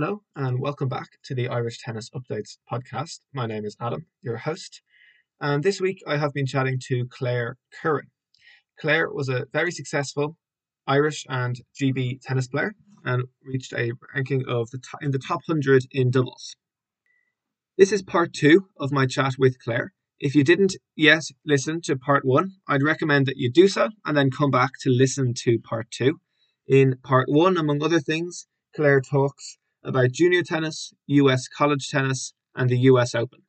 Hello, 0.00 0.22
and 0.36 0.60
welcome 0.60 0.88
back 0.88 1.08
to 1.24 1.34
the 1.34 1.48
Irish 1.48 1.78
Tennis 1.80 2.08
Updates 2.10 2.58
podcast. 2.72 3.18
My 3.34 3.46
name 3.46 3.64
is 3.64 3.76
Adam, 3.80 4.06
your 4.22 4.36
host, 4.36 4.80
and 5.40 5.60
this 5.60 5.80
week 5.80 6.04
I 6.06 6.18
have 6.18 6.32
been 6.32 6.46
chatting 6.46 6.78
to 6.86 7.08
Claire 7.10 7.56
Curran. 7.82 8.06
Claire 8.78 9.10
was 9.12 9.28
a 9.28 9.46
very 9.52 9.72
successful 9.72 10.36
Irish 10.86 11.26
and 11.28 11.56
GB 11.74 12.20
tennis 12.22 12.46
player 12.46 12.76
and 13.04 13.24
reached 13.42 13.72
a 13.72 13.90
ranking 14.14 14.44
of 14.46 14.70
the 14.70 14.80
in 15.02 15.10
the 15.10 15.18
top 15.18 15.40
100 15.46 15.86
in 15.90 16.12
doubles. 16.12 16.54
This 17.76 17.90
is 17.90 18.04
part 18.04 18.32
two 18.32 18.68
of 18.76 18.92
my 18.92 19.04
chat 19.04 19.34
with 19.36 19.58
Claire. 19.58 19.92
If 20.20 20.36
you 20.36 20.44
didn't 20.44 20.76
yet 20.94 21.24
listen 21.44 21.80
to 21.86 21.96
part 21.96 22.24
one, 22.24 22.52
I'd 22.68 22.84
recommend 22.84 23.26
that 23.26 23.36
you 23.36 23.50
do 23.50 23.66
so 23.66 23.88
and 24.06 24.16
then 24.16 24.30
come 24.30 24.52
back 24.52 24.70
to 24.82 24.90
listen 24.90 25.34
to 25.38 25.58
part 25.58 25.90
two. 25.90 26.20
In 26.68 26.98
part 27.02 27.28
one, 27.28 27.56
among 27.56 27.82
other 27.82 27.98
things, 27.98 28.46
Claire 28.76 29.00
talks 29.00 29.58
about 29.82 30.12
junior 30.12 30.42
tennis, 30.42 30.92
US 31.06 31.48
college 31.48 31.88
tennis, 31.88 32.32
and 32.54 32.68
the 32.68 32.78
US 32.78 33.14
Open. 33.14 33.42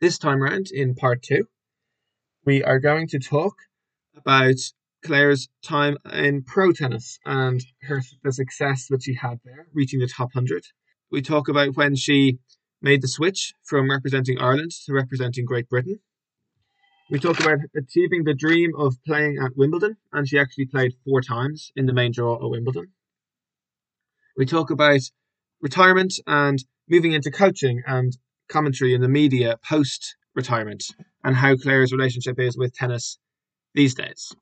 This 0.00 0.18
time 0.18 0.42
round, 0.42 0.66
in 0.70 0.94
part 0.94 1.22
two, 1.22 1.46
we 2.44 2.62
are 2.62 2.78
going 2.78 3.08
to 3.08 3.18
talk 3.18 3.54
about 4.14 4.56
Claire's 5.04 5.48
time 5.62 5.96
in 6.12 6.42
pro 6.42 6.72
tennis 6.72 7.18
and 7.24 7.64
her 7.82 8.02
the 8.22 8.32
success 8.32 8.86
that 8.88 9.02
she 9.02 9.14
had 9.14 9.38
there, 9.44 9.66
reaching 9.72 10.00
the 10.00 10.06
top 10.08 10.34
100. 10.34 10.64
We 11.10 11.22
talk 11.22 11.48
about 11.48 11.76
when 11.76 11.96
she 11.96 12.38
made 12.82 13.02
the 13.02 13.08
switch 13.08 13.54
from 13.64 13.90
representing 13.90 14.38
Ireland 14.38 14.72
to 14.84 14.92
representing 14.92 15.44
Great 15.44 15.68
Britain. 15.68 16.00
We 17.08 17.20
talk 17.20 17.38
about 17.38 17.58
achieving 17.76 18.24
the 18.24 18.34
dream 18.34 18.72
of 18.76 18.96
playing 19.06 19.38
at 19.38 19.56
Wimbledon, 19.56 19.96
and 20.12 20.28
she 20.28 20.38
actually 20.38 20.66
played 20.66 20.94
four 21.04 21.20
times 21.20 21.70
in 21.76 21.86
the 21.86 21.92
main 21.92 22.10
draw 22.10 22.34
at 22.34 22.50
Wimbledon. 22.50 22.92
We 24.36 24.44
talk 24.44 24.70
about 24.70 25.00
retirement 25.62 26.14
and 26.26 26.62
moving 26.88 27.12
into 27.12 27.30
coaching 27.30 27.82
and 27.86 28.16
commentary 28.48 28.94
in 28.94 29.00
the 29.00 29.08
media 29.08 29.58
post 29.66 30.16
retirement 30.34 30.84
and 31.24 31.34
how 31.34 31.56
Claire's 31.56 31.92
relationship 31.92 32.38
is 32.38 32.56
with 32.56 32.74
tennis 32.74 33.18
these 33.74 33.94
days. 33.94 34.32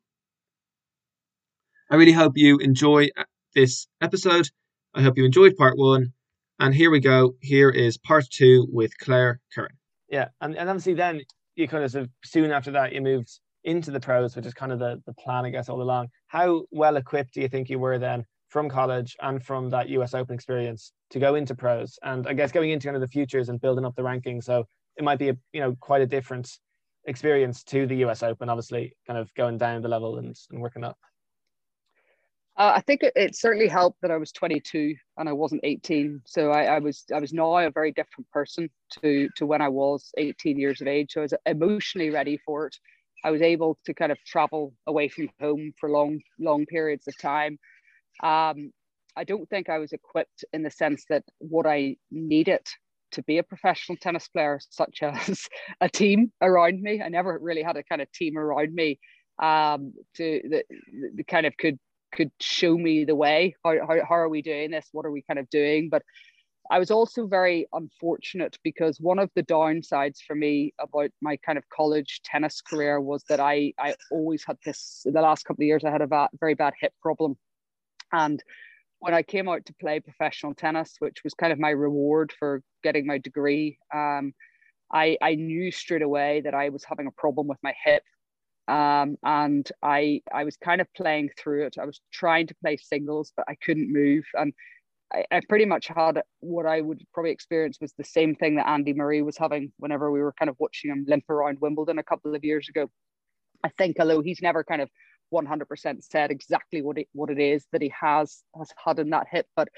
I 1.91 1.97
really 1.97 2.13
hope 2.13 2.33
you 2.35 2.59
enjoy 2.59 3.09
uh, 3.17 3.25
this 3.55 3.87
episode. 4.01 4.49
I 4.95 5.03
hope 5.03 5.17
you 5.17 5.25
enjoyed 5.25 5.57
part 5.57 5.79
one. 5.79 6.13
And 6.59 6.75
here 6.75 6.91
we 6.91 7.01
go. 7.01 7.35
Here 7.41 7.71
is 7.71 7.97
part 7.97 8.25
two 8.31 8.67
with 8.71 8.99
Claire 8.99 9.41
Curran. 9.55 9.77
Yeah. 10.09 10.29
And, 10.41 10.57
and 10.57 10.69
obviously, 10.69 10.95
then 10.95 11.21
you 11.55 11.69
kind 11.69 11.85
of 11.85 12.09
soon 12.25 12.51
after 12.51 12.73
that, 12.73 12.93
you 12.93 13.01
moved 13.01 13.39
into 13.63 13.91
the 13.91 14.01
pros, 14.01 14.35
which 14.35 14.47
is 14.47 14.55
kind 14.55 14.73
of 14.73 14.79
the, 14.79 15.01
the 15.07 15.15
plan, 15.15 15.45
I 15.45 15.51
guess, 15.51 15.69
all 15.69 15.81
along. 15.81 16.09
How 16.27 16.65
well 16.71 16.97
equipped 16.97 17.35
do 17.35 17.41
you 17.41 17.49
think 17.49 17.71
you 17.71 17.79
were 17.79 17.99
then 17.99 18.25
from 18.55 18.69
college 18.69 19.17
and 19.21 19.45
from 19.45 19.69
that 19.69 19.89
US 19.89 20.15
Open 20.15 20.33
experience 20.33 20.93
to 21.11 21.19
go 21.19 21.35
into 21.35 21.57
pros? 21.57 21.99
And 22.05 22.25
I 22.29 22.35
guess 22.35 22.53
going 22.53 22.71
into 22.71 22.87
kind 22.87 22.95
of 22.97 23.01
the 23.01 23.09
futures 23.09 23.49
and 23.49 23.61
building 23.61 23.85
up 23.85 23.97
the 23.97 24.05
ranking. 24.05 24.41
So 24.41 24.65
it 24.97 25.03
might 25.03 25.19
be 25.19 25.31
a, 25.31 25.37
you 25.53 25.61
know, 25.61 25.77
quite 25.81 26.03
a 26.03 26.07
different 26.07 26.49
experience 27.05 27.65
to 27.65 27.85
the 27.85 27.97
US 28.05 28.23
Open, 28.23 28.49
obviously, 28.49 28.97
kind 29.09 29.19
of 29.19 29.29
going 29.35 29.59
down 29.59 29.83
the 29.83 29.89
level 29.89 30.19
and, 30.19 30.37
and 30.53 30.63
working 30.63 30.85
up. 30.85 30.97
Uh, 32.57 32.75
I 32.77 32.81
think 32.83 33.03
it, 33.03 33.13
it, 33.17 33.35
certainly 33.35 33.67
helped 33.67 34.01
that 34.03 34.13
I 34.13 34.19
was 34.19 34.31
22 34.31 34.95
and 35.19 35.29
I 35.29 35.33
wasn't 35.33 35.63
18. 35.65 36.23
So 36.25 36.53
I, 36.53 36.77
I, 36.77 36.79
was 36.79 37.05
I 37.13 37.19
was 37.19 37.33
now 37.33 37.57
a 37.57 37.73
very 37.73 37.91
different 37.91 38.31
person 38.31 38.71
to 39.01 39.29
to 39.35 39.47
when 39.47 39.63
I 39.63 39.69
was 39.69 40.13
18 40.17 40.61
years 40.61 40.81
of 40.81 40.87
age. 40.87 41.11
So 41.11 41.23
I 41.23 41.25
was 41.25 41.35
emotionally 41.45 42.11
ready 42.11 42.39
for 42.47 42.69
it. 42.69 42.77
I 43.25 43.33
was 43.33 43.43
able 43.43 43.79
to 43.87 43.95
kind 43.95 44.13
of 44.13 44.19
travel 44.25 44.73
away 44.87 45.09
from 45.09 45.29
home 45.41 45.73
for 45.81 45.91
long 45.91 46.21
long 46.39 46.67
periods 46.67 47.09
of 47.09 47.19
time. 47.19 47.59
Um, 48.23 48.73
I 49.17 49.25
don't 49.25 49.49
think 49.49 49.69
I 49.69 49.79
was 49.79 49.93
equipped 49.93 50.45
in 50.53 50.63
the 50.63 50.71
sense 50.71 51.05
that 51.09 51.25
what 51.39 51.67
I 51.67 51.97
needed 52.11 52.67
to 53.13 53.23
be 53.23 53.39
a 53.39 53.43
professional 53.43 53.97
tennis 53.97 54.29
player, 54.29 54.59
such 54.71 54.99
as 55.03 55.49
a 55.81 55.89
team 55.89 56.33
around 56.41 56.83
me. 56.83 57.01
I 57.03 57.09
never 57.09 57.39
really 57.41 57.63
had 57.63 57.77
a 57.77 57.83
kind 57.83 58.03
of 58.03 58.11
team 58.13 58.37
around 58.37 58.75
me 58.75 58.99
um, 59.41 59.93
to 60.17 60.41
that, 60.51 60.65
kind 61.29 61.47
of 61.47 61.57
could 61.57 61.79
could 62.13 62.31
show 62.41 62.77
me 62.79 63.05
the 63.05 63.17
way. 63.17 63.57
How, 63.65 63.75
how, 63.87 63.97
how 64.09 64.15
are 64.15 64.29
we 64.29 64.41
doing 64.41 64.71
this? 64.71 64.87
What 64.93 65.05
are 65.05 65.11
we 65.11 65.23
kind 65.23 65.39
of 65.39 65.51
doing? 65.51 65.89
But 65.89 66.03
I 66.71 66.79
was 66.79 66.91
also 66.91 67.27
very 67.27 67.67
unfortunate 67.73 68.57
because 68.63 69.01
one 69.01 69.19
of 69.19 69.31
the 69.35 69.43
downsides 69.43 70.19
for 70.27 70.35
me 70.37 70.73
about 70.79 71.11
my 71.21 71.37
kind 71.39 71.59
of 71.59 71.69
college 71.69 72.21
tennis 72.25 72.61
career 72.61 73.01
was 73.01 73.25
that 73.29 73.41
I, 73.41 73.73
I 73.79 73.97
always 74.11 74.45
had 74.47 74.57
this, 74.65 75.03
the 75.05 75.21
last 75.21 75.45
couple 75.45 75.63
of 75.63 75.67
years, 75.67 75.85
I 75.85 75.91
had 75.91 76.03
a 76.03 76.07
va- 76.07 76.31
very 76.39 76.55
bad 76.55 76.75
hip 76.81 76.93
problem. 77.03 77.37
And 78.15 78.43
when 79.01 79.15
I 79.15 79.23
came 79.23 79.49
out 79.49 79.67
to 79.67 79.75
play 79.75 80.01
professional 80.01 80.55
tennis, 80.55 80.97
which 80.99 81.19
was 81.25 81.35
kind 81.35 81.53
of 81.53 81.59
my 81.59 81.71
reward 81.71 82.33
for 82.39 82.63
getting 82.83 83.07
my 83.07 83.19
degree, 83.19 83.79
um, 83.93 84.33
I, 84.93 85.19
I 85.21 85.35
knew 85.35 85.71
straight 85.71 86.03
away 86.03 86.43
that 86.43 86.55
I 86.55 86.69
was 86.69 86.85
having 86.85 87.07
a 87.07 87.21
problem 87.21 87.49
with 87.49 87.59
my 87.63 87.75
hip 87.85 88.03
um, 88.69 89.17
and 89.23 89.71
I 89.83 90.23
I 90.33 90.45
was 90.45 90.57
kind 90.57 90.81
of 90.81 90.93
playing 90.95 91.31
through 91.39 91.67
it. 91.67 91.77
I 91.81 91.85
was 91.85 92.01
trying 92.13 92.47
to 92.47 92.55
play 92.63 92.77
singles, 92.77 93.33
but 93.37 93.45
I 93.49 93.57
couldn't 93.57 93.93
move, 93.93 94.25
and 94.35 94.55
I, 95.13 95.25
I, 95.31 95.41
pretty 95.49 95.67
much 95.67 95.89
had 95.89 96.23
what 96.41 96.65
I 96.65 96.81
would 96.81 97.03
probably 97.13 97.31
experience 97.33 97.79
was 97.81 97.93
the 97.99 98.05
same 98.05 98.35
thing 98.35 98.57
that 98.57 98.69
Andy 98.69 98.95
Murray 98.95 99.21
was 99.21 99.37
having 99.37 99.73
whenever 99.79 100.11
we 100.11 100.21
were 100.23 100.35
kind 100.39 100.49
of 100.49 100.57
watching 100.59 100.91
him 100.91 101.05
limp 101.07 101.29
around 101.29 101.59
Wimbledon 101.61 101.99
a 101.99 102.03
couple 102.03 102.35
of 102.35 102.43
years 102.43 102.69
ago. 102.71 102.89
I 103.63 103.69
think, 103.77 103.97
although 104.01 104.23
he's 104.23 104.41
never 104.41 104.65
kind 104.65 104.81
of 104.81 104.89
100% 105.33 106.05
said 106.05 106.31
exactly 106.31 106.83
what 106.83 106.99
it 106.99 107.09
what 107.13 107.31
it 107.31 107.39
is 107.39 107.67
that 107.73 107.83
he 107.83 107.93
has 108.01 108.43
has 108.57 108.71
had 108.85 108.99
in 108.99 109.11
that 109.11 109.27
hip, 109.31 109.47
but 109.57 109.69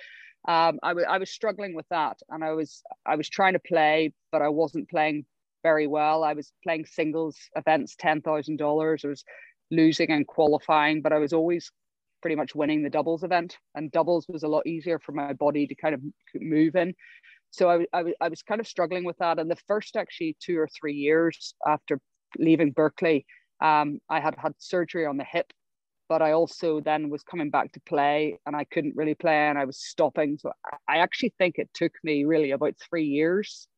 um, 0.48 0.78
I, 0.82 0.90
w- 0.90 1.06
I 1.08 1.18
was 1.18 1.30
struggling 1.30 1.74
with 1.74 1.88
that, 1.90 2.18
and 2.28 2.44
I 2.44 2.52
was 2.52 2.82
I 3.04 3.16
was 3.16 3.28
trying 3.28 3.54
to 3.54 3.58
play, 3.58 4.12
but 4.30 4.42
I 4.42 4.48
wasn't 4.48 4.88
playing 4.88 5.24
very 5.62 5.88
well. 5.88 6.22
I 6.22 6.34
was 6.34 6.52
playing 6.62 6.86
singles 6.86 7.36
events, 7.56 7.96
ten 7.98 8.22
thousand 8.22 8.58
dollars. 8.58 9.04
I 9.04 9.08
was 9.08 9.24
losing 9.70 10.10
and 10.10 10.26
qualifying, 10.26 11.02
but 11.02 11.12
I 11.12 11.18
was 11.18 11.32
always 11.32 11.72
pretty 12.22 12.36
much 12.36 12.54
winning 12.54 12.82
the 12.82 12.90
doubles 12.90 13.24
event. 13.24 13.56
And 13.74 13.90
doubles 13.90 14.26
was 14.28 14.44
a 14.44 14.48
lot 14.48 14.66
easier 14.66 14.98
for 14.98 15.12
my 15.12 15.32
body 15.32 15.66
to 15.66 15.74
kind 15.74 15.94
of 15.94 16.00
move 16.34 16.76
in. 16.76 16.94
So 17.50 17.70
I, 17.70 17.86
I, 17.92 18.12
I 18.20 18.28
was 18.28 18.42
kind 18.42 18.60
of 18.60 18.66
struggling 18.66 19.04
with 19.04 19.16
that. 19.18 19.38
And 19.38 19.50
the 19.50 19.58
first 19.66 19.96
actually 19.96 20.36
two 20.40 20.58
or 20.58 20.68
three 20.68 20.94
years 20.94 21.54
after 21.66 22.00
leaving 22.38 22.72
Berkeley, 22.72 23.26
um, 23.60 24.00
I 24.08 24.20
had 24.20 24.36
had 24.36 24.54
surgery 24.58 25.06
on 25.06 25.16
the 25.16 25.24
hip, 25.24 25.52
but 26.08 26.22
I 26.22 26.32
also 26.32 26.80
then 26.80 27.10
was 27.10 27.22
coming 27.22 27.50
back 27.50 27.72
to 27.72 27.80
play 27.80 28.38
and 28.46 28.54
I 28.54 28.64
couldn't 28.64 28.96
really 28.96 29.14
play 29.14 29.48
and 29.48 29.58
I 29.58 29.64
was 29.64 29.78
stopping. 29.78 30.38
So 30.38 30.52
I 30.88 30.98
actually 30.98 31.34
think 31.38 31.56
it 31.58 31.70
took 31.74 31.92
me 32.04 32.24
really 32.24 32.52
about 32.52 32.74
three 32.88 33.06
years 33.06 33.68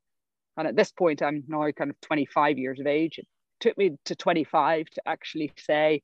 and 0.59 0.67
at 0.67 0.75
this 0.75 0.91
point, 0.91 1.23
I'm 1.23 1.45
now 1.47 1.71
kind 1.71 1.89
of 1.89 2.01
25 2.01 2.59
years 2.59 2.81
of 2.81 2.87
age. 2.89 3.19
It 3.19 3.27
took 3.61 3.79
me 3.79 3.93
to 4.07 4.17
25 4.17 4.87
to 4.91 5.03
actually 5.07 5.53
say, 5.57 6.03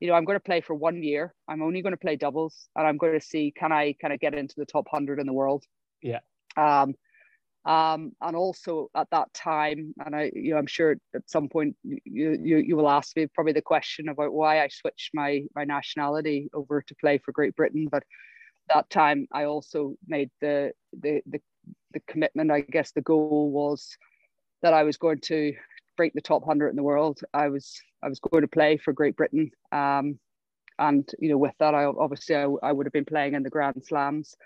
you 0.00 0.08
know, 0.08 0.14
I'm 0.14 0.26
going 0.26 0.36
to 0.36 0.44
play 0.44 0.60
for 0.60 0.74
one 0.74 1.02
year. 1.02 1.34
I'm 1.48 1.62
only 1.62 1.80
going 1.80 1.94
to 1.94 1.96
play 1.96 2.14
doubles, 2.14 2.68
and 2.76 2.86
I'm 2.86 2.98
going 2.98 3.18
to 3.18 3.26
see 3.26 3.54
can 3.56 3.72
I 3.72 3.94
kind 3.98 4.12
of 4.12 4.20
get 4.20 4.34
into 4.34 4.54
the 4.58 4.66
top 4.66 4.86
hundred 4.90 5.18
in 5.18 5.26
the 5.26 5.32
world. 5.32 5.64
Yeah. 6.02 6.20
Um, 6.58 6.94
um, 7.66 8.12
and 8.20 8.36
also 8.36 8.88
at 8.94 9.10
that 9.10 9.34
time, 9.34 9.92
and 10.04 10.14
I, 10.14 10.30
you 10.34 10.52
know, 10.52 10.58
I'm 10.58 10.68
sure 10.68 10.96
at 11.14 11.28
some 11.28 11.48
point 11.48 11.76
you, 11.82 12.00
you 12.04 12.58
you 12.58 12.76
will 12.76 12.88
ask 12.88 13.16
me 13.16 13.26
probably 13.26 13.54
the 13.54 13.60
question 13.60 14.08
about 14.08 14.32
why 14.32 14.62
I 14.62 14.68
switched 14.68 15.10
my 15.12 15.42
my 15.56 15.64
nationality 15.64 16.48
over 16.54 16.80
to 16.80 16.94
play 16.94 17.18
for 17.18 17.32
Great 17.32 17.56
Britain. 17.56 17.88
But 17.90 18.04
that 18.72 18.88
time, 18.88 19.26
I 19.32 19.44
also 19.44 19.96
made 20.06 20.30
the 20.40 20.72
the 20.92 21.22
the 21.26 21.40
the 21.92 22.00
commitment, 22.06 22.52
I 22.52 22.60
guess 22.60 22.92
the 22.92 23.02
goal 23.02 23.50
was 23.50 23.96
that 24.62 24.72
I 24.72 24.84
was 24.84 24.96
going 24.96 25.20
to 25.22 25.52
break 25.96 26.12
the 26.14 26.20
top 26.20 26.44
hundred 26.44 26.68
in 26.68 26.76
the 26.76 26.84
world. 26.84 27.20
I 27.34 27.48
was 27.48 27.80
I 28.00 28.08
was 28.08 28.20
going 28.20 28.42
to 28.42 28.48
play 28.48 28.76
for 28.76 28.92
Great 28.92 29.16
Britain, 29.16 29.50
um, 29.72 30.20
and 30.78 31.10
you 31.18 31.30
know 31.30 31.38
with 31.38 31.54
that, 31.58 31.74
I 31.74 31.84
obviously 31.86 32.36
I, 32.36 32.46
I 32.62 32.70
would 32.70 32.86
have 32.86 32.92
been 32.92 33.04
playing 33.04 33.34
in 33.34 33.42
the 33.42 33.50
Grand 33.50 33.82
Slams. 33.84 34.36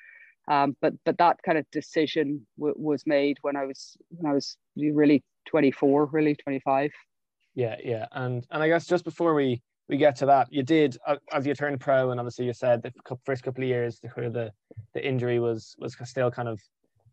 Um, 0.50 0.76
but 0.82 0.94
but 1.04 1.16
that 1.18 1.36
kind 1.46 1.56
of 1.56 1.64
decision 1.70 2.44
w- 2.58 2.74
was 2.76 3.04
made 3.06 3.38
when 3.42 3.56
I 3.56 3.64
was 3.64 3.96
when 4.10 4.30
I 4.30 4.34
was 4.34 4.56
really 4.76 5.22
24, 5.46 6.06
really 6.06 6.34
25. 6.34 6.90
Yeah, 7.54 7.76
yeah, 7.84 8.06
and 8.12 8.44
and 8.50 8.62
I 8.62 8.66
guess 8.66 8.84
just 8.84 9.04
before 9.04 9.34
we 9.34 9.62
we 9.88 9.96
get 9.96 10.16
to 10.16 10.26
that, 10.26 10.48
you 10.50 10.64
did 10.64 10.98
uh, 11.06 11.16
as 11.32 11.46
you 11.46 11.54
turned 11.54 11.80
pro, 11.80 12.10
and 12.10 12.18
obviously 12.18 12.46
you 12.46 12.52
said 12.52 12.82
the 12.82 12.92
first 13.24 13.44
couple 13.44 13.62
of 13.62 13.68
years 13.68 14.00
where 14.14 14.28
the 14.28 14.50
the 14.92 15.06
injury 15.06 15.38
was 15.38 15.76
was 15.78 15.96
still 16.04 16.32
kind 16.32 16.48
of 16.48 16.60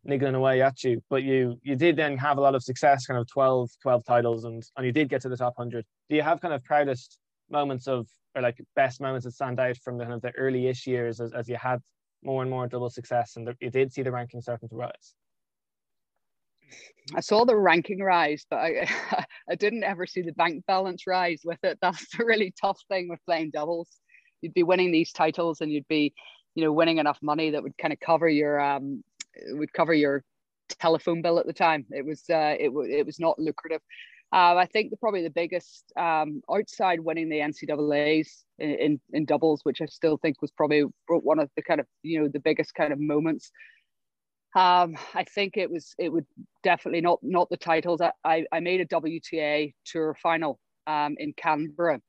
niggling 0.03 0.33
away 0.33 0.63
at 0.63 0.83
you. 0.83 0.99
But 1.07 1.21
you 1.21 1.59
you 1.61 1.75
did 1.75 1.95
then 1.95 2.17
have 2.17 2.39
a 2.39 2.41
lot 2.41 2.55
of 2.55 2.63
success, 2.63 3.05
kind 3.05 3.19
of 3.19 3.27
12, 3.27 3.69
12 3.83 4.03
titles, 4.03 4.45
and 4.45 4.63
and 4.75 4.85
you 4.85 4.91
did 4.91 5.09
get 5.09 5.21
to 5.21 5.29
the 5.29 5.37
top 5.37 5.53
hundred. 5.57 5.85
Do 6.09 6.15
you 6.15 6.23
have 6.23 6.41
kind 6.41 6.55
of 6.55 6.63
proudest 6.63 7.19
moments 7.51 7.87
of 7.87 8.07
or 8.35 8.41
like 8.41 8.57
best 8.75 8.99
moments 8.99 9.25
that 9.25 9.33
stand 9.33 9.59
out 9.59 9.77
from 9.77 9.99
the 9.99 10.05
kind 10.05 10.15
of 10.15 10.21
the 10.21 10.31
early-ish 10.31 10.85
years 10.85 11.19
as, 11.19 11.33
as 11.33 11.47
you 11.47 11.55
had 11.55 11.79
more 12.27 12.43
and 12.43 12.51
more 12.51 12.67
double 12.67 12.89
success 12.89 13.37
and 13.37 13.49
you 13.59 13.71
did 13.71 13.91
see 13.91 14.03
the 14.03 14.11
ranking 14.11 14.41
starting 14.41 14.69
to 14.69 14.75
rise? 14.75 15.15
I 17.15 17.21
saw 17.21 17.45
the 17.45 17.55
ranking 17.55 17.99
rise, 17.99 18.45
but 18.49 18.57
I, 18.57 18.87
I 19.49 19.55
didn't 19.55 19.85
ever 19.85 20.05
see 20.05 20.21
the 20.21 20.33
bank 20.33 20.65
balance 20.67 21.07
rise 21.07 21.41
with 21.45 21.63
it. 21.63 21.79
That's 21.81 22.05
the 22.15 22.25
really 22.25 22.53
tough 22.61 22.79
thing 22.89 23.07
with 23.09 23.25
playing 23.25 23.51
doubles. 23.51 23.89
You'd 24.41 24.53
be 24.53 24.63
winning 24.63 24.91
these 24.91 25.11
titles 25.11 25.61
and 25.61 25.71
you'd 25.71 25.87
be 25.87 26.13
you 26.57 26.63
know, 26.63 26.73
winning 26.73 26.97
enough 26.97 27.19
money 27.21 27.51
that 27.51 27.61
would 27.61 27.77
kind 27.77 27.93
of 27.93 27.99
cover 27.99 28.27
your 28.27 28.59
um, 28.59 29.03
would 29.51 29.71
cover 29.73 29.93
your 29.93 30.23
telephone 30.69 31.21
bill 31.21 31.37
at 31.37 31.45
the 31.45 31.53
time. 31.53 31.85
It 31.91 32.03
was 32.03 32.23
uh, 32.31 32.55
it 32.59 32.73
was 32.73 32.87
it 32.89 33.05
was 33.05 33.19
not 33.19 33.37
lucrative. 33.37 33.81
Uh, 34.33 34.55
I 34.55 34.65
think 34.65 34.91
the, 34.91 34.97
probably 34.97 35.23
the 35.23 35.29
biggest 35.29 35.85
um, 35.97 36.41
outside 36.51 36.99
winning 36.99 37.29
the 37.29 37.39
NCAA's 37.39 38.43
in, 38.59 38.69
in, 38.71 39.01
in 39.13 39.25
doubles, 39.25 39.61
which 39.63 39.81
I 39.81 39.85
still 39.85 40.17
think 40.17 40.41
was 40.41 40.51
probably 40.51 40.83
one 41.07 41.39
of 41.39 41.49
the 41.55 41.61
kind 41.61 41.79
of 41.79 41.85
you 42.03 42.21
know 42.21 42.27
the 42.27 42.39
biggest 42.39 42.75
kind 42.75 42.91
of 42.91 42.99
moments. 42.99 43.51
Um, 44.53 44.97
I 45.13 45.23
think 45.23 45.55
it 45.55 45.71
was 45.71 45.93
it 45.97 46.09
would 46.11 46.25
definitely 46.61 47.01
not 47.01 47.19
not 47.21 47.49
the 47.49 47.57
titles. 47.57 48.01
I, 48.01 48.45
I 48.51 48.59
made 48.59 48.81
a 48.81 48.85
WTA 48.85 49.73
tour 49.85 50.15
final 50.21 50.59
um, 50.87 51.15
in 51.19 51.33
Canberra, 51.33 52.01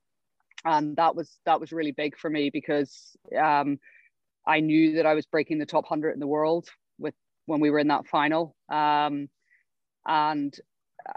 and 0.65 0.97
that 0.97 1.15
was 1.15 1.39
that 1.47 1.61
was 1.61 1.73
really 1.73 1.93
big 1.93 2.17
for 2.19 2.31
me 2.31 2.51
because 2.51 3.17
um, 3.39 3.79
I 4.45 4.59
knew 4.59 4.97
that 4.97 5.07
I 5.07 5.15
was 5.15 5.27
breaking 5.27 5.59
the 5.59 5.67
top 5.67 5.87
hundred 5.87 6.13
in 6.13 6.21
the 6.21 6.27
world 6.27 6.69
with 6.99 7.15
when 7.47 7.61
we 7.61 7.71
were 7.71 7.79
in 7.79 7.89
that 7.89 8.07
final, 8.07 8.57
um, 8.69 9.29
and 10.07 10.59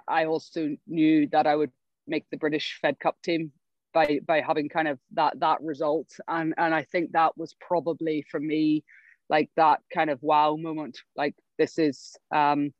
I 0.07 0.25
also 0.25 0.75
knew 0.87 1.27
that 1.31 1.47
I 1.47 1.55
would 1.55 1.71
make 2.07 2.25
the 2.29 2.37
British 2.37 2.79
Fed 2.81 2.99
Cup 2.99 3.17
team 3.23 3.51
by 3.93 4.19
by 4.25 4.41
having 4.41 4.69
kind 4.69 4.87
of 4.87 4.99
that 5.13 5.39
that 5.39 5.61
result, 5.61 6.09
and 6.27 6.53
and 6.57 6.73
I 6.73 6.83
think 6.83 7.11
that 7.11 7.37
was 7.37 7.55
probably 7.59 8.25
for 8.29 8.39
me 8.39 8.83
like 9.29 9.49
that 9.55 9.79
kind 9.93 10.09
of 10.09 10.21
wow 10.21 10.55
moment. 10.55 10.99
Like 11.15 11.35
this 11.57 11.77
is 11.77 12.15
um, 12.33 12.73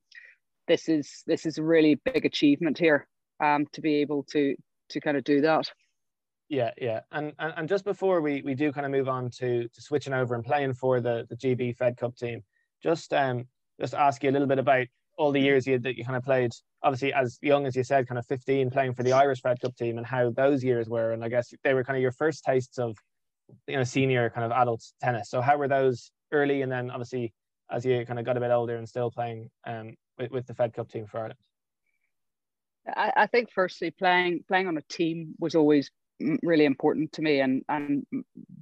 this 0.67 0.89
is 0.89 1.23
this 1.27 1.45
is 1.45 1.57
a 1.57 1.63
really 1.63 1.95
big 1.95 2.25
achievement 2.25 2.77
here 2.77 3.07
um, 3.43 3.65
to 3.73 3.81
be 3.81 3.95
able 3.95 4.23
to 4.31 4.55
to 4.89 5.01
kind 5.01 5.17
of 5.17 5.23
do 5.23 5.41
that. 5.41 5.71
Yeah, 6.49 6.71
yeah, 6.77 6.99
and, 7.11 7.33
and 7.39 7.53
and 7.57 7.69
just 7.69 7.85
before 7.85 8.21
we 8.21 8.41
we 8.41 8.55
do 8.55 8.71
kind 8.71 8.85
of 8.85 8.91
move 8.91 9.07
on 9.07 9.29
to 9.31 9.67
to 9.67 9.81
switching 9.81 10.13
over 10.13 10.35
and 10.35 10.43
playing 10.43 10.73
for 10.73 10.99
the 10.99 11.25
the 11.29 11.35
GB 11.35 11.77
Fed 11.77 11.97
Cup 11.97 12.15
team, 12.15 12.43
just 12.83 13.13
um 13.13 13.47
just 13.79 13.93
ask 13.93 14.23
you 14.23 14.29
a 14.29 14.33
little 14.33 14.47
bit 14.47 14.59
about 14.59 14.87
all 15.21 15.31
the 15.31 15.39
years 15.39 15.67
you, 15.67 15.77
that 15.77 15.95
you 15.97 16.03
kind 16.03 16.17
of 16.17 16.23
played. 16.23 16.51
Obviously, 16.81 17.13
as 17.13 17.37
young 17.43 17.67
as 17.67 17.75
you 17.75 17.83
said, 17.83 18.07
kind 18.07 18.17
of 18.17 18.25
15, 18.25 18.71
playing 18.71 18.95
for 18.95 19.03
the 19.03 19.13
Irish 19.13 19.41
Fed 19.41 19.61
Cup 19.61 19.75
team, 19.75 19.97
and 19.99 20.05
how 20.05 20.31
those 20.31 20.63
years 20.63 20.89
were. 20.89 21.11
And 21.11 21.23
I 21.23 21.29
guess 21.29 21.53
they 21.63 21.75
were 21.75 21.83
kind 21.83 21.95
of 21.95 22.01
your 22.01 22.11
first 22.11 22.43
tastes 22.43 22.79
of 22.79 22.97
you 23.67 23.77
know 23.77 23.83
senior 23.83 24.31
kind 24.31 24.45
of 24.45 24.51
adult 24.51 24.83
tennis. 24.99 25.29
So 25.29 25.39
how 25.39 25.57
were 25.57 25.67
those 25.67 26.11
early, 26.31 26.63
and 26.63 26.71
then 26.71 26.89
obviously 26.89 27.33
as 27.69 27.85
you 27.85 28.03
kind 28.05 28.19
of 28.19 28.25
got 28.25 28.35
a 28.35 28.39
bit 28.39 28.51
older 28.51 28.75
and 28.75 28.89
still 28.89 29.11
playing 29.11 29.49
um 29.65 29.93
with, 30.17 30.31
with 30.31 30.47
the 30.47 30.55
Fed 30.55 30.73
Cup 30.73 30.89
team 30.89 31.05
for 31.05 31.19
Ireland? 31.19 31.39
I, 32.87 33.13
I 33.15 33.27
think 33.27 33.49
firstly 33.53 33.91
playing 33.91 34.43
playing 34.47 34.67
on 34.67 34.77
a 34.77 34.81
team 34.81 35.35
was 35.39 35.53
always 35.53 35.91
really 36.41 36.65
important 36.65 37.11
to 37.13 37.21
me. 37.21 37.41
And 37.41 37.63
and 37.69 38.05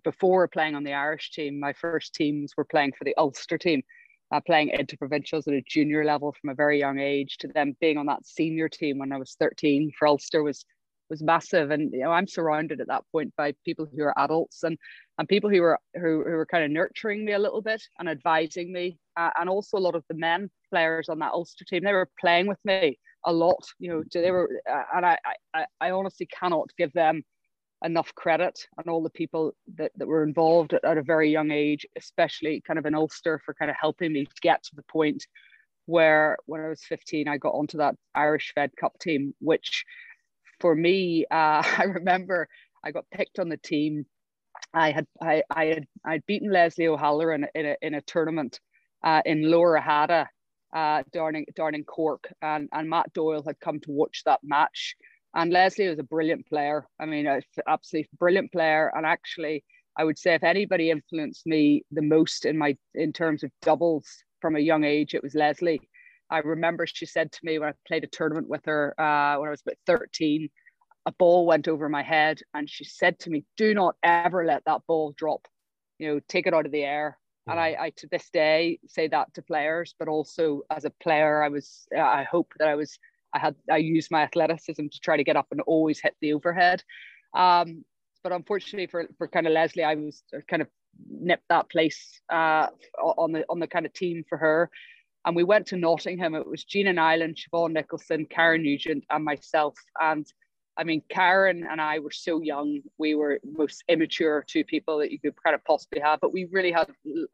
before 0.04 0.48
playing 0.50 0.76
on 0.76 0.84
the 0.84 0.94
Irish 0.94 1.32
team, 1.32 1.58
my 1.58 1.72
first 1.74 2.14
teams 2.14 2.54
were 2.58 2.66
playing 2.66 2.92
for 2.98 3.06
the 3.06 3.16
Ulster 3.18 3.58
team, 3.58 3.82
uh, 4.31 4.40
playing 4.46 4.72
interprovincials 4.72 5.48
at 5.48 5.54
a 5.54 5.64
junior 5.68 6.04
level 6.06 6.36
from 6.40 6.50
a 6.50 6.56
very 6.56 6.80
young 6.80 7.00
age. 7.00 7.38
To 7.40 7.48
them 7.48 7.76
being 7.80 7.98
on 7.98 8.06
that 8.08 8.26
senior 8.26 8.70
team 8.70 8.98
when 8.98 9.12
I 9.12 9.18
was 9.18 9.36
thirteen 9.40 9.92
for 9.98 10.08
Ulster 10.08 10.44
was 10.44 10.66
was 11.10 11.24
massive. 11.24 11.72
And 11.72 11.92
you 11.92 12.02
know, 12.02 12.12
I'm 12.12 12.28
surrounded 12.28 12.81
at 12.81 12.88
that 12.88 13.04
point 13.12 13.34
by 13.36 13.54
people 13.66 13.88
who 13.92 14.04
are 14.04 14.20
adults 14.20 14.64
and 14.64 14.78
and 15.18 15.28
people 15.28 15.50
who 15.50 15.62
were 15.62 15.80
who, 15.96 16.24
who 16.24 16.31
were 16.31 16.46
kind 16.46 16.64
of 16.64 16.72
nurturing 16.72 17.26
me 17.26 17.34
a 17.34 17.40
little 17.40 17.62
bit 17.62 17.81
and 17.98 18.08
advising 18.08 18.72
me, 18.72 18.98
uh, 19.18 19.31
and 19.40 19.50
also 19.50 19.78
a 19.78 19.80
lot 19.80 19.96
of 19.96 20.04
the 20.10 20.16
men 20.16 20.50
players 20.70 21.10
on 21.10 21.20
that 21.20 21.34
Ulster 21.34 21.66
team. 21.66 21.84
They 21.84 21.94
were 21.94 22.10
playing 22.20 22.48
with 22.48 22.60
me 22.64 23.00
a 23.25 23.34
lot. 23.34 23.66
You 23.80 23.90
know, 23.90 24.04
they 24.14 24.32
were, 24.32 24.62
uh, 24.72 24.84
and 24.96 25.06
I, 25.06 25.18
I 25.54 25.66
I 25.82 25.92
honestly 25.92 26.28
cannot 26.28 26.70
give 26.78 26.94
them 26.94 27.24
enough 27.84 28.14
credit 28.16 28.68
and 28.78 28.88
all 28.88 29.02
the 29.02 29.10
people 29.10 29.54
that, 29.76 29.92
that 29.96 30.08
were 30.08 30.24
involved 30.24 30.74
at, 30.74 30.84
at, 30.84 30.98
a 30.98 31.04
very 31.04 31.31
young 31.31 31.52
age, 31.52 31.86
especially 31.98 32.62
kind 32.66 32.78
of 32.78 32.86
in 32.86 32.96
Ulster 32.96 33.42
for 33.46 33.54
kind 33.54 33.72
of 33.72 33.78
helping 33.80 34.12
me 34.12 34.28
get 34.42 34.64
to 34.64 34.76
the 34.76 34.84
point 34.84 35.26
where 35.86 36.38
when 36.46 36.62
I 36.62 36.68
was 36.68 36.84
15, 36.84 37.28
I 37.28 37.38
got 37.38 37.54
onto 37.54 37.78
that 37.78 37.96
Irish 38.14 38.52
Fed 38.54 38.72
Cup 38.76 39.00
team, 39.00 39.34
which 39.40 39.86
for 40.60 40.76
me, 40.76 41.26
uh, 41.31 41.64
I 41.78 41.84
remember 41.84 42.48
I 42.84 42.92
got 42.92 43.10
picked 43.12 43.40
on 43.40 43.50
the 43.50 43.58
team. 43.58 44.06
I 44.74 44.92
had 44.92 45.08
I, 45.22 45.44
I 45.50 45.66
had 45.66 45.88
I'd 46.06 46.25
beaten 46.25 46.52
Leslie 46.52 46.88
O'Halloran 46.88 47.48
in, 47.56 47.66
in 47.66 47.66
a, 47.66 47.75
in 47.82 47.94
a 47.94 48.02
tournament 48.02 48.60
uh, 49.04 49.22
in 49.25 49.50
Lower 49.50 49.80
Hada 49.80 50.28
uh, 50.74 51.04
in 51.14 51.84
Cork, 51.86 52.32
and, 52.42 52.70
and 52.72 52.90
Matt 52.90 53.14
Doyle 53.14 53.44
had 53.44 53.60
come 53.60 53.80
to 53.82 53.92
watch 53.92 54.24
that 54.25 54.42
match. 54.44 54.96
And 55.36 55.52
Leslie 55.54 55.88
was 55.88 56.00
a 56.00 56.04
brilliant 56.04 56.48
player. 56.48 56.88
I 57.00 57.06
mean, 57.06 57.28
an 57.28 57.42
absolutely 57.68 58.10
brilliant 58.18 58.52
player. 58.52 58.92
And 58.96 59.06
actually, 59.06 59.64
I 59.98 60.04
would 60.04 60.18
say 60.18 60.34
if 60.34 60.44
anybody 60.44 60.90
influenced 60.90 61.46
me 61.46 61.84
the 61.92 62.02
most 62.02 62.46
in 62.46 62.58
my 62.58 62.78
in 62.96 63.14
terms 63.14 63.44
of 63.44 63.52
doubles 63.62 64.08
from 64.42 64.56
a 64.56 64.60
young 64.60 64.84
age, 64.84 65.14
it 65.14 65.24
was 65.24 65.36
Leslie. 65.36 65.81
I 66.31 66.40
remember 66.40 66.86
she 66.88 67.06
said 67.06 67.31
to 67.31 67.40
me 67.44 67.60
when 67.60 67.70
I 67.70 67.74
played 67.88 68.04
a 68.04 68.08
tournament 68.08 68.48
with 68.48 68.66
her 68.66 68.94
uh, 69.00 69.40
when 69.40 69.48
I 69.48 69.52
was 69.52 69.62
about 69.62 69.78
13, 69.88 70.50
a 71.06 71.12
ball 71.14 71.46
went 71.46 71.68
over 71.68 71.90
my 71.90 72.04
head, 72.04 72.40
and 72.54 72.70
she 72.70 72.84
said 72.84 73.20
to 73.20 73.30
me, 73.30 73.46
"Do 73.58 73.74
not 73.74 73.96
ever 74.04 74.46
let 74.46 74.64
that 74.66 74.82
ball 74.88 75.14
drop. 75.18 75.48
You 75.98 76.08
know, 76.08 76.20
take 76.28 76.48
it 76.48 76.54
out 76.54 76.66
of 76.66 76.72
the 76.72 76.84
air." 76.84 77.18
Yeah. 77.46 77.54
And 77.54 77.60
I, 77.60 77.78
I, 77.80 77.90
to 77.98 78.08
this 78.12 78.30
day, 78.32 78.80
say 78.88 79.08
that 79.08 79.34
to 79.34 79.42
players, 79.42 79.96
but 79.98 80.08
also 80.08 80.62
as 80.70 80.86
a 80.86 80.94
player, 81.02 81.44
I 81.44 81.50
was, 81.50 81.88
I 81.98 82.24
hope 82.24 82.54
that 82.60 82.68
I 82.68 82.75
was 82.75 83.00
I 83.34 83.40
had 83.40 83.56
I 83.72 83.78
used 83.78 84.12
my 84.12 84.22
athleticism 84.22 84.88
to 84.88 85.00
try 85.00 85.18
to 85.18 85.24
get 85.24 85.38
up 85.38 85.48
and 85.52 85.62
always 85.62 86.00
hit 86.00 86.16
the 86.22 86.34
overhead. 86.34 86.84
Um, 87.36 87.86
but 88.24 88.31
unfortunately 88.31 88.88
for, 88.88 89.08
for 89.18 89.28
kind 89.28 89.48
of 89.48 89.54
Leslie, 89.54 89.84
I 89.84 89.96
was 89.96 90.24
kind 90.50 90.62
of 90.62 90.68
nipped 91.10 91.48
that 91.50 91.70
place 91.70 92.22
uh, 92.31 92.68
on 93.02 93.31
the 93.31 93.46
on 93.50 93.60
the 93.60 93.68
kind 93.68 93.86
of 93.86 93.94
team 93.94 94.24
for 94.28 94.38
her. 94.38 94.70
And 95.26 95.36
we 95.36 95.44
went 95.44 95.68
to 95.68 95.78
Nottingham. 95.78 96.34
It 96.36 96.48
was 96.48 96.64
Gina 96.64 96.94
Niland, 96.94 97.38
Siobhan 97.38 97.74
Nicholson, 97.74 98.26
Karen 98.30 98.64
Nugent, 98.64 99.04
and 99.10 99.24
myself. 99.24 99.75
And 100.02 100.25
I 100.78 100.86
mean, 100.86 101.02
Karen 101.10 101.68
and 101.70 101.82
I 101.82 102.00
were 102.00 102.12
so 102.12 102.42
young. 102.42 102.80
We 102.98 103.16
were 103.16 103.40
most 103.44 103.84
immature 103.90 104.46
two 104.48 104.64
people 104.64 104.98
that 105.00 105.12
you 105.12 105.20
could 105.20 105.34
kind 105.44 105.54
of 105.54 105.64
possibly 105.66 106.00
have, 106.00 106.22
but 106.22 106.32
we 106.32 106.46
really 106.52 106.72
had 106.72 106.90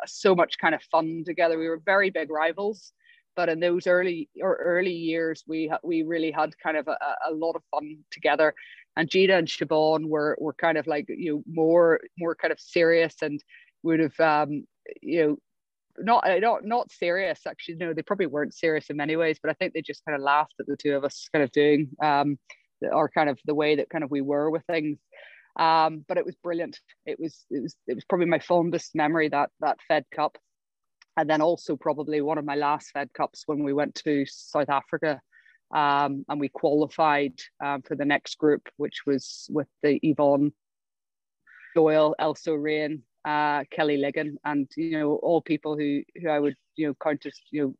so 0.07 0.33
much 0.33 0.57
kind 0.57 0.73
of 0.73 0.81
fun 0.83 1.23
together. 1.25 1.59
We 1.59 1.69
were 1.69 1.81
very 1.85 2.09
big 2.09 2.31
rivals 2.31 2.91
but 3.35 3.49
in 3.49 3.59
those 3.59 3.87
early 3.87 4.29
or 4.41 4.55
early 4.55 4.93
years, 4.93 5.43
we 5.47 5.71
we 5.83 6.03
really 6.03 6.31
had 6.31 6.57
kind 6.59 6.77
of 6.77 6.87
a, 6.87 6.97
a 7.29 7.33
lot 7.33 7.55
of 7.55 7.63
fun 7.71 7.97
together. 8.11 8.53
And 8.97 9.09
Gina 9.09 9.37
and 9.37 9.47
Siobhan 9.47 10.07
were 10.07 10.37
were 10.39 10.53
kind 10.53 10.77
of 10.77 10.87
like 10.87 11.05
you 11.09 11.33
know 11.35 11.43
more 11.51 11.99
more 12.17 12.35
kind 12.35 12.51
of 12.51 12.59
serious 12.59 13.15
and 13.21 13.43
would 13.83 13.99
have 13.99 14.19
um, 14.19 14.65
you 15.01 15.25
know 15.25 15.37
not 15.97 16.25
not 16.41 16.65
not 16.65 16.91
serious 16.91 17.41
actually. 17.47 17.75
No 17.75 17.93
they 17.93 18.01
probably 18.01 18.27
weren't 18.27 18.53
serious 18.53 18.89
in 18.89 18.97
many 18.97 19.15
ways 19.15 19.39
but 19.41 19.49
i 19.49 19.53
think 19.53 19.73
they 19.73 19.81
just 19.81 20.03
kind 20.03 20.13
of 20.13 20.21
laughed 20.21 20.53
at 20.59 20.65
the 20.65 20.75
two 20.75 20.93
of 20.93 21.05
us 21.05 21.29
kind 21.31 21.41
of 21.41 21.51
doing 21.53 21.87
um 22.03 22.37
or 22.81 23.09
kind 23.09 23.29
of 23.29 23.39
the 23.45 23.55
way 23.55 23.77
that 23.77 23.89
kind 23.89 24.03
of 24.03 24.11
we 24.11 24.21
were 24.21 24.49
with 24.49 24.63
things. 24.65 24.99
Um 25.57 26.03
but 26.07 26.17
it 26.17 26.25
was 26.25 26.35
brilliant. 26.35 26.79
It 27.05 27.19
was 27.19 27.45
it 27.49 27.61
was 27.63 27.75
it 27.87 27.95
was 27.95 28.05
probably 28.05 28.27
my 28.27 28.39
fondest 28.39 28.93
memory 28.95 29.29
that 29.29 29.49
that 29.61 29.77
fed 29.87 30.05
cup 30.13 30.37
and 31.17 31.29
then 31.29 31.41
also 31.41 31.75
probably 31.75 32.21
one 32.21 32.37
of 32.37 32.45
my 32.45 32.55
last 32.55 32.91
Fed 32.91 33.13
Cups 33.13 33.43
when 33.45 33.63
we 33.63 33.73
went 33.73 33.95
to 33.95 34.25
South 34.25 34.69
Africa 34.69 35.21
um, 35.73 36.25
and 36.29 36.39
we 36.39 36.49
qualified 36.49 37.33
um, 37.63 37.81
for 37.81 37.95
the 37.95 38.05
next 38.05 38.37
group, 38.37 38.67
which 38.77 39.05
was 39.05 39.47
with 39.51 39.67
the 39.81 39.99
Yvonne 40.03 40.53
Doyle, 41.75 42.15
Elsa 42.19 42.57
Rain, 42.57 43.03
uh, 43.25 43.63
Kelly 43.71 43.97
Liggan, 43.97 44.35
and 44.45 44.69
you 44.77 44.99
know 44.99 45.15
all 45.15 45.41
people 45.41 45.77
who 45.77 46.03
who 46.21 46.29
I 46.29 46.39
would 46.39 46.55
you 46.75 46.87
know 46.87 46.95
count 47.01 47.25
as 47.25 47.39
you 47.51 47.61
know 47.61 47.75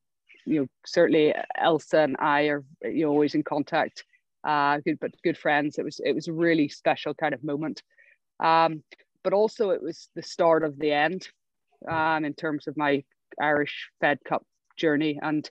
you 0.46 0.62
know 0.62 0.68
certainly 0.86 1.34
Elsa 1.58 2.00
and 2.00 2.18
I 2.20 2.48
are 2.48 2.64
you 2.84 3.06
know 3.06 3.12
always 3.12 3.36
in 3.36 3.44
contact, 3.44 4.04
uh, 4.44 4.80
good 4.80 5.00
but 5.00 5.12
good 5.24 5.38
friends. 5.38 5.78
It 5.78 5.86
was 5.86 6.02
it 6.04 6.14
was 6.14 6.28
a 6.28 6.34
really 6.34 6.68
special 6.68 7.14
kind 7.14 7.34
of 7.34 7.44
moment, 7.44 7.84
um, 8.40 8.84
but 9.24 9.34
also 9.34 9.70
it 9.70 9.82
was 9.82 10.10
the 10.16 10.24
start 10.24 10.64
of 10.64 10.78
the 10.80 10.92
end, 10.92 11.30
um, 11.88 12.26
in 12.26 12.34
terms 12.34 12.68
of 12.68 12.76
my 12.76 13.04
Irish 13.42 13.90
Fed 14.00 14.20
Cup 14.26 14.46
journey. 14.78 15.20
And 15.22 15.50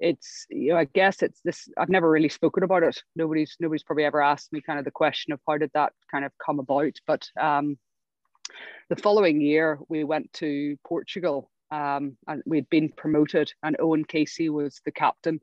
it's 0.00 0.46
you 0.48 0.70
know 0.70 0.78
I 0.78 0.84
guess 0.84 1.22
it's 1.22 1.40
this 1.44 1.68
I've 1.76 1.88
never 1.88 2.08
really 2.08 2.28
spoken 2.28 2.62
about 2.62 2.82
it. 2.82 3.02
Nobody's 3.16 3.56
nobody's 3.60 3.82
probably 3.82 4.04
ever 4.04 4.22
asked 4.22 4.52
me 4.52 4.60
kind 4.60 4.78
of 4.78 4.84
the 4.84 4.90
question 4.90 5.32
of 5.32 5.40
how 5.46 5.58
did 5.58 5.70
that 5.74 5.92
kind 6.10 6.24
of 6.24 6.32
come 6.44 6.58
about. 6.58 6.92
But 7.06 7.28
um, 7.40 7.78
the 8.88 8.96
following 8.96 9.40
year 9.40 9.78
we 9.88 10.04
went 10.04 10.32
to 10.34 10.76
Portugal 10.86 11.50
um, 11.70 12.16
and 12.26 12.42
we'd 12.46 12.70
been 12.70 12.90
promoted 12.90 13.52
and 13.62 13.76
Owen 13.80 14.04
Casey 14.04 14.48
was 14.48 14.80
the 14.84 14.92
captain. 14.92 15.40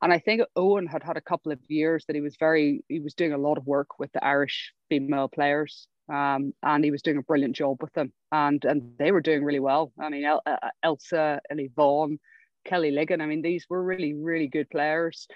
And 0.00 0.12
I 0.12 0.18
think 0.20 0.42
Owen 0.54 0.86
had 0.86 1.02
had 1.02 1.16
a 1.16 1.22
couple 1.22 1.50
of 1.50 1.58
years 1.66 2.04
that 2.06 2.14
he 2.14 2.22
was 2.22 2.36
very 2.38 2.84
he 2.88 3.00
was 3.00 3.14
doing 3.14 3.32
a 3.32 3.38
lot 3.38 3.58
of 3.58 3.66
work 3.66 3.98
with 3.98 4.12
the 4.12 4.24
Irish 4.24 4.72
female 4.88 5.28
players 5.28 5.88
um, 6.08 6.54
and 6.62 6.84
he 6.84 6.90
was 6.90 7.02
doing 7.02 7.18
a 7.18 7.22
brilliant 7.22 7.56
job 7.56 7.78
with 7.82 7.92
them, 7.92 8.12
and 8.32 8.64
and 8.64 8.92
they 8.98 9.12
were 9.12 9.20
doing 9.20 9.44
really 9.44 9.60
well. 9.60 9.92
I 10.00 10.08
mean, 10.08 10.24
El- 10.24 10.42
uh, 10.46 10.56
uh, 10.62 10.70
Elsa, 10.82 11.40
Ellie 11.50 11.70
Vaughan, 11.74 12.18
Kelly 12.64 12.90
Liggan. 12.90 13.20
I 13.20 13.26
mean, 13.26 13.42
these 13.42 13.66
were 13.68 13.82
really 13.82 14.14
really 14.14 14.48
good 14.48 14.70
players. 14.70 15.26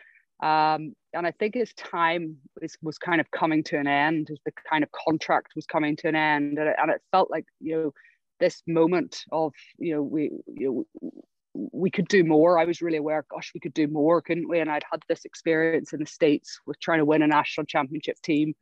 Um, 0.43 0.97
and 1.13 1.25
I 1.25 1.31
think 1.31 1.55
his 1.55 1.73
time 1.75 2.37
was, 2.61 2.77
was 2.83 2.99
kind 2.99 3.21
of 3.21 3.31
coming 3.31 3.63
to 3.65 3.79
an 3.79 3.87
end, 3.87 4.29
as 4.33 4.39
the 4.45 4.53
kind 4.69 4.83
of 4.83 4.91
contract 4.91 5.53
was 5.55 5.67
coming 5.67 5.95
to 5.97 6.09
an 6.09 6.17
end, 6.17 6.59
and 6.59 6.69
it, 6.69 6.77
and 6.81 6.91
it 6.91 7.01
felt 7.13 7.31
like 7.31 7.45
you 7.61 7.77
know 7.77 7.95
this 8.41 8.63
moment 8.67 9.25
of 9.31 9.53
you 9.79 9.95
know 9.95 10.03
we 10.03 10.31
you 10.49 10.87
know, 10.93 11.13
we 11.55 11.91
could 11.91 12.09
do 12.09 12.25
more. 12.25 12.59
I 12.59 12.65
was 12.65 12.81
really 12.81 12.97
aware, 12.97 13.25
gosh, 13.31 13.53
we 13.55 13.61
could 13.61 13.75
do 13.75 13.87
more, 13.87 14.23
couldn't 14.23 14.49
we? 14.49 14.59
And 14.59 14.71
I'd 14.71 14.85
had 14.91 15.03
this 15.09 15.25
experience 15.25 15.93
in 15.93 16.01
the 16.01 16.07
States 16.07 16.59
with 16.67 16.81
trying 16.81 16.99
to 16.99 17.05
win 17.05 17.23
a 17.23 17.27
national 17.27 17.67
championship 17.67 18.21
team. 18.23 18.55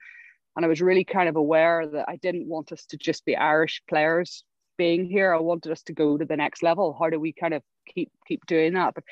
And 0.56 0.64
I 0.64 0.68
was 0.68 0.82
really 0.82 1.04
kind 1.04 1.28
of 1.28 1.36
aware 1.36 1.86
that 1.86 2.06
I 2.08 2.16
didn't 2.16 2.48
want 2.48 2.72
us 2.72 2.84
to 2.86 2.96
just 2.96 3.24
be 3.24 3.36
Irish 3.36 3.82
players 3.88 4.44
being 4.76 5.04
here. 5.04 5.34
I 5.34 5.40
wanted 5.40 5.72
us 5.72 5.82
to 5.84 5.92
go 5.92 6.16
to 6.16 6.24
the 6.24 6.36
next 6.36 6.62
level. 6.62 6.96
How 6.98 7.10
do 7.10 7.20
we 7.20 7.32
kind 7.32 7.54
of 7.54 7.62
keep 7.86 8.10
keep 8.26 8.44
doing 8.46 8.74
that? 8.74 8.94
But 8.94 9.04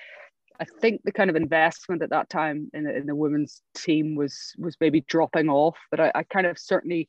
I 0.60 0.64
think 0.64 1.02
the 1.04 1.12
kind 1.12 1.30
of 1.30 1.36
investment 1.36 2.02
at 2.02 2.10
that 2.10 2.28
time 2.28 2.70
in 2.74 2.84
the, 2.84 2.96
in 2.96 3.06
the 3.06 3.14
women's 3.14 3.62
team 3.74 4.16
was 4.16 4.54
was 4.58 4.76
maybe 4.80 5.02
dropping 5.02 5.48
off. 5.48 5.76
But 5.90 6.00
I, 6.00 6.12
I 6.14 6.22
kind 6.24 6.46
of 6.46 6.58
certainly 6.58 7.08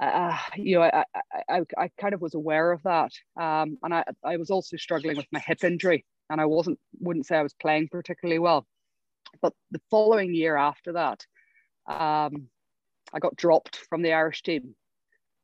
uh, 0.00 0.36
you 0.56 0.76
know, 0.76 0.82
I, 0.82 1.04
I, 1.48 1.60
I 1.76 1.90
kind 2.00 2.14
of 2.14 2.20
was 2.20 2.34
aware 2.34 2.72
of 2.72 2.82
that. 2.84 3.12
Um, 3.36 3.78
and 3.82 3.94
I, 3.94 4.04
I 4.24 4.36
was 4.36 4.50
also 4.50 4.76
struggling 4.76 5.16
with 5.16 5.26
my 5.32 5.40
hip 5.40 5.64
injury 5.64 6.04
and 6.30 6.40
I 6.40 6.46
wasn't, 6.46 6.78
wouldn't 7.00 7.26
say 7.26 7.36
I 7.36 7.42
was 7.42 7.54
playing 7.54 7.88
particularly 7.88 8.38
well. 8.38 8.66
But 9.40 9.52
the 9.70 9.80
following 9.90 10.34
year 10.34 10.56
after 10.56 10.92
that, 10.92 11.24
um, 11.86 12.48
I 13.14 13.18
got 13.18 13.36
dropped 13.36 13.76
from 13.76 14.02
the 14.02 14.12
Irish 14.12 14.42
team 14.42 14.74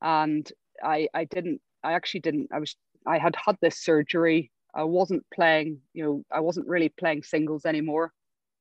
and 0.00 0.50
I, 0.82 1.08
I 1.14 1.24
didn't, 1.24 1.60
I 1.82 1.92
actually 1.92 2.20
didn't, 2.20 2.48
I 2.52 2.58
was, 2.58 2.76
I 3.06 3.18
had 3.18 3.36
had 3.36 3.56
this 3.60 3.78
surgery. 3.78 4.50
I 4.74 4.84
wasn't 4.84 5.24
playing, 5.32 5.80
you 5.92 6.04
know, 6.04 6.24
I 6.30 6.40
wasn't 6.40 6.68
really 6.68 6.88
playing 6.88 7.22
singles 7.22 7.64
anymore 7.64 8.12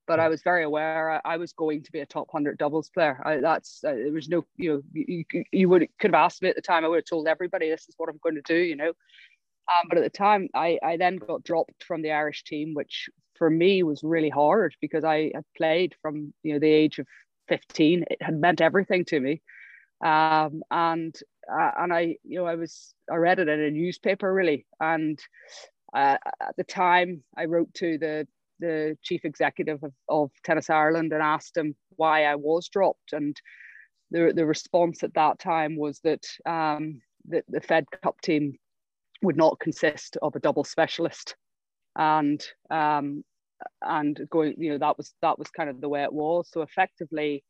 but 0.07 0.19
I 0.19 0.29
was 0.29 0.41
very 0.41 0.63
aware 0.63 1.11
I, 1.11 1.33
I 1.33 1.37
was 1.37 1.51
going 1.51 1.83
to 1.83 1.91
be 1.91 1.99
a 1.99 2.05
top 2.05 2.31
hundred 2.31 2.57
doubles 2.57 2.89
player. 2.89 3.21
I, 3.23 3.37
that's 3.37 3.83
uh, 3.83 3.91
there 3.91 4.11
was 4.11 4.29
no 4.29 4.45
you 4.55 4.73
know 4.73 4.81
you, 4.93 5.25
you 5.51 5.69
would 5.69 5.87
could 5.99 6.13
have 6.13 6.23
asked 6.23 6.41
me 6.41 6.49
at 6.49 6.55
the 6.55 6.61
time. 6.61 6.85
I 6.85 6.87
would 6.87 6.97
have 6.97 7.05
told 7.05 7.27
everybody 7.27 7.69
this 7.69 7.87
is 7.87 7.95
what 7.97 8.09
I'm 8.09 8.19
going 8.23 8.35
to 8.35 8.41
do. 8.41 8.55
You 8.55 8.77
know, 8.77 8.87
um, 8.89 9.87
but 9.89 9.97
at 9.97 10.03
the 10.03 10.17
time 10.17 10.47
I 10.55 10.79
I 10.81 10.97
then 10.97 11.17
got 11.17 11.43
dropped 11.43 11.83
from 11.83 12.01
the 12.01 12.11
Irish 12.11 12.45
team, 12.45 12.73
which 12.73 13.09
for 13.35 13.49
me 13.49 13.83
was 13.83 14.01
really 14.01 14.29
hard 14.29 14.73
because 14.81 15.03
I 15.03 15.31
had 15.35 15.43
played 15.55 15.93
from 16.01 16.33
you 16.41 16.53
know 16.53 16.59
the 16.59 16.71
age 16.71 16.97
of 16.99 17.05
15. 17.47 18.05
It 18.09 18.21
had 18.21 18.39
meant 18.39 18.61
everything 18.61 19.05
to 19.05 19.19
me, 19.19 19.41
um, 20.03 20.61
and 20.71 21.15
uh, 21.51 21.71
and 21.79 21.93
I 21.93 22.17
you 22.23 22.39
know 22.39 22.45
I 22.45 22.55
was 22.55 22.93
I 23.11 23.15
read 23.15 23.39
it 23.39 23.49
in 23.49 23.59
a 23.59 23.71
newspaper 23.71 24.33
really 24.33 24.65
and. 24.79 25.19
Uh, 25.95 26.17
at 26.41 26.55
the 26.57 26.65
time, 26.65 27.23
I 27.37 27.45
wrote 27.45 27.73
to 27.75 27.97
the 27.97 28.27
the 28.59 28.97
chief 29.03 29.25
executive 29.25 29.83
of, 29.83 29.93
of 30.09 30.31
Tennis 30.43 30.69
Ireland 30.69 31.13
and 31.13 31.21
asked 31.21 31.57
him 31.57 31.75
why 31.95 32.25
I 32.25 32.35
was 32.35 32.69
dropped. 32.69 33.13
And 33.13 33.39
the, 34.11 34.31
the 34.35 34.45
response 34.45 35.03
at 35.03 35.13
that 35.13 35.39
time 35.39 35.75
was 35.75 35.99
that 36.03 36.25
um, 36.45 37.01
the, 37.27 37.43
the 37.47 37.61
Fed 37.61 37.85
Cup 38.01 38.19
team 38.21 38.57
would 39.21 39.37
not 39.37 39.59
consist 39.59 40.17
of 40.21 40.35
a 40.35 40.39
double 40.39 40.63
specialist. 40.63 41.35
And 41.95 42.43
um, 42.69 43.23
and 43.81 44.19
going, 44.29 44.55
you 44.57 44.71
know, 44.71 44.77
that 44.77 44.97
was 44.97 45.13
that 45.21 45.39
was 45.39 45.49
kind 45.49 45.69
of 45.69 45.81
the 45.81 45.89
way 45.89 46.03
it 46.03 46.13
was. 46.13 46.49
So 46.51 46.61
effectively, 46.61 47.43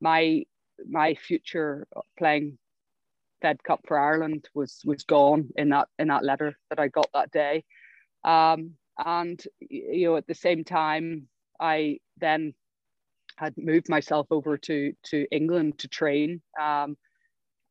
my 0.00 0.44
my 0.88 1.14
future 1.14 1.86
playing 2.18 2.58
Fed 3.42 3.62
Cup 3.62 3.80
for 3.86 3.98
Ireland 3.98 4.48
was 4.54 4.80
was 4.84 5.04
gone 5.04 5.48
in 5.56 5.70
that 5.70 5.88
in 5.98 6.08
that 6.08 6.24
letter 6.24 6.56
that 6.70 6.80
I 6.80 6.88
got 6.88 7.08
that 7.14 7.30
day. 7.32 7.64
Um, 8.24 8.74
and 9.04 9.42
you 9.60 10.08
know 10.08 10.16
at 10.16 10.26
the 10.26 10.34
same 10.34 10.64
time 10.64 11.28
i 11.60 11.98
then 12.18 12.52
had 13.36 13.54
moved 13.56 13.88
myself 13.88 14.26
over 14.30 14.58
to 14.58 14.92
to 15.04 15.26
england 15.30 15.78
to 15.78 15.88
train 15.88 16.40
um, 16.60 16.96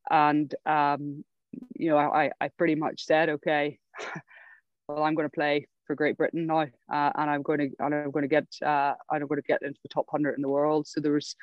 and 0.10 0.56
um, 0.65 1.24
you 1.75 1.89
know 1.89 1.98
I, 1.98 2.32
I 2.39 2.50
pretty 2.58 2.75
much 2.75 3.06
said 3.06 3.29
okay 3.29 3.77
well 4.88 5.03
i'm 5.03 5.15
going 5.15 5.29
to 5.29 5.34
play 5.34 5.67
for 5.88 5.96
great 5.96 6.17
britain 6.17 6.46
now 6.46 6.62
uh, 6.62 7.12
and 7.15 7.29
i'm 7.29 7.41
going 7.41 7.60
to 7.60 7.70
and 7.79 7.96
i'm 7.96 8.12
going 8.12 8.24
to 8.24 8.27
get 8.27 8.46
uh, 8.65 8.94
i'm 9.12 9.25
going 9.25 9.41
to 9.41 9.48
get 9.48 9.62
into 9.63 9.79
the 9.82 9.89
top 9.89 10.06
100 10.10 10.36
in 10.36 10.41
the 10.41 10.50
world 10.50 10.86
so 10.86 11.01
there 11.01 11.13
was 11.13 11.36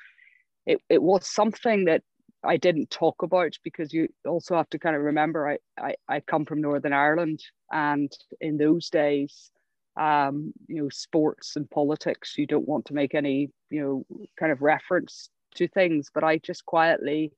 it, 0.66 0.78
it 0.88 1.02
was 1.02 1.26
something 1.26 1.84
that 1.86 2.02
I 2.46 2.58
didn't 2.58 2.90
talk 2.90 3.22
about 3.22 3.54
because 3.62 3.92
you 3.92 4.08
also 4.26 4.54
have 4.56 4.68
to 4.70 4.78
kind 4.78 4.94
of 4.94 5.00
remember 5.02 5.48
I, 5.48 5.58
I, 5.78 5.94
I 6.08 6.20
come 6.20 6.44
from 6.44 6.60
Northern 6.60 6.92
Ireland 6.92 7.42
and 7.70 8.10
in 8.40 8.58
those 8.58 8.90
days 8.90 9.50
um, 9.96 10.52
you 10.66 10.82
know, 10.82 10.88
sports 10.88 11.56
and 11.56 11.70
politics. 11.70 12.34
You 12.36 12.46
don't 12.46 12.68
want 12.68 12.86
to 12.86 12.94
make 12.94 13.14
any, 13.14 13.50
you 13.70 13.82
know, 13.82 14.26
kind 14.38 14.52
of 14.52 14.62
reference 14.62 15.28
to 15.56 15.68
things. 15.68 16.10
But 16.12 16.24
I 16.24 16.38
just 16.38 16.66
quietly 16.66 17.32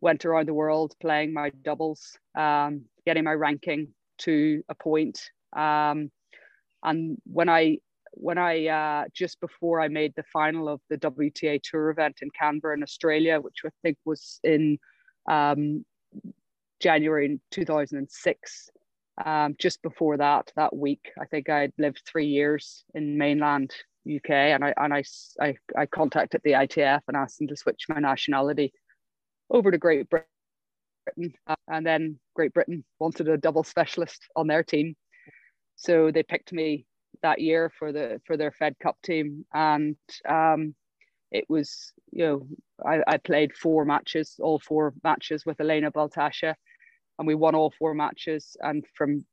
went 0.00 0.24
around 0.24 0.48
the 0.48 0.54
world 0.54 0.94
playing 1.00 1.32
my 1.32 1.50
doubles, 1.62 2.16
um, 2.36 2.82
getting 3.06 3.24
my 3.24 3.32
ranking 3.32 3.88
to 4.18 4.62
a 4.68 4.74
point. 4.74 5.20
Um, 5.54 6.10
and 6.82 7.18
when 7.24 7.48
I 7.48 7.78
when 8.14 8.38
I 8.38 8.66
uh, 8.66 9.04
just 9.14 9.40
before 9.40 9.80
I 9.80 9.88
made 9.88 10.12
the 10.16 10.24
final 10.32 10.68
of 10.68 10.80
the 10.90 10.98
WTA 10.98 11.60
Tour 11.62 11.90
event 11.90 12.18
in 12.22 12.30
Canberra 12.30 12.76
in 12.76 12.82
Australia, 12.82 13.40
which 13.40 13.60
I 13.64 13.70
think 13.82 13.96
was 14.04 14.38
in 14.44 14.78
um, 15.30 15.84
January 16.80 17.40
2006, 17.50 18.70
um, 19.24 19.54
just 19.58 19.82
before 19.82 20.16
that, 20.18 20.52
that 20.56 20.74
week, 20.74 21.10
I 21.20 21.26
think 21.26 21.48
I'd 21.48 21.72
lived 21.78 22.02
three 22.06 22.26
years 22.26 22.84
in 22.94 23.18
mainland 23.18 23.72
UK, 24.06 24.30
and 24.30 24.64
I 24.64 24.74
and 24.76 24.92
I, 24.92 25.04
I, 25.40 25.54
I 25.76 25.86
contacted 25.86 26.40
the 26.44 26.52
ITF 26.52 27.00
and 27.08 27.16
asked 27.16 27.38
them 27.38 27.48
to 27.48 27.56
switch 27.56 27.86
my 27.88 28.00
nationality 28.00 28.72
over 29.50 29.70
to 29.70 29.78
Great 29.78 30.08
Britain, 30.10 31.34
uh, 31.46 31.56
and 31.68 31.86
then 31.86 32.18
Great 32.34 32.52
Britain 32.52 32.84
wanted 32.98 33.28
a 33.28 33.36
double 33.36 33.64
specialist 33.64 34.26
on 34.34 34.46
their 34.46 34.62
team, 34.62 34.96
so 35.76 36.10
they 36.10 36.22
picked 36.22 36.52
me 36.52 36.86
that 37.22 37.40
year 37.40 37.70
for 37.78 37.92
the 37.92 38.20
for 38.26 38.36
their 38.36 38.50
Fed 38.50 38.76
Cup 38.78 38.96
team, 39.02 39.44
and 39.52 39.96
um, 40.28 40.74
it 41.30 41.44
was 41.48 41.92
you 42.10 42.26
know 42.26 42.46
I, 42.84 43.02
I 43.06 43.16
played 43.18 43.56
four 43.56 43.84
matches, 43.84 44.36
all 44.40 44.58
four 44.58 44.94
matches 45.02 45.46
with 45.46 45.60
Elena 45.60 45.90
Baltacha 45.90 46.54
and 47.18 47.26
we 47.26 47.34
won 47.34 47.54
all 47.54 47.72
four 47.78 47.94
matches. 47.94 48.56
And 48.60 48.84
from 48.94 49.24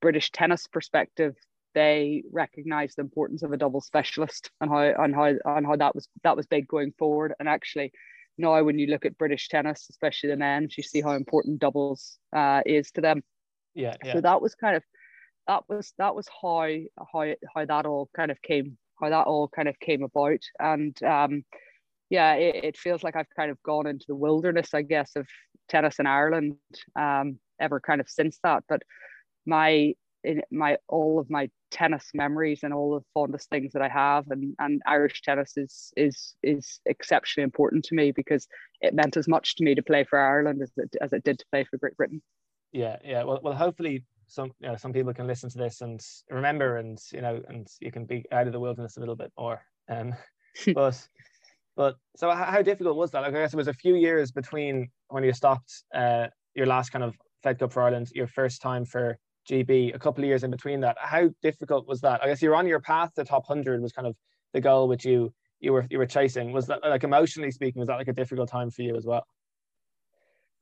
British 0.00 0.30
tennis 0.30 0.66
perspective, 0.66 1.34
they 1.74 2.22
recognised 2.32 2.96
the 2.96 3.02
importance 3.02 3.42
of 3.42 3.52
a 3.52 3.56
double 3.56 3.80
specialist 3.80 4.50
and 4.60 4.70
how 4.70 4.78
and 4.78 5.14
how 5.14 5.34
and 5.44 5.66
how 5.66 5.76
that 5.76 5.94
was 5.94 6.08
that 6.24 6.36
was 6.36 6.46
big 6.46 6.66
going 6.66 6.92
forward. 6.98 7.34
And 7.38 7.48
actually, 7.48 7.92
now 8.38 8.62
when 8.62 8.78
you 8.78 8.86
look 8.86 9.04
at 9.04 9.18
British 9.18 9.48
tennis, 9.48 9.86
especially 9.90 10.30
the 10.30 10.36
men's, 10.36 10.76
you 10.76 10.82
see 10.82 11.02
how 11.02 11.12
important 11.12 11.58
doubles 11.58 12.18
uh, 12.34 12.62
is 12.64 12.90
to 12.92 13.00
them. 13.00 13.22
Yeah, 13.74 13.96
yeah. 14.02 14.14
So 14.14 14.20
that 14.22 14.40
was 14.40 14.54
kind 14.54 14.76
of 14.76 14.82
that 15.48 15.62
was 15.68 15.92
that 15.98 16.14
was 16.14 16.28
how 16.42 16.68
how 17.12 17.34
how 17.54 17.64
that 17.64 17.86
all 17.86 18.08
kind 18.16 18.30
of 18.30 18.40
came 18.42 18.76
how 19.00 19.10
that 19.10 19.26
all 19.26 19.48
kind 19.48 19.68
of 19.68 19.78
came 19.80 20.02
about 20.02 20.40
and 20.58 21.02
um 21.02 21.44
yeah 22.10 22.34
it, 22.34 22.64
it 22.64 22.76
feels 22.76 23.02
like 23.02 23.16
i've 23.16 23.26
kind 23.36 23.50
of 23.50 23.62
gone 23.62 23.86
into 23.86 24.04
the 24.08 24.14
wilderness 24.14 24.74
i 24.74 24.82
guess 24.82 25.16
of 25.16 25.26
tennis 25.68 25.98
in 25.98 26.06
Ireland 26.06 26.56
um, 26.98 27.38
ever 27.60 27.80
kind 27.80 28.00
of 28.00 28.08
since 28.08 28.38
that. 28.42 28.64
But 28.68 28.82
my 29.46 29.94
in 30.24 30.42
my 30.50 30.76
all 30.88 31.20
of 31.20 31.30
my 31.30 31.48
tennis 31.70 32.10
memories 32.12 32.60
and 32.62 32.74
all 32.74 32.94
the 32.94 33.04
fondest 33.14 33.48
things 33.48 33.72
that 33.72 33.82
I 33.82 33.88
have 33.88 34.24
and, 34.30 34.56
and 34.58 34.82
Irish 34.86 35.22
tennis 35.22 35.52
is 35.56 35.92
is 35.96 36.34
is 36.42 36.80
exceptionally 36.86 37.44
important 37.44 37.84
to 37.86 37.94
me 37.94 38.10
because 38.10 38.48
it 38.80 38.94
meant 38.94 39.16
as 39.16 39.28
much 39.28 39.56
to 39.56 39.64
me 39.64 39.74
to 39.74 39.82
play 39.82 40.04
for 40.04 40.18
Ireland 40.18 40.62
as 40.62 40.72
it 40.76 40.96
as 41.00 41.12
it 41.12 41.24
did 41.24 41.38
to 41.38 41.46
play 41.52 41.64
for 41.64 41.78
Great 41.78 41.96
Britain. 41.96 42.22
Yeah, 42.72 42.96
yeah. 43.04 43.22
Well, 43.22 43.40
well, 43.42 43.54
hopefully 43.54 44.04
some 44.28 44.50
you 44.60 44.68
know 44.68 44.76
some 44.76 44.92
people 44.92 45.14
can 45.14 45.26
listen 45.26 45.48
to 45.50 45.58
this 45.58 45.80
and 45.80 46.00
remember 46.30 46.78
and 46.78 46.98
you 47.12 47.20
know 47.20 47.40
and 47.48 47.68
you 47.80 47.92
can 47.92 48.04
be 48.04 48.24
out 48.32 48.46
of 48.46 48.52
the 48.52 48.60
wilderness 48.60 48.96
a 48.96 49.00
little 49.00 49.16
bit 49.16 49.32
more. 49.38 49.60
Um, 49.88 50.14
but 50.74 51.08
but 51.76 51.96
so 52.16 52.30
how 52.30 52.62
difficult 52.62 52.96
was 52.96 53.10
that? 53.10 53.20
Like, 53.20 53.34
I 53.34 53.40
guess 53.40 53.52
it 53.52 53.56
was 53.56 53.68
a 53.68 53.74
few 53.74 53.94
years 53.94 54.32
between 54.32 54.88
when 55.08 55.24
you 55.24 55.32
stopped 55.32 55.84
uh, 55.94 56.28
your 56.54 56.66
last 56.66 56.90
kind 56.90 57.04
of 57.04 57.14
Fed 57.42 57.58
Cup 57.58 57.72
for 57.72 57.82
Ireland, 57.82 58.08
your 58.14 58.26
first 58.26 58.62
time 58.62 58.86
for 58.86 59.18
GB, 59.48 59.94
a 59.94 59.98
couple 59.98 60.24
of 60.24 60.28
years 60.28 60.42
in 60.42 60.50
between 60.50 60.80
that. 60.80 60.96
How 60.98 61.28
difficult 61.42 61.86
was 61.86 62.00
that? 62.00 62.22
I 62.22 62.28
guess 62.28 62.40
you're 62.40 62.56
on 62.56 62.66
your 62.66 62.80
path 62.80 63.12
to 63.14 63.24
top 63.24 63.46
hundred 63.46 63.82
was 63.82 63.92
kind 63.92 64.08
of 64.08 64.16
the 64.54 64.60
goal 64.60 64.88
which 64.88 65.04
you 65.04 65.32
you 65.60 65.72
were 65.72 65.86
you 65.90 65.98
were 65.98 66.06
chasing. 66.06 66.52
Was 66.52 66.66
that 66.66 66.80
like 66.82 67.04
emotionally 67.04 67.50
speaking, 67.50 67.80
was 67.80 67.88
that 67.88 67.96
like 67.96 68.08
a 68.08 68.12
difficult 68.12 68.48
time 68.48 68.70
for 68.70 68.82
you 68.82 68.96
as 68.96 69.04
well? 69.04 69.26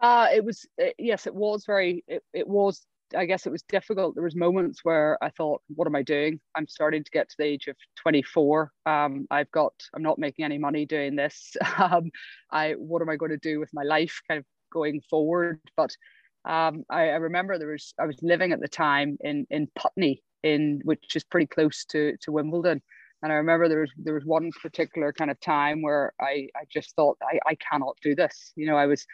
Uh, 0.01 0.27
it 0.35 0.45
was 0.45 0.67
yes, 0.99 1.27
it 1.27 1.35
was 1.35 1.65
very 1.65 2.05
it, 2.09 2.23
it 2.33 2.49
was 2.49 2.85
I 3.17 3.27
guess 3.27 3.47
it 3.47 3.53
was 3.53 3.63
difficult. 3.63 4.15
There 4.15 4.25
was 4.25 4.37
moments 4.37 4.81
where 4.83 5.19
I 5.23 5.31
thought, 5.31 5.63
"What 5.69 5.87
am 5.87 5.95
I 5.95 6.03
doing? 6.03 6.41
I'm 6.55 6.67
starting 6.67 7.05
to 7.05 7.11
get 7.11 7.29
to 7.29 7.37
the 7.39 7.45
age 7.45 7.67
of 7.69 7.77
24. 7.97 8.73
Um, 8.87 9.27
I've 9.31 9.51
got, 9.51 9.73
I'm 9.95 10.03
not 10.03 10.19
making 10.19 10.45
any 10.45 10.59
money 10.59 10.87
doing 10.87 11.17
this. 11.17 11.57
Um, 11.79 12.11
I, 12.51 12.73
what 12.73 13.03
am 13.03 13.09
I 13.11 13.17
going 13.17 13.33
to 13.33 13.37
do 13.37 13.61
with 13.61 13.71
my 13.75 13.83
life, 13.83 14.21
kind 14.29 14.39
of 14.39 14.45
going 14.73 15.01
forward?" 15.11 15.61
But 15.77 15.97
um, 16.45 16.85
I, 16.91 17.09
I, 17.11 17.17
remember 17.17 17.59
there 17.59 17.73
was, 17.73 17.95
I 17.99 18.07
was 18.07 18.17
living 18.23 18.53
at 18.53 18.61
the 18.61 18.69
time 18.69 19.17
in 19.21 19.47
in 19.51 19.69
Putney, 19.77 20.23
in 20.43 20.81
which 20.85 21.17
is 21.17 21.25
pretty 21.25 21.47
close 21.47 21.85
to 21.87 22.17
to 22.23 22.33
Wimbledon, 22.33 22.83
and 23.23 23.33
I 23.33 23.37
remember 23.37 23.69
there 23.69 23.81
was 23.81 23.93
there 23.97 24.15
was 24.15 24.25
one 24.25 24.51
particular 24.63 25.13
kind 25.13 25.31
of 25.31 25.41
time 25.41 25.83
where 25.83 26.13
I 26.21 26.49
I 26.57 26.65
just 26.71 26.95
thought 26.95 27.17
I 27.23 27.39
I 27.47 27.55
cannot 27.57 27.97
do 28.03 28.15
this. 28.15 28.53
You 28.57 28.67
know, 28.67 28.77
I 28.77 28.87
was 28.87 29.07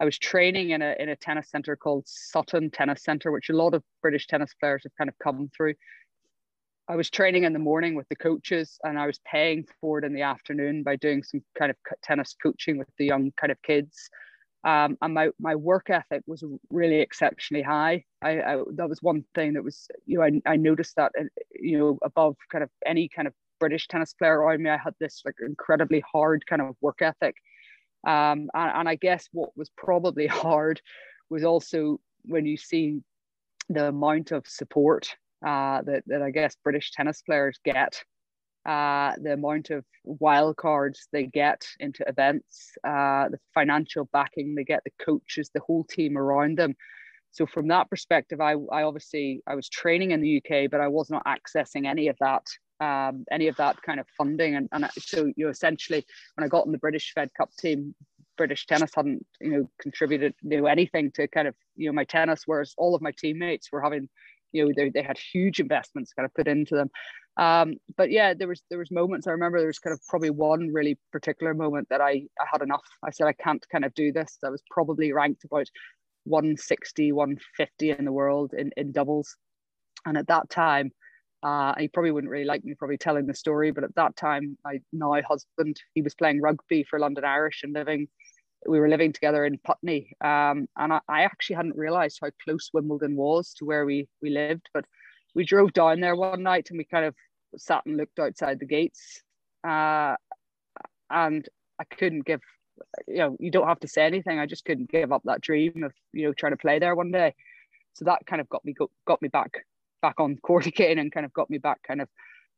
I 0.00 0.04
was 0.04 0.18
training 0.18 0.70
in 0.70 0.82
a 0.82 0.94
in 0.98 1.08
a 1.08 1.16
tennis 1.16 1.50
center 1.50 1.76
called 1.76 2.04
Sutton 2.06 2.70
Tennis 2.70 3.02
Center, 3.02 3.32
which 3.32 3.50
a 3.50 3.56
lot 3.56 3.74
of 3.74 3.82
British 4.00 4.26
tennis 4.26 4.54
players 4.60 4.82
have 4.84 4.92
kind 4.96 5.08
of 5.08 5.18
come 5.22 5.50
through. 5.56 5.74
I 6.88 6.96
was 6.96 7.10
training 7.10 7.44
in 7.44 7.52
the 7.52 7.58
morning 7.58 7.94
with 7.94 8.08
the 8.08 8.16
coaches, 8.16 8.78
and 8.82 8.98
I 8.98 9.06
was 9.06 9.20
paying 9.30 9.66
for 9.80 9.98
it 9.98 10.04
in 10.04 10.14
the 10.14 10.22
afternoon 10.22 10.82
by 10.82 10.96
doing 10.96 11.22
some 11.22 11.42
kind 11.58 11.70
of 11.70 11.76
tennis 12.02 12.34
coaching 12.42 12.78
with 12.78 12.88
the 12.96 13.06
young 13.06 13.30
kind 13.38 13.50
of 13.50 13.60
kids. 13.62 14.08
Um, 14.64 14.96
and 15.02 15.14
my 15.14 15.30
my 15.40 15.54
work 15.54 15.90
ethic 15.90 16.22
was 16.26 16.44
really 16.70 17.00
exceptionally 17.00 17.62
high. 17.62 18.04
I, 18.22 18.40
I, 18.40 18.62
that 18.74 18.88
was 18.88 19.02
one 19.02 19.24
thing 19.34 19.52
that 19.54 19.64
was 19.64 19.88
you 20.06 20.18
know 20.18 20.24
I, 20.24 20.52
I 20.52 20.56
noticed 20.56 20.94
that 20.96 21.12
uh, 21.18 21.24
you 21.52 21.78
know 21.78 21.98
above 22.04 22.36
kind 22.50 22.62
of 22.62 22.70
any 22.86 23.08
kind 23.08 23.26
of 23.26 23.34
British 23.58 23.88
tennis 23.88 24.14
player 24.14 24.40
around 24.40 24.62
me, 24.62 24.70
I 24.70 24.76
had 24.76 24.94
this 25.00 25.22
like 25.24 25.34
incredibly 25.44 26.02
hard 26.12 26.44
kind 26.46 26.62
of 26.62 26.76
work 26.80 27.02
ethic. 27.02 27.34
Um, 28.06 28.48
and, 28.54 28.72
and 28.80 28.88
I 28.88 28.94
guess 28.94 29.28
what 29.32 29.50
was 29.56 29.70
probably 29.76 30.26
hard 30.44 30.80
was 31.30 31.44
also 31.44 32.00
when 32.24 32.46
you 32.46 32.56
see 32.56 33.00
the 33.68 33.88
amount 33.88 34.32
of 34.32 34.46
support 34.46 35.14
uh, 35.46 35.82
that, 35.82 36.02
that 36.06 36.22
I 36.22 36.30
guess 36.30 36.56
British 36.64 36.90
tennis 36.92 37.22
players 37.22 37.58
get, 37.64 38.02
uh, 38.66 39.12
the 39.22 39.34
amount 39.34 39.70
of 39.70 39.84
wild 40.04 40.56
cards 40.56 41.08
they 41.12 41.26
get 41.26 41.64
into 41.80 42.04
events, 42.08 42.72
uh, 42.84 43.28
the 43.28 43.38
financial 43.54 44.08
backing 44.12 44.54
they 44.54 44.64
get, 44.64 44.82
the 44.84 45.04
coaches, 45.04 45.50
the 45.52 45.60
whole 45.60 45.84
team 45.84 46.18
around 46.18 46.58
them. 46.58 46.74
So 47.30 47.46
from 47.46 47.68
that 47.68 47.88
perspective, 47.90 48.40
I, 48.40 48.54
I 48.72 48.82
obviously 48.82 49.42
I 49.46 49.54
was 49.54 49.68
training 49.68 50.10
in 50.10 50.20
the 50.20 50.38
UK, 50.38 50.70
but 50.70 50.80
I 50.80 50.88
was 50.88 51.10
not 51.10 51.24
accessing 51.26 51.86
any 51.86 52.08
of 52.08 52.16
that 52.20 52.42
um, 52.80 53.24
any 53.30 53.48
of 53.48 53.56
that 53.56 53.80
kind 53.82 54.00
of 54.00 54.06
funding. 54.16 54.56
And, 54.56 54.68
and 54.72 54.88
so, 54.98 55.30
you 55.36 55.48
essentially, 55.48 56.04
when 56.36 56.44
I 56.44 56.48
got 56.48 56.66
in 56.66 56.72
the 56.72 56.78
British 56.78 57.12
Fed 57.14 57.30
Cup 57.36 57.50
team, 57.58 57.94
British 58.36 58.66
tennis 58.66 58.92
hadn't, 58.94 59.26
you 59.40 59.50
know, 59.50 59.70
contributed, 59.80 60.34
you 60.42 60.60
know, 60.60 60.66
anything 60.66 61.10
to 61.12 61.26
kind 61.28 61.48
of, 61.48 61.54
you 61.76 61.88
know, 61.88 61.92
my 61.92 62.04
tennis, 62.04 62.42
whereas 62.46 62.74
all 62.78 62.94
of 62.94 63.02
my 63.02 63.12
teammates 63.12 63.70
were 63.72 63.82
having, 63.82 64.08
you 64.52 64.64
know, 64.64 64.72
they, 64.74 64.88
they 64.90 65.02
had 65.02 65.18
huge 65.18 65.60
investments 65.60 66.12
kind 66.12 66.24
of 66.24 66.32
put 66.34 66.48
into 66.48 66.74
them. 66.74 66.90
Um, 67.38 67.74
but 67.96 68.10
yeah, 68.10 68.34
there 68.34 68.48
was 68.48 68.62
there 68.68 68.80
was 68.80 68.90
moments. 68.90 69.28
I 69.28 69.30
remember 69.30 69.58
there 69.58 69.68
was 69.68 69.78
kind 69.78 69.94
of 69.94 70.04
probably 70.08 70.30
one 70.30 70.72
really 70.72 70.98
particular 71.12 71.54
moment 71.54 71.88
that 71.88 72.00
I 72.00 72.26
I 72.40 72.46
had 72.50 72.62
enough. 72.62 72.82
I 73.04 73.10
said 73.10 73.28
I 73.28 73.32
can't 73.32 73.64
kind 73.70 73.84
of 73.84 73.94
do 73.94 74.10
this. 74.12 74.38
I 74.44 74.50
was 74.50 74.62
probably 74.70 75.12
ranked 75.12 75.44
about 75.44 75.68
160, 76.24 77.12
150 77.12 77.90
in 77.90 78.04
the 78.04 78.12
world 78.12 78.54
in 78.54 78.72
in 78.76 78.90
doubles, 78.90 79.36
and 80.04 80.18
at 80.18 80.26
that 80.26 80.50
time, 80.50 80.90
uh, 81.42 81.74
he 81.78 81.88
probably 81.88 82.10
wouldn't 82.10 82.30
really 82.30 82.44
like 82.44 82.64
me 82.64 82.74
probably 82.74 82.98
telling 82.98 83.26
the 83.26 83.34
story, 83.34 83.70
but 83.70 83.84
at 83.84 83.94
that 83.94 84.16
time, 84.16 84.56
my 84.64 84.80
now 84.92 85.14
husband, 85.22 85.80
he 85.94 86.02
was 86.02 86.14
playing 86.14 86.40
rugby 86.40 86.82
for 86.82 86.98
London 86.98 87.24
Irish 87.24 87.62
and 87.62 87.72
living, 87.72 88.08
we 88.66 88.80
were 88.80 88.88
living 88.88 89.12
together 89.12 89.44
in 89.44 89.58
Putney. 89.58 90.12
Um, 90.20 90.68
and 90.76 90.92
I, 90.92 91.00
I, 91.08 91.22
actually 91.22 91.56
hadn't 91.56 91.76
realized 91.76 92.18
how 92.20 92.30
close 92.44 92.70
Wimbledon 92.72 93.14
was 93.14 93.54
to 93.54 93.64
where 93.64 93.86
we, 93.86 94.08
we 94.20 94.30
lived, 94.30 94.68
but 94.74 94.84
we 95.34 95.44
drove 95.44 95.72
down 95.72 96.00
there 96.00 96.16
one 96.16 96.42
night 96.42 96.70
and 96.70 96.78
we 96.78 96.84
kind 96.84 97.04
of 97.04 97.14
sat 97.56 97.86
and 97.86 97.96
looked 97.96 98.18
outside 98.18 98.58
the 98.58 98.66
gates. 98.66 99.22
Uh, 99.62 100.16
and 101.10 101.48
I 101.78 101.84
couldn't 101.84 102.26
give, 102.26 102.40
you 103.06 103.18
know, 103.18 103.36
you 103.38 103.50
don't 103.50 103.68
have 103.68 103.80
to 103.80 103.88
say 103.88 104.04
anything. 104.04 104.38
I 104.38 104.46
just 104.46 104.64
couldn't 104.64 104.90
give 104.90 105.12
up 105.12 105.22
that 105.24 105.40
dream 105.40 105.84
of, 105.84 105.92
you 106.12 106.26
know, 106.26 106.32
trying 106.32 106.52
to 106.52 106.58
play 106.58 106.78
there 106.78 106.96
one 106.96 107.12
day. 107.12 107.34
So 107.94 108.04
that 108.06 108.26
kind 108.26 108.40
of 108.40 108.48
got 108.48 108.64
me, 108.64 108.74
got 109.06 109.22
me 109.22 109.28
back 109.28 109.64
back 110.00 110.20
on 110.20 110.36
court 110.38 110.66
again 110.72 110.98
and 110.98 111.12
kind 111.12 111.26
of 111.26 111.32
got 111.32 111.50
me 111.50 111.58
back 111.58 111.82
kind 111.86 112.00
of 112.00 112.08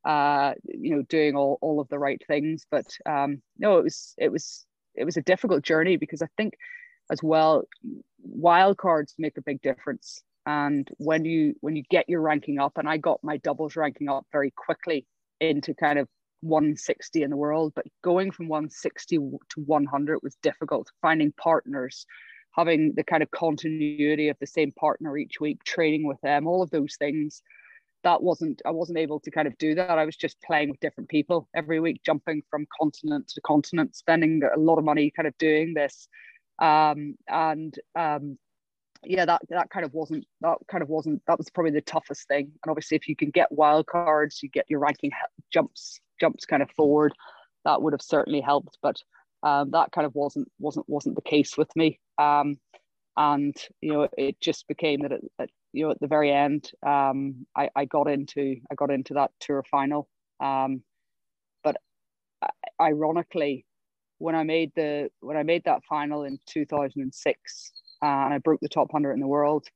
uh 0.05 0.55
you 0.65 0.97
know 0.97 1.03
doing 1.03 1.37
all, 1.37 1.59
all 1.61 1.81
of 1.81 1.89
the 1.89 1.99
right 1.99 2.23
things. 2.27 2.67
But 2.71 2.87
um 3.07 3.43
no 3.59 3.79
it 3.79 3.85
was 3.85 4.15
it 4.19 4.31
was 4.31 4.67
it 4.95 5.05
was 5.05 5.17
a 5.17 5.23
difficult 5.23 5.63
journey 5.63 5.97
because 5.97 6.21
i 6.21 6.27
think 6.37 6.55
as 7.11 7.23
well 7.23 7.65
wild 8.23 8.77
cards 8.77 9.15
make 9.19 9.37
a 9.39 9.43
big 9.43 9.61
difference. 9.63 10.23
And 10.47 10.89
when 10.97 11.25
you 11.25 11.55
when 11.61 11.77
you 11.77 11.83
get 11.91 12.09
your 12.09 12.23
ranking 12.23 12.59
up 12.59 12.79
and 12.79 12.89
i 12.89 12.97
got 12.97 13.21
my 13.23 13.37
doubles 13.39 13.77
ranking 13.77 14.09
up 14.09 14.27
very 14.33 14.53
quickly 14.57 15.07
into 15.41 15.75
kind 15.75 15.99
of 15.99 16.09
160 16.43 17.23
in 17.23 17.31
the 17.31 17.37
world 17.37 17.73
but 17.75 17.85
going 18.03 18.31
from 18.31 18.49
160 18.49 19.17
to 19.17 19.39
100 19.67 20.19
was 20.23 20.37
difficult. 20.43 20.89
Finding 21.03 21.33
partners 21.33 22.07
having 22.53 22.93
the 22.97 23.05
kind 23.05 23.23
of 23.23 23.31
continuity 23.31 24.29
of 24.29 24.37
the 24.41 24.47
same 24.47 24.73
partner 24.73 25.17
each 25.17 25.41
week, 25.41 25.63
training 25.65 26.07
with 26.07 26.21
them, 26.23 26.47
all 26.47 26.63
of 26.63 26.71
those 26.71 26.97
things. 26.97 27.43
That 28.03 28.23
wasn't, 28.23 28.63
I 28.65 28.71
wasn't 28.71 28.99
able 28.99 29.21
to 29.21 29.31
kind 29.31 29.47
of 29.47 29.59
do 29.59 29.75
that. 29.75 29.99
I 29.99 30.07
was 30.07 30.17
just 30.17 30.41
playing 30.43 30.71
with 30.71 30.81
different 30.81 31.11
people 31.11 31.49
every 31.55 31.81
week, 31.81 32.01
jumping 32.03 32.43
from 32.51 32.67
continent 32.81 33.29
to 33.29 33.41
continent, 33.43 33.95
spending 33.95 34.41
a 34.43 34.59
lot 34.59 34.79
of 34.79 34.85
money 34.85 35.13
kind 35.15 35.29
of 35.29 35.37
doing 35.37 35.75
this. 35.75 36.09
Um, 36.61 37.17
and 37.29 37.75
um, 37.95 38.39
yeah, 39.05 39.25
that 39.25 39.43
that 39.49 39.71
kind 39.71 39.85
of 39.85 39.95
wasn't 39.95 40.27
that 40.43 40.59
kind 40.71 40.83
of 40.83 40.89
wasn't 40.89 41.23
that 41.27 41.39
was 41.39 41.49
probably 41.51 41.73
the 41.73 41.81
toughest 41.81 42.29
thing. 42.29 42.53
And 42.63 42.71
obviously, 42.71 42.97
if 42.97 43.09
you 43.09 43.17
can 43.17 43.31
get 43.31 43.51
wild 43.51 43.87
cards, 43.87 44.43
you 44.43 44.49
get 44.49 44.67
your 44.69 44.81
ranking 44.81 45.11
jumps 45.53 46.01
jumps 46.21 46.45
kind 46.45 46.63
of 46.63 46.71
forward. 46.73 47.13
That 47.65 47.81
would 47.83 47.93
have 47.93 48.03
certainly 48.03 48.41
helped, 48.41 48.79
but 48.83 48.97
um, 49.43 49.71
that 49.71 49.93
kind 49.93 50.07
of 50.07 50.15
wasn't 50.15 50.49
wasn't 50.59 50.89
wasn't 50.89 51.15
the 51.15 51.23
case 51.23 51.57
with 51.57 51.75
me. 51.77 51.99
Um, 52.19 52.59
and 53.17 53.55
you 53.81 53.93
know, 53.93 54.09
it 54.17 54.41
just 54.41 54.69
became 54.69 55.01
that, 55.03 55.13
it, 55.13 55.51
you 55.73 55.85
know 55.85 55.91
at 55.91 56.01
the 56.01 56.07
very 56.07 56.33
end, 56.33 56.71
um, 56.87 57.47
I, 57.57 57.71
I 57.75 57.85
got 57.85 58.09
into 58.09 58.57
I 58.71 58.75
got 58.75 58.91
into 58.91 59.15
that 59.15 59.31
tour 59.41 59.65
final. 59.71 60.09
Um, 60.41 60.83
but 61.63 61.77
ironically, 62.81 63.67
when 64.19 64.35
I 64.35 64.43
made 64.43 64.73
the 64.77 65.11
when 65.21 65.37
I 65.37 65.43
made 65.43 65.65
that 65.65 65.85
final 65.89 66.25
in 66.25 66.39
2006 66.47 67.73
uh, 68.03 68.07
and 68.07 68.35
I 68.35 68.39
broke 68.39 68.61
the 68.61 68.69
top 68.69 68.91
hundred 68.93 69.13
in 69.15 69.21
the 69.21 69.27
world, 69.27 69.67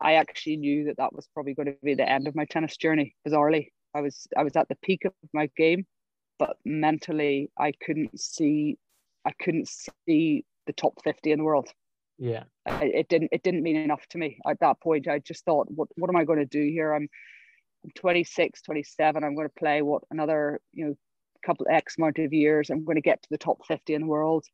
I 0.00 0.14
actually 0.14 0.56
knew 0.56 0.84
that 0.84 0.96
that 0.96 1.14
was 1.14 1.28
probably 1.34 1.54
going 1.54 1.66
to 1.66 1.76
be 1.82 1.94
the 1.94 2.08
end 2.08 2.26
of 2.26 2.34
my 2.34 2.44
tennis 2.46 2.76
journey. 2.76 3.14
Bizarrely, 3.26 3.68
I 3.94 4.00
was 4.00 4.26
I 4.36 4.42
was 4.42 4.56
at 4.56 4.68
the 4.68 4.76
peak 4.82 5.04
of 5.04 5.12
my 5.32 5.48
game, 5.56 5.86
but 6.38 6.56
mentally 6.64 7.50
I 7.58 7.72
couldn't 7.84 8.18
see 8.18 8.78
I 9.24 9.32
couldn't 9.40 9.68
see 10.06 10.44
the 10.66 10.72
top 10.72 11.02
50 11.02 11.32
in 11.32 11.38
the 11.38 11.44
world. 11.44 11.68
Yeah. 12.18 12.44
I, 12.66 12.84
it 12.84 13.08
didn't 13.08 13.30
it 13.32 13.42
didn't 13.42 13.62
mean 13.62 13.76
enough 13.76 14.06
to 14.10 14.18
me 14.18 14.38
at 14.48 14.60
that 14.60 14.80
point. 14.80 15.08
I 15.08 15.18
just 15.18 15.44
thought, 15.44 15.68
what 15.70 15.88
what 15.96 16.08
am 16.08 16.16
I 16.16 16.24
going 16.24 16.38
to 16.38 16.46
do 16.46 16.62
here? 16.62 16.92
I'm 16.92 17.08
I'm 17.84 17.90
26, 17.94 18.62
27. 18.62 19.24
I'm 19.24 19.34
going 19.34 19.48
to 19.48 19.54
play 19.58 19.82
what 19.82 20.02
another, 20.10 20.60
you 20.72 20.86
know, 20.86 20.94
couple 21.44 21.66
X 21.68 21.98
amount 21.98 22.18
of 22.18 22.32
years. 22.32 22.70
I'm 22.70 22.84
going 22.84 22.96
to 22.96 23.02
get 23.02 23.22
to 23.22 23.28
the 23.30 23.38
top 23.38 23.58
50 23.66 23.94
in 23.94 24.02
the 24.02 24.06
world. 24.06 24.46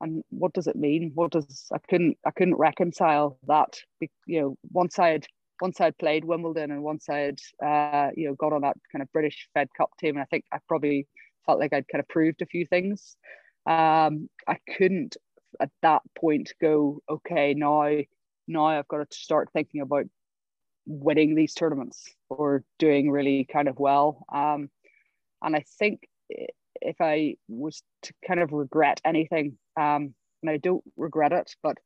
And 0.00 0.22
what 0.30 0.54
does 0.54 0.66
it 0.66 0.76
mean? 0.76 1.10
What 1.14 1.32
does 1.32 1.66
I 1.72 1.78
couldn't 1.88 2.16
I 2.24 2.30
couldn't 2.30 2.54
reconcile 2.54 3.38
that. 3.48 3.78
You 4.26 4.40
know, 4.40 4.56
once 4.70 4.98
I 4.98 5.08
had 5.08 5.26
once 5.60 5.80
I'd 5.80 5.98
played 5.98 6.24
Wimbledon 6.24 6.70
and 6.70 6.82
once 6.82 7.08
I'd 7.08 7.40
uh, 7.64 8.10
you 8.14 8.28
know 8.28 8.34
got 8.34 8.52
on 8.52 8.62
that 8.62 8.76
kind 8.92 9.02
of 9.02 9.12
British 9.12 9.48
Fed 9.54 9.68
Cup 9.76 9.90
team, 9.98 10.16
and 10.16 10.22
I 10.22 10.26
think 10.26 10.44
I 10.52 10.58
probably 10.68 11.08
felt 11.46 11.58
like 11.58 11.72
I'd 11.72 11.88
kind 11.88 12.00
of 12.00 12.08
proved 12.08 12.42
a 12.42 12.46
few 12.46 12.64
things 12.64 13.16
um, 13.68 14.30
I 14.46 14.56
couldn't 14.76 15.16
at 15.60 15.70
that 15.82 16.02
point 16.18 16.52
go, 16.60 17.02
okay, 17.08 17.54
now 17.54 17.90
now 18.46 18.64
I've 18.64 18.88
got 18.88 19.10
to 19.10 19.16
start 19.16 19.50
thinking 19.52 19.82
about 19.82 20.06
winning 20.86 21.34
these 21.34 21.52
tournaments 21.52 22.14
or 22.30 22.64
doing 22.78 23.10
really 23.10 23.44
kind 23.44 23.68
of 23.68 23.78
well. 23.78 24.24
Um, 24.32 24.70
and 25.42 25.54
I 25.54 25.64
think 25.78 26.08
if 26.80 26.96
I 27.00 27.34
was 27.46 27.82
to 28.04 28.14
kind 28.26 28.40
of 28.40 28.52
regret 28.52 29.02
anything, 29.04 29.58
um, 29.78 30.14
and 30.42 30.50
I 30.50 30.56
don't 30.56 30.84
regret 30.96 31.32
it, 31.32 31.54
but 31.62 31.76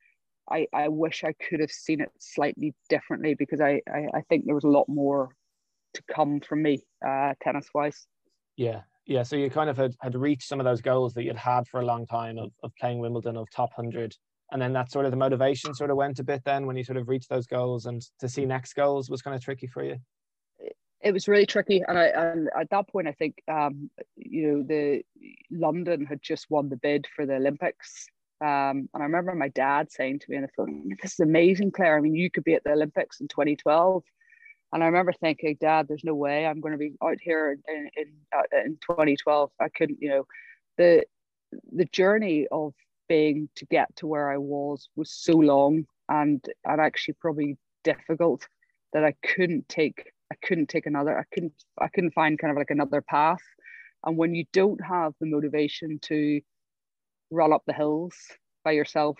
I, 0.48 0.68
I 0.72 0.88
wish 0.88 1.24
I 1.24 1.32
could 1.32 1.58
have 1.58 1.72
seen 1.72 2.00
it 2.00 2.10
slightly 2.20 2.74
differently 2.88 3.34
because 3.34 3.60
I, 3.60 3.80
I, 3.92 4.06
I 4.14 4.20
think 4.28 4.44
there 4.44 4.54
was 4.54 4.64
a 4.64 4.68
lot 4.68 4.88
more 4.88 5.34
to 5.94 6.02
come 6.14 6.40
from 6.40 6.62
me 6.62 6.84
uh, 7.06 7.34
tennis 7.42 7.68
wise. 7.74 8.06
Yeah, 8.56 8.82
yeah, 9.06 9.22
so 9.22 9.36
you 9.36 9.50
kind 9.50 9.68
of 9.68 9.76
had, 9.76 9.94
had 10.00 10.14
reached 10.14 10.48
some 10.48 10.60
of 10.60 10.64
those 10.64 10.80
goals 10.80 11.14
that 11.14 11.24
you'd 11.24 11.36
had 11.36 11.66
for 11.66 11.80
a 11.80 11.84
long 11.84 12.06
time 12.06 12.38
of, 12.38 12.52
of 12.62 12.72
playing 12.78 12.98
Wimbledon, 12.98 13.36
of 13.36 13.50
top 13.50 13.70
100. 13.76 14.14
And 14.52 14.60
then 14.60 14.72
that 14.74 14.92
sort 14.92 15.06
of 15.06 15.10
the 15.10 15.16
motivation 15.16 15.74
sort 15.74 15.90
of 15.90 15.96
went 15.96 16.18
a 16.18 16.24
bit 16.24 16.42
then 16.44 16.66
when 16.66 16.76
you 16.76 16.84
sort 16.84 16.98
of 16.98 17.08
reached 17.08 17.28
those 17.28 17.46
goals 17.46 17.86
and 17.86 18.02
to 18.20 18.28
see 18.28 18.44
next 18.44 18.74
goals 18.74 19.10
was 19.10 19.22
kind 19.22 19.34
of 19.34 19.42
tricky 19.42 19.66
for 19.66 19.82
you. 19.82 19.96
It 21.00 21.12
was 21.12 21.26
really 21.26 21.46
tricky. 21.46 21.82
And, 21.86 21.98
I, 21.98 22.04
and 22.08 22.48
at 22.58 22.70
that 22.70 22.88
point, 22.88 23.08
I 23.08 23.12
think, 23.12 23.42
um, 23.48 23.90
you 24.14 24.52
know, 24.52 24.62
the 24.62 25.02
London 25.50 26.06
had 26.06 26.22
just 26.22 26.48
won 26.48 26.68
the 26.68 26.76
bid 26.76 27.06
for 27.16 27.26
the 27.26 27.36
Olympics. 27.36 28.06
Um, 28.40 28.88
and 28.92 29.02
I 29.02 29.04
remember 29.04 29.34
my 29.34 29.48
dad 29.48 29.90
saying 29.90 30.20
to 30.20 30.30
me 30.30 30.36
in 30.36 30.42
the 30.42 30.48
phone, 30.56 30.96
this 31.02 31.14
is 31.14 31.20
amazing, 31.20 31.72
Claire. 31.72 31.96
I 31.96 32.00
mean, 32.00 32.14
you 32.14 32.30
could 32.30 32.44
be 32.44 32.54
at 32.54 32.62
the 32.62 32.72
Olympics 32.72 33.20
in 33.20 33.28
2012. 33.28 34.04
And 34.72 34.82
I 34.82 34.86
remember 34.86 35.12
thinking, 35.12 35.58
Dad, 35.60 35.86
there's 35.86 36.04
no 36.04 36.14
way 36.14 36.46
I'm 36.46 36.60
going 36.60 36.72
to 36.72 36.78
be 36.78 36.92
out 37.02 37.18
here 37.20 37.58
in 37.68 37.90
in, 37.96 38.12
uh, 38.34 38.64
in 38.64 38.78
2012. 38.80 39.50
I 39.60 39.68
couldn't, 39.68 39.98
you 40.00 40.08
know, 40.08 40.26
the 40.78 41.04
the 41.72 41.84
journey 41.86 42.46
of 42.50 42.72
being 43.08 43.48
to 43.56 43.66
get 43.66 43.94
to 43.96 44.06
where 44.06 44.30
I 44.30 44.38
was 44.38 44.88
was 44.96 45.10
so 45.12 45.34
long 45.34 45.84
and 46.08 46.42
and 46.64 46.80
actually 46.80 47.14
probably 47.20 47.58
difficult 47.84 48.46
that 48.92 49.04
I 49.04 49.14
couldn't 49.22 49.68
take 49.68 50.10
I 50.32 50.36
couldn't 50.46 50.68
take 50.68 50.86
another 50.86 51.18
I 51.18 51.24
couldn't 51.34 51.52
I 51.78 51.88
couldn't 51.88 52.14
find 52.14 52.38
kind 52.38 52.50
of 52.50 52.56
like 52.56 52.70
another 52.70 53.02
path. 53.02 53.42
And 54.04 54.16
when 54.16 54.34
you 54.34 54.46
don't 54.52 54.82
have 54.84 55.12
the 55.20 55.26
motivation 55.26 55.98
to 56.02 56.40
run 57.30 57.52
up 57.52 57.62
the 57.66 57.72
hills 57.74 58.14
by 58.64 58.72
yourself 58.72 59.18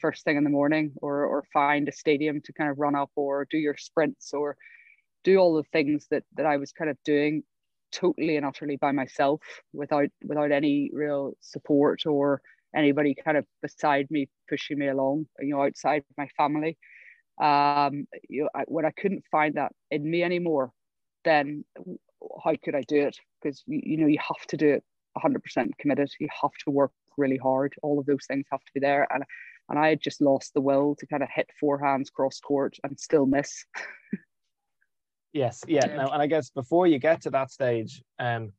first 0.00 0.24
thing 0.24 0.36
in 0.36 0.44
the 0.44 0.50
morning 0.50 0.92
or 1.02 1.24
or 1.24 1.44
find 1.52 1.88
a 1.88 1.92
stadium 1.92 2.40
to 2.42 2.52
kind 2.52 2.70
of 2.70 2.78
run 2.78 2.94
up 2.94 3.10
or 3.16 3.46
do 3.50 3.58
your 3.58 3.76
sprints 3.76 4.32
or 4.32 4.56
do 5.24 5.38
all 5.38 5.54
the 5.54 5.64
things 5.72 6.06
that 6.10 6.22
that 6.36 6.46
I 6.46 6.58
was 6.58 6.72
kind 6.72 6.90
of 6.90 6.96
doing 7.04 7.42
totally 7.92 8.36
and 8.36 8.46
utterly 8.46 8.76
by 8.76 8.92
myself 8.92 9.40
without 9.72 10.08
without 10.22 10.52
any 10.52 10.90
real 10.92 11.32
support 11.40 12.06
or 12.06 12.40
anybody 12.74 13.14
kind 13.14 13.36
of 13.36 13.46
beside 13.62 14.10
me 14.10 14.28
pushing 14.48 14.78
me 14.78 14.88
along 14.88 15.26
you 15.40 15.54
know 15.54 15.62
outside 15.62 16.04
my 16.16 16.28
family. 16.36 16.76
Um 17.40 18.06
you 18.28 18.42
know 18.42 18.48
I, 18.54 18.62
when 18.66 18.84
I 18.84 18.90
couldn't 18.90 19.24
find 19.30 19.54
that 19.54 19.72
in 19.90 20.08
me 20.08 20.22
anymore 20.22 20.72
then 21.24 21.64
how 22.42 22.54
could 22.62 22.74
I 22.74 22.82
do 22.82 23.06
it? 23.06 23.16
Because 23.42 23.62
you, 23.66 23.80
you 23.82 23.96
know 23.96 24.06
you 24.06 24.18
have 24.20 24.46
to 24.48 24.56
do 24.56 24.68
it 24.74 24.84
100% 25.18 25.70
committed. 25.78 26.10
You 26.18 26.28
have 26.42 26.52
to 26.64 26.70
work 26.70 26.92
really 27.16 27.36
hard. 27.36 27.74
All 27.82 27.98
of 27.98 28.06
those 28.06 28.26
things 28.26 28.46
have 28.50 28.64
to 28.64 28.72
be 28.74 28.80
there. 28.80 29.06
And 29.12 29.24
and 29.70 29.78
I 29.78 29.88
had 29.88 30.00
just 30.00 30.20
lost 30.20 30.52
the 30.52 30.60
will 30.60 30.94
to 30.98 31.06
kind 31.06 31.22
of 31.22 31.28
hit 31.34 31.48
forehands 31.62 32.12
cross 32.12 32.38
court 32.40 32.76
and 32.84 32.98
still 33.00 33.24
miss 33.24 33.64
Yes, 35.34 35.62
yeah. 35.66 35.86
Now, 35.86 36.10
and 36.10 36.22
I 36.22 36.28
guess 36.28 36.48
before 36.48 36.86
you 36.86 37.00
get 37.00 37.20
to 37.22 37.30
that 37.30 37.50
stage, 37.50 38.02
um, 38.20 38.52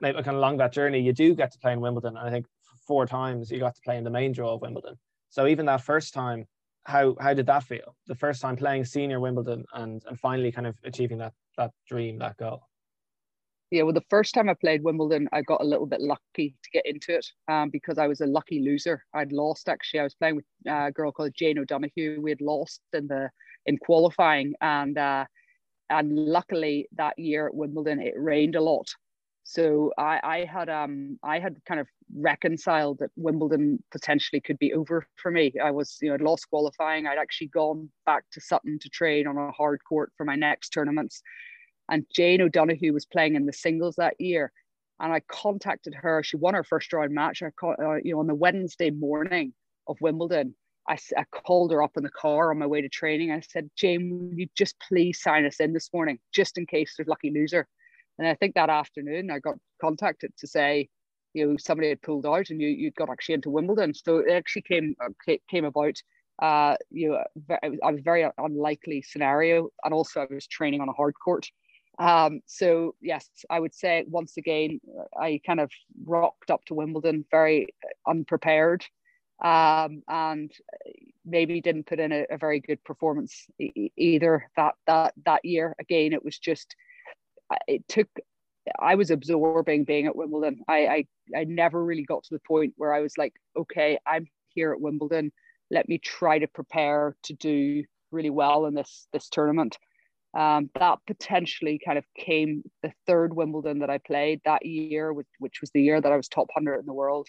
like 0.00 0.14
kind 0.14 0.28
of 0.28 0.34
along 0.36 0.58
that 0.58 0.72
journey, 0.72 1.00
you 1.00 1.12
do 1.12 1.34
get 1.34 1.52
to 1.52 1.58
play 1.58 1.72
in 1.72 1.80
Wimbledon. 1.80 2.16
And 2.16 2.26
I 2.26 2.30
think 2.30 2.46
four 2.86 3.06
times 3.06 3.50
you 3.50 3.58
got 3.58 3.74
to 3.74 3.80
play 3.82 3.96
in 3.96 4.04
the 4.04 4.10
main 4.10 4.32
draw 4.32 4.54
of 4.54 4.60
Wimbledon. 4.60 4.94
So 5.30 5.48
even 5.48 5.66
that 5.66 5.82
first 5.82 6.14
time, 6.14 6.46
how 6.84 7.16
how 7.20 7.34
did 7.34 7.46
that 7.46 7.64
feel? 7.64 7.96
The 8.06 8.14
first 8.14 8.40
time 8.40 8.56
playing 8.56 8.84
senior 8.84 9.18
Wimbledon 9.18 9.64
and 9.74 10.02
and 10.06 10.18
finally 10.18 10.52
kind 10.52 10.66
of 10.66 10.76
achieving 10.84 11.18
that 11.18 11.34
that 11.58 11.72
dream, 11.88 12.20
that 12.20 12.36
goal. 12.36 12.68
Yeah, 13.72 13.82
well, 13.84 13.94
the 13.94 14.04
first 14.10 14.34
time 14.34 14.48
I 14.48 14.54
played 14.54 14.84
Wimbledon, 14.84 15.28
I 15.32 15.40
got 15.40 15.62
a 15.62 15.64
little 15.64 15.86
bit 15.86 16.02
lucky 16.02 16.54
to 16.62 16.70
get 16.72 16.84
into 16.84 17.16
it 17.16 17.26
um, 17.48 17.70
because 17.70 17.96
I 17.96 18.06
was 18.06 18.20
a 18.20 18.26
lucky 18.26 18.60
loser. 18.60 19.02
I'd 19.14 19.32
lost 19.32 19.68
actually. 19.68 20.00
I 20.00 20.04
was 20.04 20.14
playing 20.14 20.36
with 20.36 20.44
a 20.66 20.92
girl 20.92 21.10
called 21.10 21.32
Jane 21.34 21.58
O'Donoghue. 21.58 22.20
We 22.20 22.30
had 22.30 22.42
lost 22.42 22.82
in 22.92 23.08
the 23.08 23.30
in 23.66 23.78
qualifying, 23.78 24.54
and 24.60 24.98
uh, 24.98 25.24
and 25.92 26.10
luckily 26.16 26.88
that 26.96 27.18
year 27.18 27.46
at 27.46 27.54
Wimbledon 27.54 28.00
it 28.00 28.14
rained 28.16 28.56
a 28.56 28.60
lot. 28.60 28.88
So 29.44 29.92
I, 29.98 30.20
I 30.22 30.44
had 30.44 30.68
um 30.68 31.18
I 31.22 31.38
had 31.38 31.56
kind 31.66 31.80
of 31.80 31.88
reconciled 32.16 32.98
that 33.00 33.10
Wimbledon 33.16 33.82
potentially 33.90 34.40
could 34.40 34.58
be 34.58 34.72
over 34.72 35.06
for 35.16 35.30
me. 35.30 35.52
I 35.62 35.70
was 35.70 35.98
you 36.00 36.08
know 36.08 36.14
I'd 36.14 36.20
lost 36.20 36.48
qualifying. 36.48 37.06
I'd 37.06 37.18
actually 37.18 37.48
gone 37.48 37.90
back 38.06 38.24
to 38.32 38.40
Sutton 38.40 38.78
to 38.80 38.88
train 38.88 39.26
on 39.26 39.36
a 39.36 39.50
hard 39.50 39.80
court 39.88 40.12
for 40.16 40.24
my 40.24 40.36
next 40.36 40.70
tournaments, 40.70 41.22
and 41.90 42.06
Jane 42.14 42.40
O'Donoghue 42.40 42.92
was 42.92 43.06
playing 43.06 43.34
in 43.34 43.46
the 43.46 43.52
singles 43.52 43.96
that 43.96 44.20
year, 44.20 44.52
and 45.00 45.12
I 45.12 45.20
contacted 45.28 45.94
her. 45.94 46.22
She 46.22 46.36
won 46.36 46.54
her 46.54 46.64
first 46.64 46.92
round 46.92 47.12
match. 47.12 47.42
I 47.42 47.50
caught, 47.50 47.80
uh, 47.80 47.96
you 47.96 48.14
know 48.14 48.20
on 48.20 48.28
the 48.28 48.34
Wednesday 48.34 48.90
morning 48.90 49.52
of 49.88 50.00
Wimbledon, 50.00 50.54
I, 50.88 50.98
I 51.16 51.24
called 51.30 51.70
her 51.72 51.82
up 51.82 51.96
in 51.96 52.02
the 52.02 52.10
car 52.10 52.50
on 52.50 52.58
my 52.58 52.66
way 52.66 52.80
to 52.80 52.88
training. 52.88 53.30
I 53.30 53.40
said, 53.40 53.70
Jane, 53.76 54.10
will 54.10 54.38
you 54.38 54.48
just 54.56 54.76
please 54.80 55.20
sign 55.20 55.44
us 55.46 55.60
in 55.60 55.72
this 55.72 55.90
morning, 55.92 56.18
just 56.32 56.58
in 56.58 56.66
case 56.66 56.94
there's 56.96 57.08
lucky 57.08 57.30
loser? 57.30 57.68
And 58.18 58.26
I 58.26 58.34
think 58.34 58.54
that 58.54 58.70
afternoon 58.70 59.30
I 59.30 59.38
got 59.38 59.56
contacted 59.80 60.32
to 60.38 60.46
say, 60.46 60.88
you 61.34 61.46
know, 61.46 61.56
somebody 61.58 61.88
had 61.88 62.02
pulled 62.02 62.26
out 62.26 62.50
and 62.50 62.60
you 62.60 62.68
you 62.68 62.90
got 62.90 63.08
actually 63.10 63.36
into 63.36 63.50
Wimbledon. 63.50 63.94
So 63.94 64.18
it 64.18 64.30
actually 64.30 64.62
came 64.62 64.94
uh, 65.02 65.34
came 65.50 65.64
about. 65.64 65.94
Uh, 66.40 66.76
you 66.90 67.10
know, 67.10 67.58
I 67.62 67.92
was 67.92 68.00
very 68.02 68.26
unlikely 68.36 69.02
scenario, 69.02 69.68
and 69.84 69.94
also 69.94 70.20
I 70.20 70.26
was 70.34 70.46
training 70.46 70.80
on 70.80 70.88
a 70.88 70.92
hard 70.92 71.14
court. 71.22 71.46
Um, 71.98 72.40
so 72.46 72.94
yes, 73.00 73.28
I 73.48 73.60
would 73.60 73.74
say 73.74 74.04
once 74.08 74.36
again, 74.36 74.80
I 75.18 75.40
kind 75.46 75.60
of 75.60 75.70
rocked 76.04 76.50
up 76.50 76.64
to 76.66 76.74
Wimbledon 76.74 77.24
very 77.30 77.68
unprepared 78.06 78.84
um, 79.42 80.02
and 80.08 80.52
maybe 81.24 81.60
didn't 81.60 81.86
put 81.86 81.98
in 82.00 82.12
a, 82.12 82.24
a 82.30 82.38
very 82.38 82.60
good 82.60 82.82
performance 82.84 83.46
e- 83.58 83.90
either 83.96 84.48
that 84.56 84.74
that 84.86 85.14
that 85.24 85.44
year. 85.44 85.74
Again, 85.80 86.12
it 86.12 86.24
was 86.24 86.38
just 86.38 86.74
it 87.66 87.86
took. 87.88 88.08
I 88.78 88.94
was 88.94 89.10
absorbing 89.10 89.84
being 89.84 90.06
at 90.06 90.14
Wimbledon. 90.14 90.60
I, 90.68 90.86
I 90.86 91.06
I 91.36 91.44
never 91.44 91.84
really 91.84 92.04
got 92.04 92.22
to 92.24 92.34
the 92.34 92.40
point 92.46 92.74
where 92.76 92.94
I 92.94 93.00
was 93.00 93.18
like, 93.18 93.34
okay, 93.56 93.98
I'm 94.06 94.26
here 94.48 94.72
at 94.72 94.80
Wimbledon. 94.80 95.32
Let 95.70 95.88
me 95.88 95.98
try 95.98 96.38
to 96.38 96.46
prepare 96.46 97.16
to 97.24 97.34
do 97.34 97.82
really 98.12 98.30
well 98.30 98.66
in 98.66 98.74
this 98.74 99.08
this 99.12 99.28
tournament. 99.28 99.76
Um, 100.34 100.70
that 100.78 100.98
potentially 101.06 101.78
kind 101.84 101.98
of 101.98 102.04
came 102.16 102.62
the 102.82 102.92
third 103.06 103.34
Wimbledon 103.34 103.80
that 103.80 103.90
I 103.90 103.98
played 103.98 104.40
that 104.46 104.64
year, 104.64 105.12
which, 105.12 105.26
which 105.40 105.60
was 105.60 105.70
the 105.72 105.82
year 105.82 106.00
that 106.00 106.10
I 106.10 106.16
was 106.16 106.26
top 106.26 106.48
100 106.54 106.78
in 106.78 106.86
the 106.86 106.94
world 106.94 107.28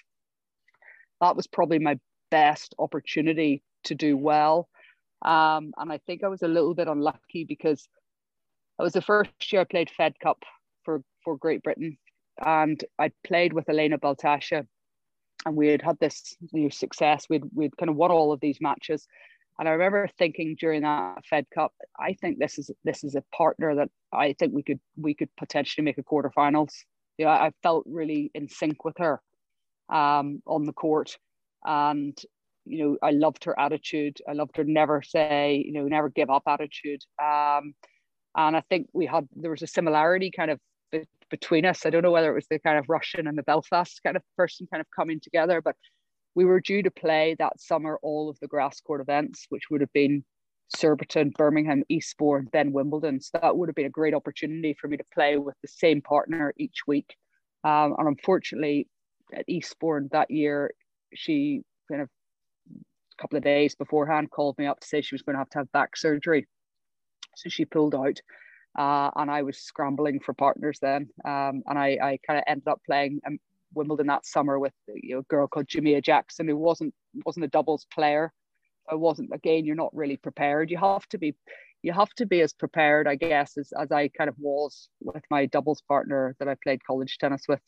that 1.21 1.36
was 1.36 1.47
probably 1.47 1.80
my 1.80 1.99
best 2.32 2.76
opportunity 2.80 3.63
to 3.86 3.95
do 3.95 4.17
well. 4.17 4.69
Um, 5.23 5.73
and 5.78 5.91
I 5.91 5.99
think 6.06 6.23
I 6.23 6.28
was 6.28 6.41
a 6.41 6.47
little 6.47 6.73
bit 6.73 6.88
unlucky 6.88 7.45
because 7.45 7.88
it 8.80 8.84
was 8.84 8.93
the 8.93 9.02
first 9.02 9.52
year 9.52 9.62
I 9.62 9.65
played 9.65 9.89
Fed 9.89 10.19
Cup 10.19 10.43
for, 10.84 11.02
for 11.23 11.38
Great 11.38 11.63
Britain. 11.63 11.97
And 12.43 12.84
I 12.99 13.12
played 13.23 13.54
with 13.54 13.69
Elena 13.69 13.97
Baltacha 13.97 14.65
and 15.45 15.56
we 15.56 15.67
had 15.67 15.82
had 15.82 15.99
this 15.99 16.36
new 16.52 16.69
success. 16.69 17.28
We'd, 17.30 17.43
we'd 17.54 17.78
kind 17.78 17.89
of 17.89 17.95
won 17.95 18.12
all 18.12 18.32
of 18.32 18.39
these 18.39 18.60
matches. 18.60 19.08
And 19.60 19.69
I 19.69 19.73
remember 19.73 20.10
thinking 20.17 20.56
during 20.60 20.82
that 20.82 21.26
Fed 21.30 21.45
Cup, 21.54 21.73
I 21.99 22.13
think 22.13 22.39
this 22.39 22.58
is 22.58 22.71
this 22.84 23.04
is 23.04 23.13
a 23.15 23.23
partner 23.36 23.76
that 23.76 23.89
I 24.12 24.34
think 24.34 24.52
we 24.52 24.63
could 24.63 24.80
we 24.97 25.13
could 25.13 25.30
potentially 25.38 25.86
make 25.86 25.99
a 25.99 26.04
quarterfinals. 26.04 26.73
You 27.19 27.26
know, 27.26 27.32
I 27.32 27.52
felt 27.62 27.86
really 27.88 28.32
in 28.34 28.49
sync 28.49 28.84
with 28.84 28.97
her 28.97 29.21
um, 29.89 30.41
on 30.46 30.65
the 30.65 30.74
court. 30.74 31.17
And, 31.65 32.17
you 32.65 32.84
know, 32.84 32.98
I 33.02 33.12
loved 33.12 33.43
her 33.46 33.60
attitude. 33.60 34.17
I 34.28 34.34
loved 34.34 34.58
her 34.58 34.63
never 34.63 35.02
say, 35.02 35.63
you 35.65 35.74
know, 35.74 35.86
never 35.88 36.10
give 36.10 36.30
up 36.30 36.43
attitude. 36.48 37.02
Um, 37.22 37.74
and 38.36 38.58
I 38.58 38.63
think 38.69 38.88
we 38.93 39.06
had, 39.06 39.28
there 39.36 39.52
was 39.52 39.62
a 39.62 39.67
similarity 39.67 40.32
kind 40.36 40.52
of 40.52 40.60
be- 40.91 41.08
between 41.30 41.65
us. 41.65 41.86
I 41.86 41.89
don't 41.89 42.04
know 42.04 42.12
whether 42.12 42.32
it 42.32 42.36
was 42.36 42.48
the 42.50 42.60
kind 42.60 42.78
of 42.78 42.86
Russian 42.89 43.28
and 43.28 43.38
the 43.38 43.43
Belfast 43.43 44.02
kind 44.04 44.15
of 44.15 44.24
person 44.38 44.67
kind 44.72 44.82
of 44.82 44.88
coming 44.96 45.19
together, 45.19 45.62
but 45.62 45.76
we 46.36 46.46
were 46.46 46.60
due 46.60 46.82
to 46.82 46.91
play 46.91 47.36
that 47.39 47.60
summer 47.60 48.00
all 48.02 48.30
of 48.30 48.39
the 48.39 48.48
grass 48.48 48.82
court 48.82 49.02
events, 49.02 49.46
which 49.50 49.63
would 49.69 49.82
have 49.82 49.93
been 49.93 50.24
Surbiton, 50.76 51.32
Birmingham, 51.38 51.84
Eastbourne, 51.89 52.48
then 52.52 52.72
Wimbledon. 52.72 53.22
So 53.22 53.38
that 53.39 53.56
would 53.56 53.69
have 53.69 53.76
been 53.76 53.86
a 53.86 53.89
great 53.89 54.15
opportunity 54.15 54.76
for 54.80 54.88
me 54.88 54.98
to 54.98 55.04
play 55.13 55.38
with 55.38 55.56
the 55.62 55.67
same 55.67 56.02
partner 56.02 56.54
each 56.58 56.82
week. 56.88 57.15
Um, 57.63 57.96
and 57.98 58.08
unfortunately, 58.08 58.88
at 59.34 59.46
Eastbourne 59.48 60.10
that 60.12 60.32
year, 60.32 60.72
she 61.13 61.63
kind 61.89 62.02
of 62.02 62.10
a 62.69 63.22
couple 63.22 63.38
of 63.38 63.43
days 63.43 63.76
beforehand 63.76 64.32
called 64.32 64.58
me 64.58 64.65
up 64.65 64.80
to 64.80 64.88
say 64.88 65.02
she 65.02 65.15
was 65.15 65.22
going 65.22 65.36
to 65.36 65.39
have 65.39 65.50
to 65.52 65.60
have 65.60 65.72
back 65.72 65.96
surgery. 65.96 66.48
So 67.36 67.50
she 67.50 67.65
pulled 67.65 67.96
out. 67.96 68.19
Uh, 68.78 69.12
and 69.15 69.30
I 69.30 69.43
was 69.43 69.60
scrambling 69.60 70.19
for 70.19 70.34
partners 70.34 70.80
then. 70.82 71.10
Um, 71.26 71.62
and 71.67 71.78
I, 71.78 71.98
I 72.02 72.19
kind 72.26 72.39
of 72.39 72.43
ended 72.48 72.67
up 72.67 72.82
playing 72.86 73.22
um, 73.28 73.38
Wimbledon 73.76 74.08
that 74.08 74.26
summer 74.26 74.58
with 74.60 74.74
you 74.88 75.15
know, 75.15 75.19
a 75.19 75.24
girl 75.24 75.48
called 75.48 75.67
Jamea 75.67 76.04
Jackson, 76.04 76.48
who 76.48 76.58
wasn't 76.58 76.93
wasn't 77.26 77.46
a 77.46 77.50
doubles 77.50 77.86
player. 77.93 78.32
I 78.89 78.96
wasn't 78.96 79.30
again. 79.34 79.65
You're 79.65 79.76
not 79.76 79.96
really 79.96 80.17
prepared. 80.17 80.72
You 80.72 80.78
have 80.78 81.08
to 81.10 81.17
be, 81.17 81.36
you 81.84 81.93
have 81.93 82.10
to 82.15 82.26
be 82.26 82.41
as 82.41 82.54
prepared, 82.54 83.08
I 83.08 83.15
guess, 83.15 83.58
as, 83.58 83.72
as 83.80 83.91
I 83.91 84.10
kind 84.10 84.30
of 84.30 84.36
was 84.39 84.89
with 85.02 85.24
my 85.30 85.46
doubles 85.46 85.82
partner 85.88 86.36
that 86.39 86.48
I 86.48 86.56
played 86.63 86.84
college 86.84 87.17
tennis 87.17 87.43
with. 87.48 87.62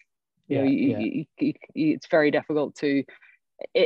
You 0.47 0.57
yeah, 0.57 0.63
know, 0.63 0.69
you, 0.69 0.89
yeah. 0.89 0.99
You, 0.99 1.53
you, 1.73 1.93
it's 1.93 2.07
very 2.07 2.31
difficult 2.31 2.75
to, 2.75 3.03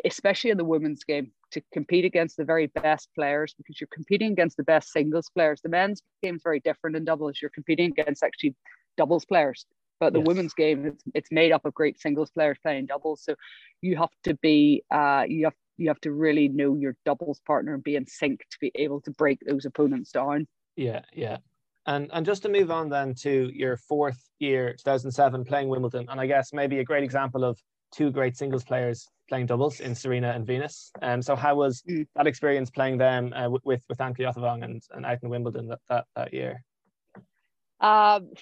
especially 0.05 0.51
in 0.51 0.57
the 0.57 0.65
women's 0.65 1.03
game, 1.03 1.31
to 1.51 1.61
compete 1.73 2.05
against 2.05 2.37
the 2.37 2.43
very 2.43 2.67
best 2.67 3.09
players 3.15 3.55
because 3.57 3.79
you're 3.79 3.87
competing 3.91 4.31
against 4.31 4.57
the 4.57 4.63
best 4.63 4.91
singles 4.91 5.29
players. 5.33 5.61
The 5.61 5.69
men's 5.69 6.01
game 6.21 6.35
is 6.35 6.43
very 6.43 6.59
different 6.59 6.95
in 6.95 7.05
doubles. 7.05 7.41
You're 7.41 7.51
competing 7.51 7.91
against 7.97 8.23
actually 8.23 8.55
doubles 8.97 9.25
players. 9.25 9.65
But 9.99 10.13
the 10.13 10.19
yes. 10.19 10.27
women's 10.27 10.53
game, 10.53 10.85
it's, 10.85 11.03
it's 11.13 11.31
made 11.31 11.51
up 11.51 11.65
of 11.65 11.73
great 11.73 11.99
singles 11.99 12.31
players 12.31 12.57
playing 12.61 12.85
doubles. 12.85 13.21
So 13.23 13.35
you 13.81 13.97
have 13.97 14.09
to 14.23 14.33
be, 14.35 14.83
uh, 14.91 15.25
you 15.27 15.45
have 15.45 15.55
you 15.79 15.87
have 15.87 16.01
to 16.01 16.11
really 16.11 16.49
know 16.49 16.75
your 16.75 16.95
doubles 17.05 17.39
partner 17.47 17.73
and 17.73 17.83
be 17.83 17.95
in 17.95 18.05
sync 18.05 18.41
to 18.51 18.57
be 18.59 18.71
able 18.75 19.01
to 19.01 19.11
break 19.11 19.39
those 19.47 19.65
opponents 19.65 20.11
down. 20.11 20.45
Yeah, 20.75 21.01
yeah. 21.13 21.37
And 21.89 22.07
and 22.13 22.23
just 22.23 22.43
to 22.43 22.49
move 22.49 22.69
on 22.69 22.87
then 22.87 23.15
to 23.23 23.49
your 23.51 23.75
fourth 23.75 24.29
year, 24.37 24.73
2007, 24.73 25.43
playing 25.43 25.69
Wimbledon, 25.69 26.05
and 26.07 26.21
I 26.21 26.27
guess 26.27 26.53
maybe 26.53 26.77
a 26.77 26.83
great 26.83 27.03
example 27.03 27.43
of 27.43 27.59
two 27.91 28.11
great 28.11 28.37
singles 28.37 28.63
players 28.63 29.07
playing 29.27 29.47
doubles 29.47 29.79
in 29.79 29.95
Serena 29.95 30.29
and 30.29 30.45
Venus. 30.45 30.91
Um, 31.01 31.23
so 31.23 31.35
how 31.35 31.55
was 31.55 31.81
mm. 31.89 32.05
that 32.15 32.27
experience 32.27 32.69
playing 32.69 32.99
them 32.99 33.33
uh, 33.33 33.49
with 33.49 33.83
with 33.89 33.99
Anne 33.99 34.13
Keothavong 34.13 34.63
and, 34.63 34.83
and 34.91 35.03
out 35.03 35.17
in 35.23 35.29
Wimbledon 35.29 35.67
that, 35.69 35.79
that, 35.89 36.05
that 36.15 36.31
year? 36.31 36.63
Um, 37.81 38.33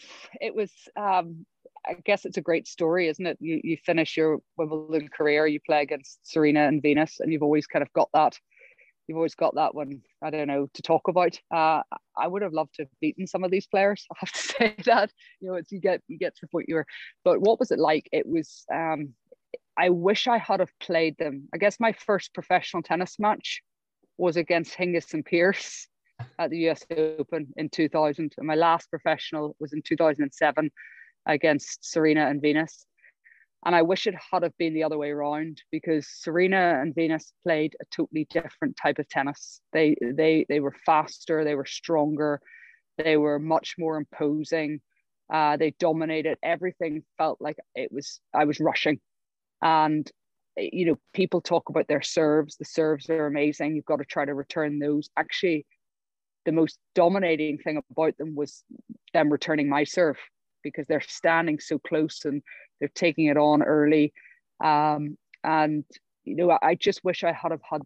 it 0.42 0.54
was, 0.54 0.72
um, 0.98 1.46
I 1.86 1.94
guess 2.04 2.26
it's 2.26 2.38
a 2.38 2.42
great 2.42 2.68
story, 2.68 3.08
isn't 3.08 3.26
it? 3.26 3.38
You, 3.40 3.62
you 3.64 3.78
finish 3.78 4.18
your 4.18 4.40
Wimbledon 4.58 5.08
career, 5.08 5.48
you 5.48 5.62
play 5.66 5.84
against 5.84 6.20
Serena 6.24 6.68
and 6.68 6.82
Venus, 6.82 7.22
and 7.22 7.32
you've 7.32 7.44
always 7.44 7.66
kind 7.66 7.84
of 7.84 7.94
got 7.94 8.10
that 8.14 8.38
you've 9.08 9.18
always 9.18 9.36
got 9.36 9.56
that 9.56 9.74
one 9.74 10.02
i 10.22 10.30
don't 10.30 10.48
know 10.48 10.68
to 10.74 10.82
talk 10.82 11.08
about 11.08 11.40
uh, 11.54 11.82
i 12.18 12.28
would 12.28 12.42
have 12.42 12.54
loved 12.54 12.74
to 12.74 12.84
have 12.84 12.90
beaten 13.02 13.26
some 13.26 13.44
of 13.44 13.52
these 13.52 13.68
players 13.68 14.06
i 14.12 14.16
have 14.20 14.32
to 14.32 14.40
say 14.60 14.76
that 14.86 15.12
you 15.40 15.50
know 15.50 15.56
it's 15.56 15.72
you 15.72 15.80
get 15.80 16.02
you 16.08 16.18
get 16.18 16.36
to 16.36 16.42
the 16.42 16.48
point 16.48 16.66
you 16.68 16.76
were 16.76 16.86
but 17.24 17.42
what 17.42 17.60
was 17.60 17.72
it 17.72 17.80
like 17.80 18.08
it 18.12 18.28
was 18.28 18.66
um 18.74 19.14
I 19.78 19.90
wish 19.90 20.28
I 20.28 20.40
had 20.40 20.60
have 20.60 20.78
played 20.80 21.18
them. 21.18 21.48
I 21.54 21.58
guess 21.58 21.80
my 21.80 21.94
first 21.94 22.34
professional 22.34 22.82
tennis 22.82 23.20
match 23.20 23.62
was 24.18 24.36
against 24.36 24.76
Hingis 24.76 25.14
and 25.14 25.24
Pierce 25.24 25.88
at 26.40 26.50
the 26.50 26.70
US 26.70 26.84
Open 26.92 27.48
in 27.58 27.70
2000. 27.70 28.34
And 28.38 28.48
my 28.48 28.56
last 28.56 28.90
professional 28.90 29.56
was 29.60 29.74
in 29.74 29.84
2007 29.84 30.72
against 31.28 31.86
Serena 31.86 32.28
and 32.28 32.42
Venus. 32.42 32.86
And 33.66 33.76
I 33.76 33.82
wish 33.82 34.08
it 34.08 34.16
had 34.32 34.44
have 34.44 34.58
been 34.58 34.74
the 34.74 34.84
other 34.84 34.98
way 34.98 35.10
around 35.10 35.62
because 35.72 36.08
Serena 36.08 36.80
and 36.82 36.94
Venus 36.94 37.34
played 37.44 37.76
a 37.82 37.86
totally 37.96 38.28
different 38.30 38.78
type 38.82 39.00
of 39.00 39.10
tennis. 39.10 39.62
They 39.74 39.96
they 40.02 40.46
they 40.48 40.60
were 40.60 40.76
faster, 40.86 41.44
they 41.44 41.56
were 41.56 41.66
stronger, 41.66 42.40
they 42.98 43.18
were 43.18 43.40
much 43.40 43.76
more 43.78 43.98
imposing. 43.98 44.82
Uh, 45.32 45.58
they 45.58 45.72
dominated 45.80 46.38
everything. 46.42 47.04
Felt 47.18 47.42
like 47.42 47.58
it 47.76 47.92
was 47.92 48.22
I 48.34 48.46
was 48.46 48.60
rushing, 48.60 49.00
and 49.62 50.10
you 50.56 50.86
know 50.86 50.98
people 51.14 51.42
talk 51.42 51.70
about 51.70 51.88
their 51.88 52.02
serves. 52.02 52.58
The 52.58 52.66
serves 52.66 53.10
are 53.10 53.26
amazing. 53.26 53.76
You've 53.76 53.86
got 53.86 53.98
to 53.98 54.06
try 54.06 54.26
to 54.26 54.34
return 54.34 54.80
those. 54.80 55.10
Actually, 55.18 55.66
the 56.46 56.52
most 56.54 56.80
dominating 56.96 57.58
thing 57.58 57.82
about 57.92 58.18
them 58.18 58.36
was 58.36 58.64
them 59.14 59.30
returning 59.30 59.68
my 59.68 59.84
serve 59.84 60.18
because 60.70 60.88
they're 60.88 61.02
standing 61.02 61.60
so 61.60 61.80
close 61.80 62.26
and 62.26 62.42
they're 62.80 62.90
taking 62.94 63.26
it 63.26 63.38
on 63.38 63.64
early. 63.64 64.14
Um, 64.64 65.18
and 65.44 65.84
you 66.26 66.36
know, 66.36 66.58
I 66.62 66.76
just 66.76 67.04
wish 67.04 67.24
I 67.24 67.32
had 67.32 67.52
have 67.52 67.62
had 67.70 67.82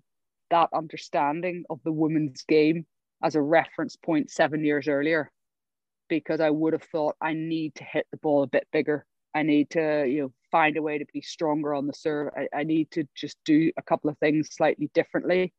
that 0.50 0.70
understanding 0.74 1.64
of 1.70 1.80
the 1.84 1.92
women's 1.92 2.44
game 2.44 2.86
as 3.24 3.36
a 3.36 3.42
reference 3.42 3.96
point 3.96 4.32
seven 4.32 4.66
years 4.66 4.88
earlier, 4.88 5.32
because 6.10 6.42
I 6.42 6.50
would 6.50 6.74
have 6.74 6.84
thought 6.84 7.16
I 7.22 7.34
need 7.34 7.76
to 7.76 7.84
hit 7.84 8.08
the 8.12 8.18
ball 8.18 8.44
a 8.44 8.48
bit 8.48 8.68
bigger. 8.74 9.06
I 9.34 9.44
need 9.44 9.70
to, 9.72 10.06
you 10.08 10.22
know, 10.22 10.34
find 10.52 10.76
a 10.76 10.82
way 10.82 10.98
to 10.98 11.06
be 11.14 11.22
stronger 11.22 11.74
on 11.74 11.88
the 11.88 11.94
serve. 11.94 12.34
I, 12.36 12.48
I 12.60 12.64
need 12.64 12.92
to 12.92 13.08
just 13.16 13.38
do 13.46 13.72
a 13.78 13.82
couple 13.82 14.10
of 14.10 14.18
things 14.18 14.50
slightly 14.52 14.90
differently. 14.94 15.54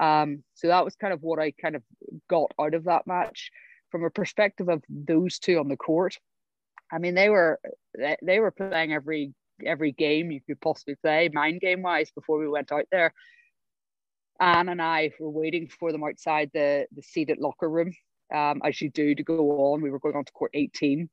Um, 0.00 0.44
so 0.54 0.68
that 0.68 0.84
was 0.84 0.94
kind 0.94 1.12
of 1.12 1.22
what 1.22 1.40
I 1.40 1.50
kind 1.50 1.74
of 1.74 1.82
got 2.28 2.52
out 2.60 2.74
of 2.74 2.84
that 2.84 3.06
match 3.06 3.50
from 3.90 4.04
a 4.04 4.10
perspective 4.10 4.68
of 4.68 4.84
those 4.88 5.40
two 5.40 5.58
on 5.58 5.68
the 5.68 5.76
court. 5.76 6.16
I 6.92 6.98
mean, 6.98 7.14
they 7.14 7.28
were 7.28 7.60
they 8.22 8.40
were 8.40 8.50
playing 8.50 8.92
every 8.92 9.34
every 9.64 9.92
game 9.92 10.30
you 10.30 10.40
could 10.46 10.60
possibly 10.60 10.94
play, 10.96 11.28
mind 11.32 11.60
game 11.60 11.82
wise, 11.82 12.10
before 12.10 12.38
we 12.38 12.48
went 12.48 12.72
out 12.72 12.86
there. 12.90 13.12
Anne 14.40 14.68
and 14.68 14.80
I 14.80 15.10
were 15.18 15.30
waiting 15.30 15.68
for 15.68 15.92
them 15.92 16.04
outside 16.04 16.50
the 16.54 16.86
the 16.92 17.02
seated 17.02 17.38
locker 17.38 17.68
room, 17.68 17.92
um, 18.34 18.60
as 18.64 18.80
you 18.80 18.90
do 18.90 19.14
to 19.14 19.22
go 19.22 19.72
on. 19.72 19.82
We 19.82 19.90
were 19.90 19.98
going 19.98 20.16
on 20.16 20.24
to 20.24 20.32
court 20.32 20.52
18, 20.54 21.08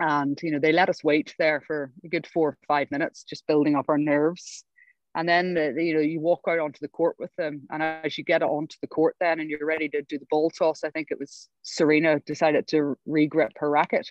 and 0.00 0.38
you 0.42 0.50
know 0.52 0.58
they 0.58 0.72
let 0.72 0.88
us 0.90 1.04
wait 1.04 1.34
there 1.38 1.62
for 1.66 1.92
a 2.04 2.08
good 2.08 2.26
four 2.26 2.48
or 2.50 2.58
five 2.66 2.90
minutes, 2.90 3.24
just 3.24 3.46
building 3.46 3.76
up 3.76 3.86
our 3.88 3.98
nerves. 3.98 4.64
And 5.16 5.28
then 5.28 5.54
the, 5.54 5.74
you 5.82 5.94
know 5.94 6.00
you 6.00 6.20
walk 6.20 6.42
out 6.48 6.58
onto 6.58 6.78
the 6.80 6.88
court 6.88 7.16
with 7.18 7.34
them, 7.36 7.62
and 7.70 7.82
as 7.82 8.18
you 8.18 8.24
get 8.24 8.42
onto 8.42 8.76
the 8.82 8.88
court, 8.88 9.16
then 9.20 9.40
and 9.40 9.48
you're 9.48 9.66
ready 9.66 9.88
to 9.90 10.02
do 10.02 10.18
the 10.18 10.26
ball 10.30 10.50
toss, 10.50 10.84
I 10.84 10.90
think 10.90 11.08
it 11.10 11.18
was 11.18 11.48
Serena 11.62 12.20
decided 12.20 12.66
to 12.68 12.96
regrip 13.08 13.50
her 13.56 13.70
racket 13.70 14.08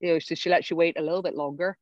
you 0.00 0.12
know, 0.12 0.18
so 0.18 0.34
she 0.34 0.50
lets 0.50 0.70
you 0.70 0.76
wait 0.76 0.98
a 0.98 1.02
little 1.02 1.22
bit 1.22 1.34
longer. 1.34 1.76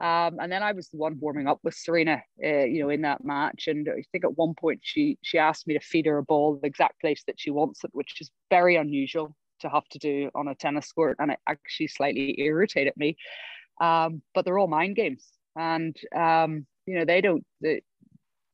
Um, 0.00 0.38
and 0.40 0.50
then 0.50 0.62
I 0.62 0.72
was 0.72 0.88
the 0.88 0.96
one 0.96 1.18
warming 1.20 1.46
up 1.46 1.58
with 1.62 1.74
Serena, 1.74 2.22
uh, 2.42 2.64
you 2.64 2.82
know, 2.82 2.88
in 2.88 3.02
that 3.02 3.22
match. 3.22 3.68
And 3.68 3.86
I 3.86 4.02
think 4.10 4.24
at 4.24 4.36
one 4.36 4.54
point 4.54 4.80
she 4.82 5.18
she 5.20 5.38
asked 5.38 5.66
me 5.66 5.74
to 5.74 5.80
feed 5.80 6.06
her 6.06 6.16
a 6.18 6.22
ball 6.22 6.58
the 6.58 6.66
exact 6.66 7.00
place 7.00 7.22
that 7.26 7.38
she 7.38 7.50
wants 7.50 7.84
it, 7.84 7.90
which 7.92 8.18
is 8.20 8.30
very 8.48 8.76
unusual 8.76 9.36
to 9.60 9.68
have 9.68 9.86
to 9.90 9.98
do 9.98 10.30
on 10.34 10.48
a 10.48 10.54
tennis 10.54 10.90
court, 10.90 11.16
and 11.20 11.30
it 11.30 11.38
actually 11.46 11.88
slightly 11.88 12.40
irritated 12.40 12.94
me. 12.96 13.16
Um, 13.80 14.22
but 14.34 14.44
they're 14.44 14.58
all 14.58 14.68
mind 14.68 14.96
games, 14.96 15.26
and 15.56 15.96
um, 16.16 16.66
you 16.86 16.98
know 16.98 17.04
they 17.04 17.20
don't. 17.20 17.44
They, 17.60 17.82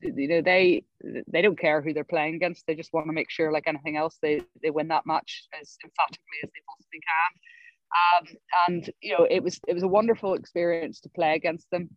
you 0.03 0.29
know 0.29 0.43
they 0.43 0.85
they 1.29 1.43
don't 1.43 1.59
care 1.59 1.81
who 1.81 1.93
they're 1.93 2.05
playing 2.05 2.35
against. 2.35 2.67
They 2.67 2.75
just 2.75 2.93
want 2.93 3.07
to 3.07 3.13
make 3.13 3.31
sure, 3.31 3.53
like 3.53 3.69
anything 3.69 3.97
else, 3.97 4.19
they 4.21 4.43
they 4.63 4.71
win 4.71 4.89
that 4.89 5.07
match 5.07 5.47
as 5.61 5.77
emphatically 5.85 6.39
as 6.43 6.51
they 6.51 6.61
possibly 6.69 7.01
can. 7.01 7.41
Um, 7.95 8.27
and 8.69 8.91
you 9.01 9.17
know, 9.17 9.27
it 9.29 9.43
was 9.43 9.61
it 9.67 9.75
was 9.75 9.83
a 9.83 9.89
wonderful 9.89 10.35
experience 10.35 11.01
to 11.01 11.09
play 11.09 11.35
against 11.35 11.71
them. 11.71 11.91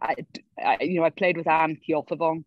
I, 0.00 0.14
I, 0.60 0.64
I 0.64 0.82
you 0.82 1.00
know, 1.00 1.06
I 1.06 1.10
played 1.10 1.36
with 1.36 1.48
Anne 1.48 1.78
Keothavong. 1.88 2.44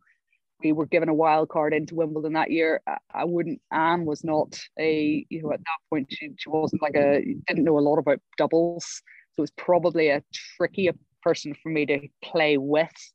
We 0.64 0.74
were 0.74 0.86
given 0.86 1.10
a 1.10 1.14
wild 1.14 1.50
card 1.50 1.74
into 1.74 1.96
Wimbledon 1.96 2.34
that 2.34 2.52
year. 2.52 2.82
I, 2.86 2.98
I 3.14 3.26
wouldn't. 3.26 3.62
Anne 3.72 4.06
was 4.06 4.24
not 4.24 4.60
a 4.80 5.26
you 5.30 5.42
know 5.42 5.52
at 5.52 5.60
that 5.60 5.90
point 5.90 6.08
she, 6.10 6.30
she 6.38 6.50
wasn't 6.50 6.82
like 6.82 6.96
a 6.96 7.22
didn't 7.48 7.64
know 7.64 7.80
a 7.80 7.82
lot 7.82 7.98
about 7.98 8.20
doubles, 8.38 8.86
so 8.86 9.40
it 9.40 9.42
was 9.42 9.52
probably 9.52 10.10
a 10.10 10.24
trickier 10.34 10.94
person 11.24 11.56
for 11.62 11.70
me 11.70 11.86
to 11.86 12.08
play 12.24 12.58
with. 12.58 13.12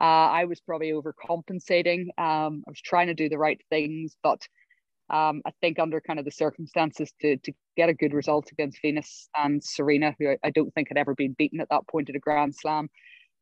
Uh, 0.00 0.04
I 0.30 0.44
was 0.44 0.60
probably 0.60 0.92
overcompensating. 0.92 2.06
Um, 2.18 2.62
I 2.66 2.70
was 2.70 2.80
trying 2.80 3.08
to 3.08 3.14
do 3.14 3.28
the 3.28 3.38
right 3.38 3.60
things, 3.68 4.16
but 4.22 4.46
um, 5.10 5.40
I 5.46 5.52
think 5.60 5.78
under 5.78 6.00
kind 6.00 6.18
of 6.18 6.24
the 6.24 6.30
circumstances 6.30 7.12
to 7.20 7.36
to 7.38 7.52
get 7.76 7.88
a 7.88 7.94
good 7.94 8.12
result 8.12 8.50
against 8.52 8.82
Venus 8.82 9.28
and 9.36 9.62
Serena, 9.62 10.14
who 10.18 10.30
I, 10.30 10.36
I 10.44 10.50
don't 10.50 10.72
think 10.74 10.88
had 10.88 10.98
ever 10.98 11.14
been 11.14 11.34
beaten 11.38 11.60
at 11.60 11.68
that 11.70 11.86
point 11.88 12.10
at 12.10 12.16
a 12.16 12.20
Grand 12.20 12.54
Slam. 12.54 12.88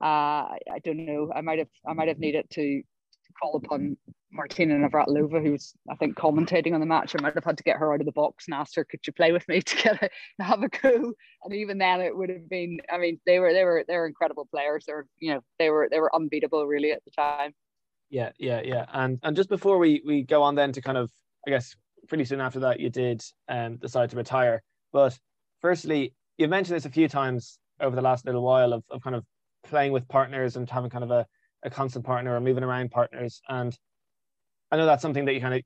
Uh, 0.01 0.53
I, 0.75 0.79
don't 0.85 0.99
know. 0.99 1.33
I 1.35 1.41
might 1.41 1.59
have 1.59 1.69
I 1.89 1.95
might 1.95 2.09
have 2.09 2.19
needed 2.19 2.47
to, 2.51 2.63
to 2.63 3.33
call 3.41 3.57
upon 3.57 3.97
Martina 4.31 4.75
Navratilova, 4.75 5.43
who 5.43 5.53
was 5.53 5.75
I 5.91 5.97
think 5.97 6.17
commentating 6.17 6.75
on 6.75 6.81
the 6.81 6.87
match. 6.87 7.17
I 7.19 7.23
might 7.23 7.35
have 7.35 7.45
had 7.45 7.57
to 7.57 7.65
get 7.65 7.79
her 7.79 7.93
out 7.93 8.01
of 8.01 8.07
the 8.07 8.13
box 8.13 8.47
and 8.47 8.55
ask 8.55 8.77
her, 8.77 8.85
"Could 8.85 9.01
you 9.07 9.13
play 9.13 9.33
with 9.33 9.49
me 9.49 9.61
to 9.63 9.77
get 9.77 10.03
a, 10.03 10.11
have 10.43 10.63
a 10.63 10.69
go?" 10.69 11.15
And 11.43 11.55
even 11.55 11.79
then, 11.79 12.01
it 12.01 12.17
would 12.17 12.29
have 12.29 12.49
been. 12.49 12.79
I 12.93 12.99
mean, 12.99 13.19
they 13.27 13.41
were 13.41 13.53
they 13.53 13.65
were 13.65 13.85
they 13.89 13.97
were 13.97 14.07
incredible 14.07 14.47
players. 14.47 14.85
They 14.87 14.93
were 14.93 15.07
you 15.19 15.35
know 15.35 15.41
they 15.59 15.71
were 15.71 15.89
they 15.91 15.99
were 15.99 16.15
unbeatable 16.15 16.67
really 16.67 16.93
at 16.93 17.05
the 17.05 17.11
time. 17.11 17.55
Yeah, 18.11 18.31
yeah, 18.39 18.61
yeah. 18.63 18.85
And 18.93 19.19
and 19.23 19.35
just 19.35 19.49
before 19.49 19.79
we 19.79 20.03
we 20.07 20.23
go 20.23 20.43
on 20.43 20.55
then 20.55 20.73
to 20.73 20.83
kind 20.83 20.99
of 20.99 21.11
I 21.47 21.51
guess 21.51 21.77
pretty 22.09 22.25
soon 22.25 22.41
after 22.41 22.61
that 22.61 22.81
you 22.81 22.91
did 22.91 23.23
um, 23.49 23.77
decide 23.77 24.11
to 24.11 24.17
retire. 24.17 24.63
But 24.93 25.19
firstly, 25.61 26.15
you've 26.39 26.51
mentioned 26.51 26.77
this 26.77 26.85
a 26.85 26.91
few 26.91 27.09
times 27.09 27.59
over 27.81 27.95
the 27.95 28.03
last 28.03 28.25
little 28.25 28.43
while 28.43 28.73
of, 28.73 28.85
of 28.91 29.03
kind 29.03 29.17
of 29.17 29.25
playing 29.65 29.93
with 29.93 30.09
partners 30.09 30.57
and 30.57 30.69
having 30.69 30.91
kind 30.91 31.05
of 31.05 31.11
a, 31.11 31.27
a 31.65 31.71
constant 31.71 32.05
partner 32.05 32.35
or 32.35 32.41
moving 32.41 32.65
around 32.65 32.91
partners. 32.91 33.41
And 33.49 33.77
I 34.71 34.77
know 34.77 34.87
that's 34.87 35.03
something 35.03 35.25
that 35.25 35.35
you 35.35 35.41
kind 35.41 35.55
of 35.55 35.63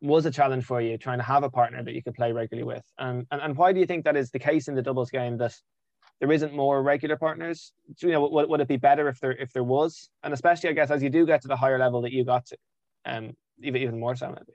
was 0.00 0.26
a 0.26 0.30
challenge 0.30 0.64
for 0.64 0.80
you 0.80 0.96
trying 0.96 1.18
to 1.18 1.24
have 1.24 1.42
a 1.42 1.50
partner 1.50 1.82
that 1.82 1.94
you 1.94 2.02
could 2.02 2.14
play 2.14 2.32
regularly 2.32 2.66
with. 2.66 2.84
And, 2.98 3.26
and, 3.30 3.40
and 3.40 3.56
why 3.56 3.72
do 3.72 3.80
you 3.80 3.86
think 3.86 4.04
that 4.04 4.16
is 4.16 4.30
the 4.30 4.38
case 4.38 4.68
in 4.68 4.74
the 4.74 4.82
doubles 4.82 5.10
game 5.10 5.36
that 5.38 5.54
there 6.20 6.32
isn't 6.32 6.54
more 6.54 6.82
regular 6.82 7.16
partners? 7.16 7.72
Do 8.00 8.06
you 8.06 8.12
know, 8.12 8.28
would, 8.28 8.48
would 8.48 8.60
it 8.60 8.68
be 8.68 8.78
better 8.78 9.08
if 9.08 9.20
there 9.20 9.32
if 9.32 9.52
there 9.52 9.64
was? 9.64 10.08
And 10.22 10.32
especially, 10.32 10.70
I 10.70 10.72
guess, 10.72 10.90
as 10.90 11.02
you 11.02 11.10
do 11.10 11.26
get 11.26 11.42
to 11.42 11.48
the 11.48 11.56
higher 11.56 11.78
level 11.78 12.00
that 12.02 12.12
you 12.12 12.24
got 12.24 12.46
to, 12.46 12.56
um, 13.04 13.32
even 13.62 13.82
even 13.82 14.00
more 14.00 14.16
so 14.16 14.28
maybe. 14.28 14.54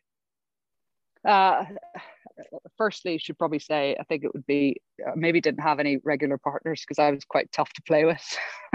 Uh, 1.27 1.65
firstly, 2.77 3.17
should 3.17 3.37
probably 3.37 3.59
say 3.59 3.95
I 3.99 4.03
think 4.03 4.23
it 4.23 4.33
would 4.33 4.45
be 4.45 4.81
uh, 5.05 5.11
maybe 5.15 5.41
didn't 5.41 5.61
have 5.61 5.79
any 5.79 5.97
regular 6.03 6.37
partners 6.37 6.83
because 6.85 6.99
I 6.99 7.11
was 7.11 7.25
quite 7.25 7.51
tough 7.51 7.71
to 7.73 7.81
play 7.83 8.05
with. 8.05 8.37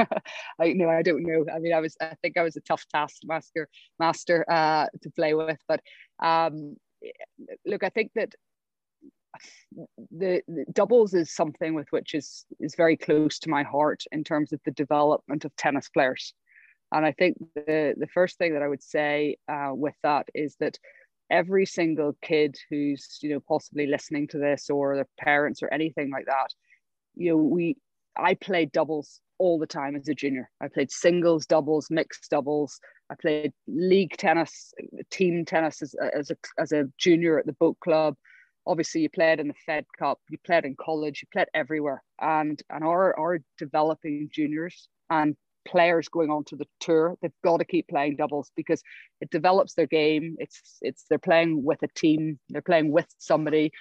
I 0.60 0.72
know 0.72 0.88
I 0.88 1.02
don't 1.02 1.24
know. 1.24 1.44
I 1.54 1.58
mean, 1.58 1.72
I 1.72 1.80
was 1.80 1.96
I 2.00 2.14
think 2.22 2.36
I 2.36 2.42
was 2.42 2.56
a 2.56 2.60
tough 2.60 2.84
taskmaster 2.92 3.68
master 3.98 4.44
master 4.46 4.50
uh, 4.50 4.86
to 5.02 5.10
play 5.10 5.34
with. 5.34 5.58
But 5.68 5.80
um, 6.22 6.76
look, 7.64 7.82
I 7.82 7.90
think 7.90 8.12
that 8.14 8.34
the, 10.10 10.42
the, 10.48 10.64
doubles 10.72 11.14
is 11.14 11.34
something 11.34 11.74
with 11.74 11.86
which 11.90 12.14
is 12.14 12.44
is 12.60 12.74
very 12.74 12.96
close 12.96 13.38
to 13.40 13.50
my 13.50 13.62
heart 13.62 14.02
in 14.12 14.24
terms 14.24 14.52
of 14.52 14.60
the 14.64 14.72
development 14.72 15.44
of 15.44 15.54
tennis 15.56 15.88
players. 15.88 16.34
And 16.92 17.04
I 17.04 17.12
think 17.12 17.36
the 17.54 17.94
the 17.96 18.06
first 18.14 18.38
thing 18.38 18.52
that 18.54 18.62
I 18.62 18.68
would 18.68 18.82
say 18.82 19.36
uh, 19.48 19.70
with 19.72 19.96
that 20.02 20.28
is 20.34 20.56
that 20.60 20.78
every 21.30 21.66
single 21.66 22.16
kid 22.22 22.56
who's 22.70 23.18
you 23.20 23.30
know 23.30 23.40
possibly 23.40 23.86
listening 23.86 24.28
to 24.28 24.38
this 24.38 24.70
or 24.70 24.94
their 24.94 25.08
parents 25.18 25.62
or 25.62 25.72
anything 25.72 26.10
like 26.10 26.26
that 26.26 26.48
you 27.14 27.30
know 27.30 27.36
we 27.36 27.76
i 28.16 28.34
played 28.34 28.70
doubles 28.72 29.20
all 29.38 29.58
the 29.58 29.66
time 29.66 29.96
as 29.96 30.08
a 30.08 30.14
junior. 30.14 30.50
I 30.60 30.68
played 30.68 30.90
singles 30.90 31.46
doubles 31.46 31.88
mixed 31.90 32.30
doubles. 32.30 32.80
I 33.10 33.14
played 33.20 33.52
league 33.66 34.16
tennis 34.16 34.72
team 35.10 35.44
tennis 35.44 35.82
as, 35.82 35.94
as 36.14 36.30
a 36.30 36.36
as 36.58 36.72
a 36.72 36.84
junior 36.98 37.38
at 37.38 37.46
the 37.46 37.52
boat 37.54 37.78
club. 37.80 38.16
Obviously 38.66 39.02
you 39.02 39.10
played 39.10 39.38
in 39.38 39.48
the 39.48 39.54
fed 39.64 39.84
cup 39.98 40.18
you 40.28 40.38
played 40.44 40.64
in 40.64 40.76
college 40.76 41.22
you 41.22 41.28
played 41.32 41.48
everywhere. 41.54 42.02
And 42.20 42.60
and 42.70 42.84
our 42.84 43.18
our 43.18 43.40
developing 43.58 44.28
juniors 44.32 44.88
and 45.10 45.36
players 45.66 46.08
going 46.08 46.30
on 46.30 46.44
to 46.44 46.56
the 46.56 46.66
tour. 46.80 47.16
They've 47.20 47.32
got 47.44 47.58
to 47.58 47.64
keep 47.64 47.88
playing 47.88 48.16
doubles 48.16 48.50
because 48.56 48.82
it 49.20 49.30
develops 49.30 49.74
their 49.74 49.86
game. 49.86 50.36
It's 50.38 50.78
it's 50.80 51.04
they're 51.08 51.18
playing 51.18 51.64
with 51.64 51.82
a 51.82 51.88
team. 51.88 52.38
They're 52.48 52.62
playing 52.62 52.92
with 52.92 53.06
somebody. 53.18 53.72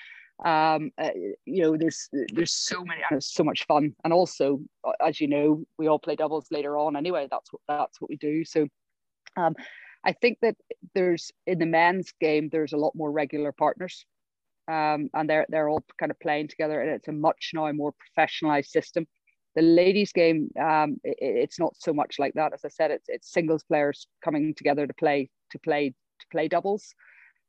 Um 0.44 0.92
uh, 0.98 1.12
you 1.46 1.64
know 1.64 1.78
there's 1.78 2.10
there's 2.34 2.54
so 2.54 2.84
many 2.84 3.02
and 3.10 3.18
it's 3.18 3.34
so 3.34 3.44
much 3.44 3.66
fun. 3.68 3.94
And 4.04 4.12
also 4.12 4.60
uh, 4.84 4.92
as 5.06 5.22
you 5.22 5.28
know 5.28 5.64
we 5.78 5.88
all 5.88 6.00
play 6.00 6.16
doubles 6.16 6.48
later 6.52 6.78
on 6.78 6.96
anyway. 6.96 7.28
That's 7.32 7.52
what 7.54 7.62
that's 7.68 8.02
what 8.02 8.10
we 8.10 8.18
do. 8.18 8.44
So 8.44 8.68
um 9.38 9.56
i 10.06 10.14
think 10.14 10.38
that 10.42 10.56
there's 10.94 11.32
in 11.48 11.58
the 11.60 11.66
men's 11.66 12.14
game 12.22 12.48
there's 12.52 12.74
a 12.74 12.78
lot 12.78 12.94
more 12.96 13.12
regular 13.12 13.52
partners. 13.52 14.06
Um 14.68 15.10
and 15.14 15.30
they're 15.30 15.46
they're 15.50 15.70
all 15.70 15.84
kind 16.00 16.12
of 16.12 16.20
playing 16.20 16.50
together 16.50 16.82
and 16.82 16.90
it's 16.90 17.08
a 17.08 17.14
much 17.14 17.52
now 17.54 17.72
more 17.72 17.94
professionalized 18.04 18.68
system 18.68 19.08
the 19.56 19.62
ladies 19.62 20.12
game 20.12 20.50
um, 20.60 20.98
it, 21.04 21.18
it's 21.20 21.60
not 21.60 21.74
so 21.78 21.94
much 21.94 22.18
like 22.20 22.34
that. 22.34 22.54
As 22.54 22.66
i 22.66 22.70
said 22.70 22.92
it's, 22.92 23.08
it's 23.08 23.32
singles 23.32 23.64
players 23.64 24.08
coming 24.24 24.54
together 24.56 24.86
to 24.88 24.94
play 24.94 25.30
to 25.52 25.60
play 25.60 25.90
to 26.20 26.26
play 26.32 26.48
doubles. 26.48 26.94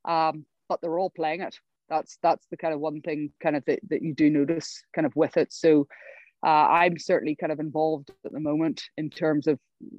Um, 0.07 0.45
but 0.69 0.81
they're 0.81 0.99
all 0.99 1.11
playing 1.11 1.43
it. 1.43 1.59
That's 1.89 2.19
that's 2.23 2.47
the 2.51 2.57
kind 2.57 2.75
of 2.75 2.81
one 2.81 3.01
thing 3.01 3.33
kind 3.43 3.57
of 3.57 3.65
that, 3.67 3.81
that 3.91 4.03
you 4.03 4.15
do 4.15 4.31
notice 4.31 4.83
kind 4.95 5.07
of 5.07 5.15
with 5.17 5.37
it. 5.37 5.53
So 5.53 5.87
uh, 6.45 6.69
i'm 6.69 6.99
certainly 6.99 7.35
kind 7.35 7.51
of 7.51 7.61
involved 7.61 8.11
at 8.27 8.31
the 8.31 8.39
moment 8.39 8.83
in 8.99 9.09
terms 9.09 9.47
of 9.47 9.59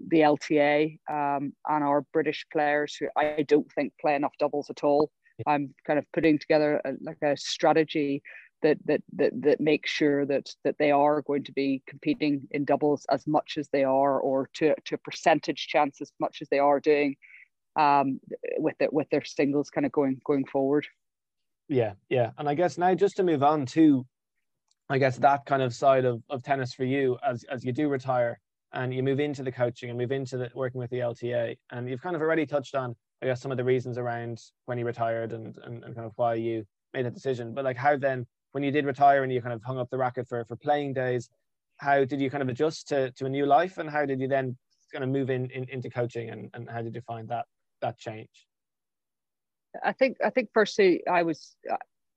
the 0.09 0.19
lta 0.19 0.97
um, 1.11 1.51
and 1.67 1.83
our 1.83 2.05
british 2.13 2.45
players 2.53 2.95
who 2.95 3.07
i 3.17 3.43
don't 3.47 3.71
think 3.71 3.91
play 3.99 4.13
enough 4.13 4.33
doubles 4.39 4.69
at 4.69 4.83
all. 4.83 5.09
I'm 5.45 5.73
kind 5.85 5.99
of 5.99 6.05
putting 6.13 6.39
together 6.39 6.81
a, 6.83 6.93
like 7.01 7.21
a 7.21 7.37
strategy 7.37 8.21
that 8.61 8.77
that 8.85 9.01
that 9.13 9.31
that 9.41 9.59
make 9.59 9.87
sure 9.87 10.25
that 10.25 10.49
that 10.63 10.77
they 10.79 10.91
are 10.91 11.21
going 11.21 11.43
to 11.43 11.51
be 11.51 11.81
competing 11.87 12.47
in 12.51 12.65
doubles 12.65 13.05
as 13.09 13.27
much 13.27 13.57
as 13.57 13.69
they 13.69 13.83
are, 13.83 14.19
or 14.19 14.49
to 14.55 14.73
to 14.85 14.95
a 14.95 14.99
percentage 14.99 15.67
chance 15.67 16.01
as 16.01 16.11
much 16.19 16.41
as 16.41 16.49
they 16.49 16.59
are 16.59 16.79
doing 16.79 17.15
um, 17.77 18.19
with 18.57 18.75
it 18.79 18.91
with 18.91 19.09
their 19.09 19.23
singles 19.23 19.69
kind 19.69 19.85
of 19.85 19.91
going 19.91 20.19
going 20.25 20.45
forward. 20.45 20.87
Yeah, 21.69 21.93
yeah, 22.09 22.31
and 22.37 22.47
I 22.49 22.55
guess 22.55 22.77
now 22.77 22.93
just 22.95 23.17
to 23.17 23.23
move 23.23 23.43
on 23.43 23.65
to, 23.67 24.05
I 24.89 24.97
guess 24.97 25.17
that 25.17 25.45
kind 25.45 25.61
of 25.61 25.73
side 25.73 26.05
of, 26.05 26.23
of 26.29 26.43
tennis 26.43 26.73
for 26.73 26.85
you 26.85 27.17
as 27.25 27.43
as 27.45 27.63
you 27.63 27.71
do 27.71 27.87
retire 27.89 28.39
and 28.73 28.93
you 28.93 29.01
move 29.01 29.19
into 29.19 29.43
the 29.43 29.51
coaching 29.51 29.89
and 29.89 29.97
move 29.97 30.11
into 30.11 30.37
the 30.37 30.49
working 30.55 30.79
with 30.79 30.89
the 30.89 30.99
LTA, 30.99 31.57
and 31.71 31.89
you've 31.89 32.01
kind 32.01 32.15
of 32.15 32.21
already 32.21 32.45
touched 32.45 32.75
on 32.75 32.95
I 33.21 33.27
guess 33.27 33.41
some 33.41 33.51
of 33.51 33.57
the 33.57 33.63
reasons 33.63 33.97
around 33.97 34.41
when 34.65 34.77
you 34.77 34.85
retired 34.85 35.33
and 35.33 35.57
and, 35.63 35.83
and 35.83 35.95
kind 35.95 36.07
of 36.07 36.13
why 36.15 36.35
you 36.35 36.65
made 36.93 37.05
that 37.05 37.13
decision. 37.13 37.53
But 37.53 37.65
like 37.65 37.77
how 37.77 37.97
then 37.97 38.25
when 38.51 38.63
you 38.63 38.71
did 38.71 38.85
retire 38.85 39.23
and 39.23 39.31
you 39.31 39.41
kind 39.41 39.53
of 39.53 39.63
hung 39.63 39.77
up 39.77 39.89
the 39.89 39.97
racket 39.97 40.27
for 40.27 40.43
for 40.45 40.55
playing 40.55 40.93
days, 40.93 41.29
how 41.77 42.03
did 42.03 42.19
you 42.19 42.29
kind 42.29 42.43
of 42.43 42.49
adjust 42.49 42.87
to 42.89 43.11
to 43.11 43.25
a 43.25 43.29
new 43.29 43.45
life, 43.45 43.77
and 43.77 43.89
how 43.89 44.05
did 44.05 44.19
you 44.19 44.27
then 44.27 44.57
kind 44.91 45.03
of 45.03 45.09
move 45.09 45.29
in, 45.29 45.49
in 45.51 45.65
into 45.69 45.89
coaching, 45.89 46.29
and 46.29 46.49
and 46.53 46.69
how 46.69 46.81
did 46.81 46.95
you 46.95 47.01
find 47.01 47.27
that 47.29 47.45
that 47.81 47.97
change? 47.97 48.47
I 49.83 49.93
think 49.93 50.17
I 50.23 50.29
think 50.29 50.49
firstly 50.53 51.03
I 51.07 51.23
was 51.23 51.55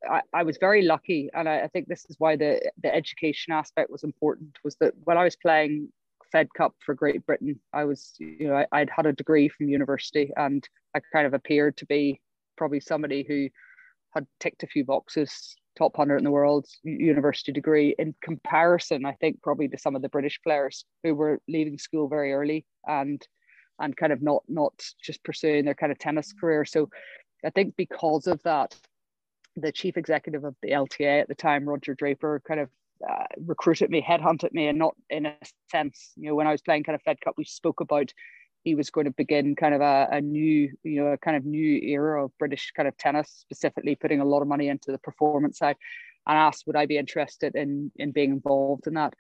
I, 0.09 0.23
I 0.33 0.43
was 0.43 0.57
very 0.59 0.83
lucky, 0.83 1.31
and 1.35 1.49
I, 1.49 1.63
I 1.63 1.69
think 1.69 1.89
this 1.89 2.07
is 2.09 2.17
why 2.19 2.37
the 2.37 2.61
the 2.83 2.95
education 2.95 3.53
aspect 3.53 3.91
was 3.91 4.05
important. 4.05 4.57
Was 4.65 4.77
that 4.77 4.95
when 5.05 5.19
I 5.19 5.25
was 5.25 5.37
playing 5.37 5.89
Fed 6.33 6.49
Cup 6.57 6.75
for 6.85 6.95
Great 6.95 7.25
Britain, 7.27 7.61
I 7.73 7.85
was 7.85 8.15
you 8.19 8.49
know 8.49 8.65
I, 8.73 8.81
would 8.81 8.91
had 8.91 9.07
a 9.07 9.13
degree 9.13 9.49
from 9.49 9.69
university, 9.69 10.31
and 10.37 10.67
I 10.95 11.01
kind 11.13 11.27
of 11.27 11.35
appeared 11.35 11.77
to 11.79 11.87
be 11.87 12.21
probably 12.57 12.81
somebody 12.81 13.25
who 13.27 13.49
had 14.15 14.27
ticked 14.41 14.63
a 14.63 14.67
few 14.67 14.85
boxes 14.85 15.57
top 15.77 15.97
100 15.97 16.19
in 16.19 16.25
the 16.25 16.31
world 16.31 16.67
university 16.83 17.53
degree. 17.53 17.95
In 17.99 18.15
comparison 18.23 19.05
i 19.05 19.13
think 19.13 19.43
probably 19.43 19.69
to 19.69 19.79
some 19.79 19.97
of 19.97 20.03
the 20.03 20.09
british 20.09 20.41
players 20.43 20.85
who 21.03 21.15
were 21.15 21.41
leaving 21.49 21.79
school 21.79 22.09
very 22.09 22.33
early 22.33 22.65
and 22.87 23.27
and 23.81 23.97
kind 23.97 24.13
of 24.13 24.23
not 24.23 24.43
not 24.49 24.75
just 25.03 25.25
pursuing 25.25 25.65
their 25.65 25.75
kind 25.75 25.91
of 25.91 25.99
tennis 25.99 26.33
career. 26.39 26.65
So 26.65 26.89
i 27.45 27.51
think 27.51 27.75
because 27.77 28.27
of 28.27 28.43
that 28.43 28.77
the 29.57 29.73
chief 29.73 29.97
executive 29.97 30.45
of 30.45 30.55
the 30.63 30.71
lta 30.71 31.23
at 31.23 31.29
the 31.29 31.35
time 31.35 31.69
roger 31.69 31.95
draper 31.95 32.41
kind 32.47 32.61
of 32.61 32.71
uh, 33.09 33.25
recruited 33.47 33.91
me 33.91 34.05
headhunted 34.07 34.53
me 34.53 34.69
and 34.69 34.79
not 34.79 34.95
in 35.09 35.27
a 35.27 35.35
sense 35.71 36.13
you 36.17 36.29
know 36.29 36.35
when 36.35 36.47
i 36.47 36.53
was 36.53 36.61
playing 36.61 36.85
kind 36.85 36.95
of 36.95 37.03
fed 37.03 37.21
cup 37.21 37.35
we 37.37 37.45
spoke 37.45 37.81
about 37.81 38.13
he 38.63 38.75
was 38.75 38.91
going 38.91 39.07
to 39.07 39.13
begin 39.13 39.57
kind 39.57 39.75
of 39.75 39.81
a, 39.81 40.09
a 40.13 40.21
new, 40.21 40.71
you 40.83 41.03
know, 41.03 41.09
a 41.09 41.19
kind 41.19 41.37
of 41.37 41.45
new 41.45 41.79
era 41.83 42.25
of 42.25 42.37
British 42.39 42.73
kind 42.77 42.89
of 42.89 42.97
tennis, 42.97 43.31
specifically 43.31 43.95
putting 43.95 44.21
a 44.21 44.25
lot 44.25 44.43
of 44.43 44.49
money 44.49 44.69
into 44.69 44.93
the 44.93 44.99
performance 44.99 45.59
side, 45.59 45.77
and 46.27 46.37
asked 46.37 46.67
would 46.67 46.77
I 46.77 46.87
be 46.87 46.99
interested 46.99 47.55
in 47.55 47.91
in 47.97 48.13
being 48.13 48.31
involved 48.31 48.87
in 48.87 48.95
that. 48.95 49.15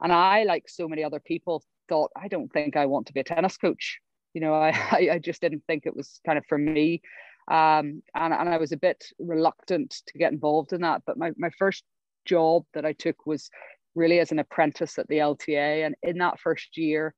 And 0.00 0.12
I, 0.12 0.44
like 0.44 0.68
so 0.68 0.88
many 0.88 1.02
other 1.04 1.20
people, 1.20 1.62
thought 1.88 2.10
I 2.16 2.28
don't 2.28 2.52
think 2.52 2.76
I 2.76 2.86
want 2.86 3.06
to 3.06 3.12
be 3.12 3.20
a 3.20 3.24
tennis 3.24 3.56
coach. 3.56 3.98
You 4.34 4.40
know, 4.40 4.54
I 4.54 4.72
I 5.12 5.18
just 5.18 5.40
didn't 5.40 5.64
think 5.66 5.84
it 5.86 5.96
was 5.96 6.20
kind 6.24 6.38
of 6.38 6.44
for 6.48 6.58
me, 6.58 7.02
um, 7.50 8.02
and 8.14 8.32
and 8.32 8.48
I 8.48 8.56
was 8.56 8.72
a 8.72 8.76
bit 8.76 9.04
reluctant 9.18 10.02
to 10.06 10.18
get 10.18 10.32
involved 10.32 10.72
in 10.72 10.80
that. 10.82 11.02
But 11.06 11.18
my 11.18 11.32
my 11.36 11.50
first 11.58 11.84
job 12.24 12.64
that 12.74 12.84
I 12.84 12.92
took 12.92 13.26
was 13.26 13.50
really 13.94 14.20
as 14.20 14.32
an 14.32 14.38
apprentice 14.38 14.98
at 14.98 15.08
the 15.08 15.18
LTA, 15.18 15.84
and 15.84 15.94
in 16.02 16.18
that 16.18 16.40
first 16.40 16.76
year. 16.76 17.14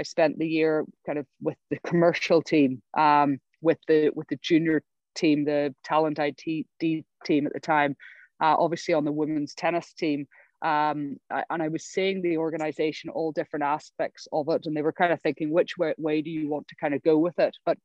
I 0.00 0.02
spent 0.02 0.38
the 0.38 0.48
year 0.48 0.86
kind 1.04 1.18
of 1.18 1.26
with 1.42 1.58
the 1.68 1.78
commercial 1.86 2.40
team, 2.40 2.82
um, 2.96 3.38
with 3.60 3.78
the 3.86 4.10
with 4.14 4.26
the 4.28 4.38
junior 4.40 4.82
team, 5.14 5.44
the 5.44 5.74
talent 5.84 6.18
IT 6.18 6.66
team 6.80 7.46
at 7.46 7.52
the 7.52 7.60
time, 7.60 7.94
uh, 8.42 8.56
obviously 8.58 8.94
on 8.94 9.04
the 9.04 9.12
women's 9.12 9.54
tennis 9.54 9.92
team. 9.92 10.26
Um, 10.62 11.16
I, 11.30 11.44
and 11.50 11.62
I 11.62 11.68
was 11.68 11.84
seeing 11.84 12.22
the 12.22 12.38
organization, 12.38 13.10
all 13.10 13.32
different 13.32 13.64
aspects 13.64 14.26
of 14.32 14.48
it, 14.48 14.66
and 14.66 14.74
they 14.76 14.82
were 14.82 14.92
kind 14.92 15.12
of 15.12 15.20
thinking, 15.20 15.50
which 15.50 15.76
way, 15.78 15.94
way 15.98 16.22
do 16.22 16.30
you 16.30 16.48
want 16.48 16.68
to 16.68 16.76
kind 16.76 16.94
of 16.94 17.02
go 17.02 17.18
with 17.18 17.38
it? 17.38 17.56
But 17.64 17.78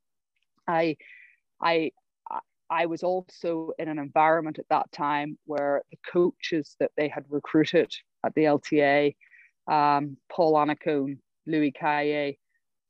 I, 0.68 0.98
I, 1.62 1.92
I 2.70 2.86
was 2.86 3.04
also 3.04 3.72
in 3.80 3.88
an 3.88 4.00
environment 4.00 4.60
at 4.60 4.70
that 4.70 4.92
time 4.92 5.38
where 5.46 5.84
the 5.92 5.98
coaches 6.10 6.76
that 6.80 6.92
they 6.98 7.08
had 7.08 7.26
recruited 7.30 7.94
at 8.26 8.34
the 8.36 8.44
LTA, 8.44 9.16
um, 9.68 10.18
Paul 10.30 10.56
Annacone, 10.56 11.18
Louis 11.48 11.72
Cayer, 11.72 12.34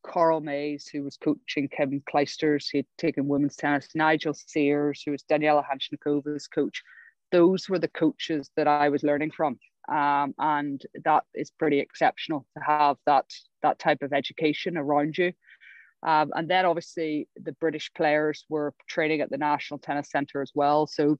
Carl 0.04 0.42
Maes, 0.42 0.88
who 0.88 1.04
was 1.04 1.18
coaching 1.18 1.68
Kim 1.68 2.02
Clijsters, 2.12 2.68
he 2.72 2.80
had 2.80 2.88
taken 2.98 3.28
women's 3.28 3.56
tennis, 3.56 3.90
Nigel 3.96 4.34
Sears, 4.34 5.02
who 5.04 5.12
was 5.12 5.24
Daniela 5.24 5.64
Hantuchová's 5.64 6.48
coach. 6.48 6.84
Those 7.32 7.68
were 7.68 7.80
the 7.80 7.88
coaches 7.88 8.50
that 8.56 8.68
I 8.68 8.90
was 8.90 9.04
learning 9.04 9.32
from. 9.32 9.58
Um, 9.88 10.34
and 10.40 10.82
that 11.04 11.24
is 11.34 11.52
pretty 11.52 11.80
exceptional 11.80 12.46
to 12.58 12.64
have 12.64 12.98
that 13.06 13.26
that 13.62 13.78
type 13.78 14.02
of 14.02 14.14
education 14.14 14.78
around 14.78 15.18
you. 15.18 15.32
Um, 16.06 16.32
and 16.36 16.50
then 16.50 16.66
obviously 16.66 17.28
the 17.36 17.52
British 17.54 17.92
players 17.94 18.46
were 18.50 18.74
training 18.88 19.22
at 19.22 19.30
the 19.30 19.38
National 19.38 19.80
Tennis 19.80 20.10
Centre 20.12 20.42
as 20.42 20.52
well. 20.54 20.88
So 20.88 21.18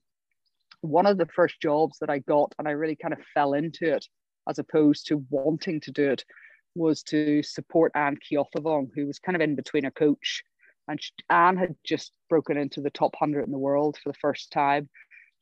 one 0.82 1.06
of 1.06 1.18
the 1.18 1.28
first 1.28 1.60
jobs 1.62 1.98
that 2.00 2.10
I 2.10 2.20
got, 2.20 2.54
and 2.60 2.68
I 2.68 2.72
really 2.72 2.96
kind 2.96 3.14
of 3.14 3.20
fell 3.34 3.54
into 3.54 3.92
it 3.92 4.06
as 4.48 4.60
opposed 4.60 5.08
to 5.08 5.26
wanting 5.30 5.80
to 5.82 5.92
do 5.92 6.12
it, 6.12 6.24
was 6.76 7.04
to 7.04 7.42
support 7.44 7.92
Anne 7.96 8.18
Keothavong, 8.18 8.90
who 8.94 9.08
was 9.08 9.20
kind 9.20 9.36
of 9.36 9.42
in 9.42 9.56
between 9.56 9.86
a 9.86 9.92
coach. 9.92 10.44
And 10.88 11.02
she, 11.02 11.12
Anne 11.30 11.58
had 11.58 11.76
just 11.84 12.12
broken 12.30 12.58
into 12.58 12.82
the 12.82 12.90
top 12.90 13.16
100 13.20 13.46
in 13.46 13.52
the 13.52 13.58
world 13.58 13.98
for 14.02 14.10
the 14.10 14.18
first 14.20 14.52
time. 14.52 14.90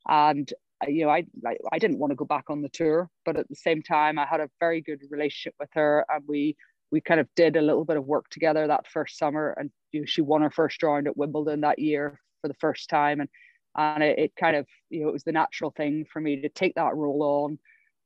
And, 0.08 0.50
uh, 0.82 0.88
you 0.88 1.04
know, 1.04 1.10
I, 1.10 1.24
I, 1.46 1.56
I 1.72 1.78
didn't 1.78 1.98
want 1.98 2.12
to 2.12 2.16
go 2.16 2.24
back 2.24 2.44
on 2.48 2.62
the 2.62 2.68
tour, 2.70 3.10
but 3.24 3.36
at 3.36 3.48
the 3.48 3.56
same 3.56 3.82
time, 3.82 4.18
I 4.18 4.26
had 4.26 4.40
a 4.40 4.50
very 4.60 4.80
good 4.80 5.00
relationship 5.10 5.54
with 5.60 5.70
her. 5.72 6.06
And 6.08 6.24
we, 6.26 6.56
we 6.90 7.00
kind 7.00 7.20
of 7.20 7.28
did 7.34 7.56
a 7.56 7.62
little 7.62 7.84
bit 7.84 7.96
of 7.96 8.06
work 8.06 8.28
together 8.30 8.66
that 8.66 8.86
first 8.86 9.18
summer. 9.18 9.54
And 9.58 9.70
you 9.92 10.00
know, 10.00 10.06
she 10.06 10.22
won 10.22 10.42
her 10.42 10.50
first 10.50 10.82
round 10.82 11.08
at 11.08 11.16
Wimbledon 11.16 11.60
that 11.62 11.78
year 11.78 12.20
for 12.40 12.48
the 12.48 12.54
first 12.54 12.88
time. 12.88 13.20
And, 13.20 13.28
and 13.76 14.02
it, 14.02 14.18
it 14.18 14.32
kind 14.38 14.56
of, 14.56 14.66
you 14.88 15.02
know, 15.02 15.08
it 15.08 15.12
was 15.12 15.24
the 15.24 15.32
natural 15.32 15.72
thing 15.76 16.06
for 16.10 16.20
me 16.20 16.40
to 16.42 16.48
take 16.48 16.76
that 16.76 16.94
role 16.94 17.22
on 17.22 17.58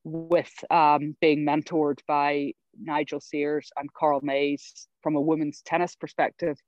with 0.05 0.53
um, 0.71 1.17
being 1.21 1.45
mentored 1.45 1.99
by 2.07 2.53
Nigel 2.81 3.21
Sears 3.21 3.71
and 3.77 3.93
Carl 3.93 4.21
Maes 4.23 4.89
from 5.03 5.17
a 5.17 5.21
women's 5.21 5.63
tennis 5.63 5.95
perspective, 5.95 6.59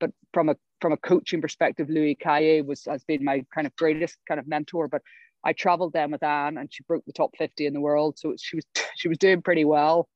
but 0.00 0.10
from 0.32 0.48
a 0.48 0.56
from 0.80 0.92
a 0.92 0.96
coaching 0.96 1.40
perspective, 1.40 1.88
Louis 1.88 2.16
Cayer 2.16 2.64
was 2.64 2.84
has 2.86 3.04
been 3.04 3.24
my 3.24 3.44
kind 3.54 3.66
of 3.66 3.74
greatest 3.76 4.18
kind 4.26 4.40
of 4.40 4.48
mentor. 4.48 4.88
But 4.88 5.02
I 5.44 5.52
travelled 5.52 5.92
then 5.92 6.10
with 6.10 6.22
Anne, 6.22 6.58
and 6.58 6.72
she 6.72 6.82
broke 6.84 7.04
the 7.06 7.12
top 7.12 7.30
fifty 7.36 7.66
in 7.66 7.72
the 7.72 7.80
world, 7.80 8.18
so 8.18 8.34
she 8.38 8.56
was 8.56 8.66
she 8.96 9.08
was 9.08 9.18
doing 9.18 9.42
pretty 9.42 9.64
well, 9.64 10.08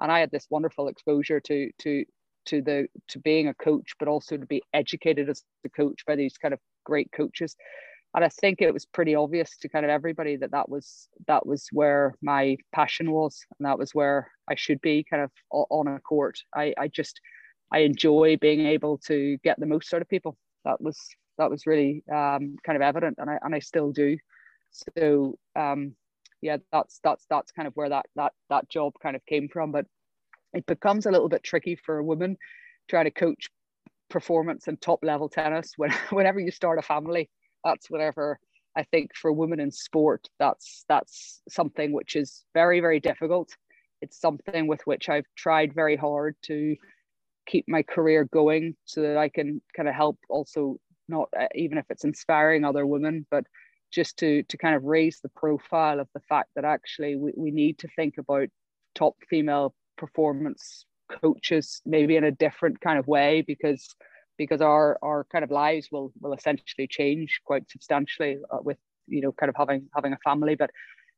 and 0.00 0.10
I 0.10 0.20
had 0.20 0.30
this 0.30 0.46
wonderful 0.50 0.88
exposure 0.88 1.40
to 1.40 1.70
to 1.78 2.04
to 2.46 2.62
the 2.62 2.88
to 3.08 3.18
being 3.18 3.48
a 3.48 3.54
coach, 3.54 3.94
but 3.98 4.08
also 4.08 4.36
to 4.36 4.46
be 4.46 4.62
educated 4.72 5.28
as 5.28 5.42
a 5.64 5.68
coach 5.68 6.04
by 6.06 6.16
these 6.16 6.36
kind 6.38 6.54
of 6.54 6.60
great 6.84 7.10
coaches 7.12 7.56
and 8.14 8.24
I 8.24 8.28
think 8.28 8.62
it 8.62 8.72
was 8.72 8.86
pretty 8.86 9.14
obvious 9.16 9.56
to 9.58 9.68
kind 9.68 9.84
of 9.84 9.90
everybody 9.90 10.36
that 10.36 10.52
that 10.52 10.68
was 10.68 11.08
that 11.26 11.44
was 11.46 11.66
where 11.72 12.14
my 12.22 12.56
passion 12.72 13.10
was, 13.10 13.44
and 13.58 13.66
that 13.66 13.78
was 13.78 13.92
where 13.92 14.30
I 14.48 14.54
should 14.54 14.80
be, 14.80 15.04
kind 15.08 15.22
of 15.22 15.30
on 15.50 15.88
a 15.88 15.98
court. 16.00 16.38
I 16.54 16.74
I 16.78 16.88
just 16.88 17.20
I 17.72 17.80
enjoy 17.80 18.36
being 18.40 18.66
able 18.66 18.98
to 19.06 19.36
get 19.42 19.58
the 19.58 19.66
most 19.66 19.92
out 19.92 20.02
of 20.02 20.08
people. 20.08 20.36
That 20.64 20.80
was 20.80 20.96
that 21.38 21.50
was 21.50 21.66
really 21.66 22.04
um, 22.08 22.56
kind 22.64 22.76
of 22.76 22.82
evident, 22.82 23.16
and 23.18 23.28
I 23.28 23.38
and 23.42 23.54
I 23.54 23.58
still 23.58 23.90
do. 23.90 24.16
So 24.70 25.36
um, 25.56 25.96
yeah, 26.40 26.58
that's 26.70 27.00
that's 27.02 27.26
that's 27.28 27.50
kind 27.50 27.66
of 27.66 27.74
where 27.74 27.88
that 27.88 28.06
that 28.14 28.32
that 28.48 28.68
job 28.68 28.92
kind 29.02 29.16
of 29.16 29.26
came 29.26 29.48
from. 29.48 29.72
But 29.72 29.86
it 30.52 30.66
becomes 30.66 31.06
a 31.06 31.10
little 31.10 31.28
bit 31.28 31.42
tricky 31.42 31.74
for 31.74 31.98
a 31.98 32.04
woman 32.04 32.36
trying 32.88 33.06
to 33.06 33.10
coach 33.10 33.48
performance 34.08 34.68
and 34.68 34.80
top 34.80 35.00
level 35.02 35.28
tennis 35.28 35.72
when 35.76 35.90
whenever 36.10 36.38
you 36.38 36.52
start 36.52 36.78
a 36.78 36.82
family 36.82 37.28
that's 37.64 37.90
whatever 37.90 38.38
I 38.76 38.82
think 38.82 39.14
for 39.14 39.32
women 39.32 39.60
in 39.60 39.70
sport, 39.70 40.28
that's 40.38 40.84
that's 40.88 41.42
something 41.48 41.92
which 41.92 42.16
is 42.16 42.44
very 42.54 42.80
very 42.80 43.00
difficult. 43.00 43.50
It's 44.02 44.20
something 44.20 44.66
with 44.66 44.80
which 44.84 45.08
I've 45.08 45.26
tried 45.36 45.74
very 45.74 45.96
hard 45.96 46.36
to 46.42 46.76
keep 47.46 47.66
my 47.68 47.82
career 47.82 48.24
going 48.24 48.74
so 48.84 49.02
that 49.02 49.16
I 49.16 49.28
can 49.28 49.62
kind 49.76 49.88
of 49.88 49.94
help 49.94 50.18
also 50.28 50.78
not 51.08 51.28
uh, 51.38 51.46
even 51.54 51.78
if 51.78 51.84
it's 51.90 52.04
inspiring 52.04 52.64
other 52.64 52.86
women, 52.86 53.26
but 53.30 53.44
just 53.92 54.18
to 54.18 54.42
to 54.44 54.56
kind 54.56 54.74
of 54.74 54.84
raise 54.84 55.20
the 55.20 55.28
profile 55.28 56.00
of 56.00 56.08
the 56.14 56.20
fact 56.28 56.50
that 56.56 56.64
actually 56.64 57.16
we, 57.16 57.32
we 57.36 57.50
need 57.50 57.78
to 57.78 57.88
think 57.96 58.18
about 58.18 58.48
top 58.94 59.14
female 59.28 59.74
performance 59.96 60.84
coaches, 61.20 61.80
maybe 61.86 62.16
in 62.16 62.24
a 62.24 62.30
different 62.30 62.80
kind 62.80 62.98
of 62.98 63.06
way, 63.06 63.42
because 63.46 63.94
because 64.36 64.60
our 64.60 64.98
our 65.02 65.26
kind 65.30 65.44
of 65.44 65.50
lives 65.50 65.88
will 65.90 66.12
will 66.20 66.32
essentially 66.32 66.86
change 66.86 67.40
quite 67.44 67.70
substantially 67.70 68.38
uh, 68.50 68.58
with 68.62 68.78
you 69.06 69.20
know 69.20 69.32
kind 69.32 69.50
of 69.50 69.56
having 69.56 69.88
having 69.94 70.12
a 70.12 70.18
family. 70.24 70.54
But 70.54 70.70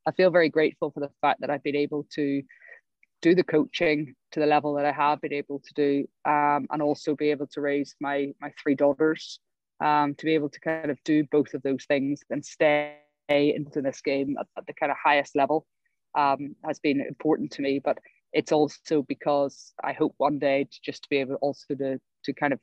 I 0.07 0.13
feel 0.13 0.31
very 0.31 0.49
grateful 0.49 0.91
for 0.91 1.01
the 1.01 1.11
fact 1.21 1.41
that 1.41 1.51
I've 1.51 1.63
been 1.63 1.77
able 1.77 2.07
to 2.15 2.43
do 3.23 3.35
the 3.35 3.43
coaching 3.43 4.15
to 4.33 4.41
the 4.41 4.47
level 4.47 4.75
that 4.75 4.85
I 4.85 4.93
have 4.93 5.21
been 5.21 5.33
able 5.33 5.61
to 5.61 5.75
do, 5.75 6.07
um, 6.25 6.67
and 6.71 6.83
also 6.83 7.15
be 7.15 7.31
able 7.31 7.47
to 7.49 7.61
raise 7.61 7.95
my 8.01 8.33
my 8.41 8.53
three 8.63 8.75
daughters, 8.75 9.41
um, 9.81 10.15
to 10.15 10.25
be 10.25 10.35
able 10.35 10.51
to 10.51 10.61
kind 10.61 10.91
of 10.91 10.99
do 11.05 11.25
both 11.31 11.55
of 11.55 11.63
those 11.63 11.85
things 11.85 12.21
and 12.31 12.45
stay 12.45 12.97
into 13.29 13.83
this 13.83 14.01
game 14.01 14.37
at, 14.39 14.47
at 14.57 14.67
the 14.67 14.75
kind 14.75 14.93
of 14.93 14.99
highest 15.03 15.35
level, 15.35 15.67
um, 16.17 16.55
has 16.65 16.79
been 16.79 17.01
important 17.01 17.51
to 17.53 17.63
me. 17.63 17.81
But 17.83 17.99
it's 18.33 18.53
also 18.53 19.03
because 19.03 19.73
I 19.83 19.93
hope 19.93 20.15
one 20.19 20.39
day 20.39 20.65
to 20.65 20.79
just 20.85 21.03
to 21.05 21.09
be 21.09 21.19
able 21.19 21.37
also 21.37 21.75
to 21.75 21.99
to 22.25 22.33
kind 22.33 22.53
of 22.53 22.61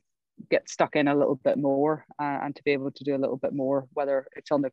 get 0.50 0.68
stuck 0.68 0.96
in 0.96 1.08
a 1.08 1.14
little 1.14 1.36
bit 1.36 1.58
more 1.58 2.04
uh, 2.20 2.38
and 2.42 2.56
to 2.56 2.62
be 2.64 2.72
able 2.72 2.90
to 2.90 3.04
do 3.04 3.16
a 3.16 3.18
little 3.18 3.36
bit 3.36 3.52
more, 3.52 3.86
whether 3.92 4.26
it's 4.36 4.50
on 4.50 4.62
the 4.62 4.70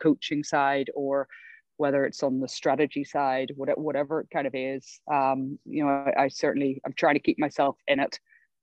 coaching 0.00 0.42
side 0.42 0.90
or 0.94 1.28
whether 1.76 2.04
it's 2.04 2.22
on 2.22 2.40
the 2.40 2.48
strategy 2.48 3.04
side, 3.04 3.52
whatever, 3.56 4.20
it 4.20 4.28
kind 4.32 4.46
of 4.46 4.54
is. 4.54 5.00
Um, 5.12 5.58
you 5.64 5.84
know, 5.84 5.90
I, 5.90 6.24
I, 6.24 6.28
certainly 6.28 6.80
I'm 6.86 6.92
trying 6.92 7.14
to 7.14 7.20
keep 7.20 7.38
myself 7.38 7.76
in 7.88 7.98
it 7.98 8.18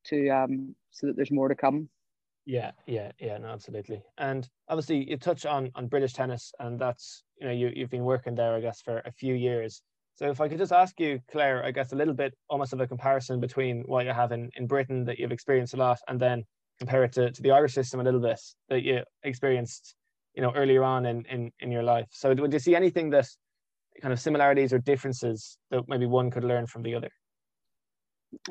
to 0.06 0.30
um, 0.30 0.76
so 0.92 1.08
that 1.08 1.16
there's 1.16 1.32
more 1.32 1.50
to 1.50 1.56
come. 1.56 1.90
Yeah, 2.46 2.72
yeah, 2.88 3.12
yeah, 3.20 3.38
no, 3.38 3.48
absolutely. 3.50 4.02
And 4.18 4.48
obviously, 4.70 5.10
you 5.10 5.18
touch 5.18 5.46
on 5.46 5.70
on 5.76 5.88
British 5.88 6.14
tennis, 6.14 6.52
and 6.60 6.80
that's 6.80 7.24
you 7.40 7.48
know 7.48 7.54
you 7.54 7.72
you've 7.76 7.92
been 7.92 8.06
working 8.06 8.36
there, 8.36 8.56
I 8.56 8.62
guess, 8.62 8.82
for 8.82 9.04
a 9.06 9.12
few 9.12 9.36
years. 9.36 9.84
So 10.20 10.30
if 10.30 10.42
I 10.42 10.50
could 10.50 10.58
just 10.58 10.74
ask 10.74 11.00
you, 11.00 11.22
Claire, 11.32 11.64
I 11.64 11.72
guess 11.72 11.94
a 11.94 11.96
little 11.96 12.14
bit 12.14 12.34
almost 12.50 12.74
of 12.74 12.82
a 12.82 12.88
comparison 12.88 13.40
between 13.40 13.84
what 13.84 14.06
you 14.06 14.12
have 14.12 14.34
in, 14.34 14.50
in 14.58 14.68
Britain 14.68 15.06
that 15.06 15.18
you've 15.18 15.32
experienced 15.32 15.76
a 15.76 15.78
lot 15.78 15.98
and 16.10 16.20
then 16.20 16.44
compare 16.78 17.06
it 17.06 17.14
to, 17.14 17.32
to 17.32 17.42
the 17.42 17.52
Irish 17.52 17.74
system 17.74 18.02
a 18.02 18.04
little 18.04 18.20
bit 18.20 18.38
that 18.68 18.84
you 18.84 19.00
experienced, 19.24 19.96
you 20.34 20.42
know, 20.42 20.52
earlier 20.58 20.84
on 20.84 21.06
in, 21.06 21.24
in, 21.28 21.54
in 21.62 21.72
your 21.72 21.84
life. 21.84 22.08
So 22.12 22.36
would 22.36 22.52
you 22.52 22.60
see 22.60 22.76
anything 22.76 23.10
that 23.12 23.28
kind 24.02 24.12
of 24.12 24.20
similarities 24.20 24.74
or 24.74 24.80
differences 24.80 25.58
that 25.72 25.88
maybe 25.88 26.06
one 26.06 26.32
could 26.32 26.44
learn 26.44 26.68
from 26.68 26.84
the 26.84 26.96
other? 26.96 27.12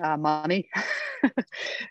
Uh, 0.02 0.16
money. 0.16 0.70
uh, 1.22 1.28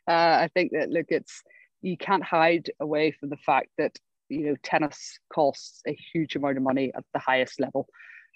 I 0.08 0.50
think 0.56 0.72
that 0.72 0.90
look, 0.90 1.06
it's 1.10 1.44
you 1.84 1.98
can't 1.98 2.24
hide 2.24 2.72
away 2.80 3.12
from 3.12 3.30
the 3.30 3.38
fact 3.38 3.68
that 3.78 3.96
you 4.30 4.48
know 4.48 4.56
tennis 4.64 5.20
costs 5.32 5.84
a 5.88 5.96
huge 6.14 6.36
amount 6.36 6.58
of 6.58 6.64
money 6.64 6.92
at 6.98 7.04
the 7.14 7.20
highest 7.20 7.60
level. 7.60 7.88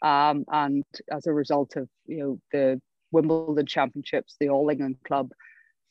Um, 0.02 0.46
and 0.52 0.84
as 1.12 1.28
a 1.28 1.34
result 1.34 1.76
of 1.76 1.88
you 2.08 2.18
know 2.18 2.40
the 2.52 2.82
Wimbledon 3.12 3.66
Championships, 3.66 4.36
the 4.40 4.50
All 4.50 4.70
England 4.70 4.98
Club 5.06 5.32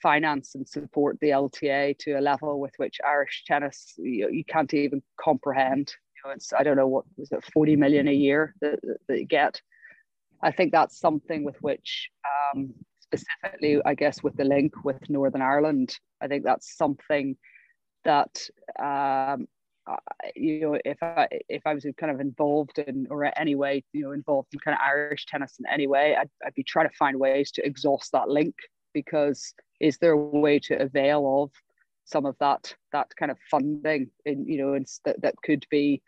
finance 0.02 0.54
and 0.54 0.66
support 0.66 1.18
the 1.20 1.28
LTA 1.28 1.96
to 1.98 2.12
a 2.12 2.20
level 2.20 2.58
with 2.58 2.72
which 2.78 2.98
Irish 3.06 3.44
tennis 3.46 3.94
you, 3.98 4.30
you 4.30 4.44
can't 4.44 4.72
even 4.72 5.02
comprehend. 5.22 5.92
You 6.16 6.30
know, 6.30 6.34
it's 6.34 6.52
I 6.52 6.62
don't 6.62 6.76
know 6.76 6.88
what 6.88 7.04
was 7.16 7.30
it, 7.32 7.44
forty 7.52 7.76
million 7.76 8.08
a 8.08 8.12
year 8.12 8.54
that, 8.60 8.80
that 9.08 9.18
you 9.18 9.26
get. 9.26 9.60
I 10.42 10.50
think 10.50 10.72
that's 10.72 10.98
something 10.98 11.44
with 11.44 11.56
which 11.60 12.08
um, 12.54 12.72
specifically, 13.00 13.80
I 13.84 13.94
guess, 13.94 14.22
with 14.22 14.36
the 14.36 14.44
link 14.44 14.72
with 14.84 15.10
Northern 15.10 15.42
Ireland, 15.42 15.98
I 16.20 16.28
think 16.28 16.44
that's 16.44 16.76
something 16.76 17.36
that 18.04 18.40
um, 18.78 19.46
you 20.36 20.60
know, 20.60 20.78
if 20.84 21.02
I 21.02 21.28
if 21.48 21.62
I 21.66 21.74
was 21.74 21.86
kind 21.98 22.12
of 22.12 22.20
involved 22.20 22.78
in 22.78 23.06
or 23.10 23.24
in 23.24 23.32
any 23.36 23.54
way, 23.54 23.84
you 23.92 24.02
know, 24.02 24.12
involved 24.12 24.48
in 24.52 24.60
kind 24.60 24.74
of 24.74 24.80
Irish 24.86 25.26
tennis 25.26 25.56
in 25.58 25.66
any 25.66 25.86
way, 25.86 26.16
I'd, 26.16 26.30
I'd 26.44 26.54
be 26.54 26.62
trying 26.62 26.88
to 26.88 26.94
find 26.96 27.18
ways 27.18 27.50
to 27.52 27.66
exhaust 27.66 28.12
that 28.12 28.28
link 28.28 28.54
because 28.92 29.54
is 29.80 29.98
there 29.98 30.12
a 30.12 30.16
way 30.16 30.58
to 30.58 30.80
avail 30.80 31.42
of 31.42 31.50
some 32.04 32.26
of 32.26 32.36
that 32.40 32.74
that 32.92 33.08
kind 33.18 33.30
of 33.30 33.38
funding 33.50 34.10
in 34.24 34.46
you 34.46 34.58
know 34.58 34.78
that, 35.04 35.20
that 35.22 35.34
could 35.44 35.64
be 35.70 36.02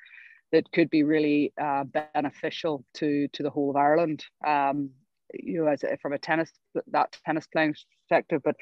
that 0.53 0.70
could 0.73 0.91
be 0.91 1.03
really 1.03 1.53
uh, 1.61 1.85
beneficial 2.14 2.85
to 2.95 3.29
to 3.29 3.43
the 3.43 3.51
whole 3.51 3.70
of 3.70 3.77
Ireland? 3.77 4.25
Um, 4.47 4.91
you 5.35 5.64
know 5.64 5.70
as 5.70 5.85
from 6.01 6.12
a 6.12 6.18
tennis 6.18 6.51
that 6.89 7.16
tennis 7.25 7.47
playing 7.47 7.75
perspective 8.09 8.43
but 8.45 8.57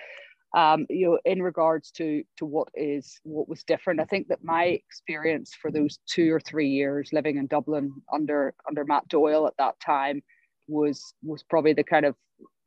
um, 0.56 0.86
you 0.90 1.08
know, 1.08 1.18
in 1.24 1.42
regards 1.42 1.90
to 1.92 2.24
to 2.38 2.44
what 2.44 2.68
is 2.74 3.20
what 3.22 3.48
was 3.48 3.62
different. 3.62 4.00
I 4.00 4.04
think 4.04 4.28
that 4.28 4.42
my 4.42 4.64
experience 4.64 5.54
for 5.54 5.70
those 5.70 5.98
two 6.06 6.32
or 6.32 6.40
three 6.40 6.68
years 6.68 7.10
living 7.12 7.36
in 7.36 7.46
Dublin 7.46 7.92
under 8.12 8.54
under 8.68 8.84
Matt 8.84 9.08
Doyle 9.08 9.46
at 9.46 9.56
that 9.58 9.78
time 9.80 10.22
was 10.66 11.14
was 11.22 11.42
probably 11.44 11.72
the 11.72 11.84
kind 11.84 12.04
of 12.04 12.16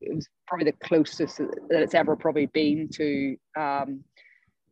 it 0.01 0.15
was 0.15 0.27
probably 0.47 0.65
the 0.65 0.85
closest 0.85 1.37
that 1.37 1.81
it's 1.81 1.93
ever 1.93 2.15
probably 2.15 2.45
been 2.47 2.89
to 2.93 3.37
um, 3.57 4.03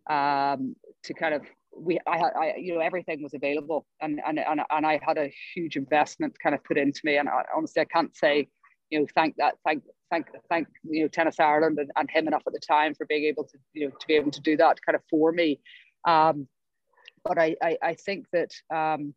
um, 0.09 0.75
to 1.03 1.13
kind 1.13 1.33
of 1.33 1.41
we 1.75 1.99
I, 2.07 2.17
I 2.17 2.55
you 2.57 2.75
know 2.75 2.81
everything 2.81 3.21
was 3.21 3.33
available 3.33 3.85
and 4.01 4.21
and 4.25 4.39
and, 4.39 4.61
and 4.69 4.85
I 4.85 4.99
had 5.05 5.17
a 5.17 5.31
huge 5.53 5.75
investment 5.75 6.37
kind 6.41 6.55
of 6.55 6.63
put 6.63 6.77
into 6.77 7.01
me 7.03 7.17
and 7.17 7.27
I, 7.27 7.43
honestly 7.55 7.81
I 7.81 7.85
can't 7.85 8.15
say 8.15 8.47
you 8.91 8.99
know 8.99 9.07
thank 9.15 9.35
that 9.37 9.55
thank 9.65 9.83
thank 10.11 10.27
thank 10.49 10.67
you 10.83 11.01
know 11.01 11.07
Tennis 11.07 11.39
Ireland 11.39 11.79
and, 11.79 11.89
and 11.95 12.09
him 12.11 12.27
enough 12.27 12.43
at 12.45 12.53
the 12.53 12.59
time 12.59 12.93
for 12.93 13.05
being 13.07 13.23
able 13.23 13.45
to 13.45 13.57
you 13.73 13.87
know 13.87 13.95
to 13.99 14.07
be 14.07 14.13
able 14.13 14.31
to 14.31 14.41
do 14.41 14.55
that 14.57 14.77
kind 14.85 14.95
of 14.95 15.01
for 15.09 15.31
me. 15.31 15.59
Um, 16.05 16.47
but 17.23 17.37
I, 17.37 17.55
I, 17.61 17.77
I 17.83 17.93
think 17.95 18.25
that 18.33 18.51
um, 18.73 19.13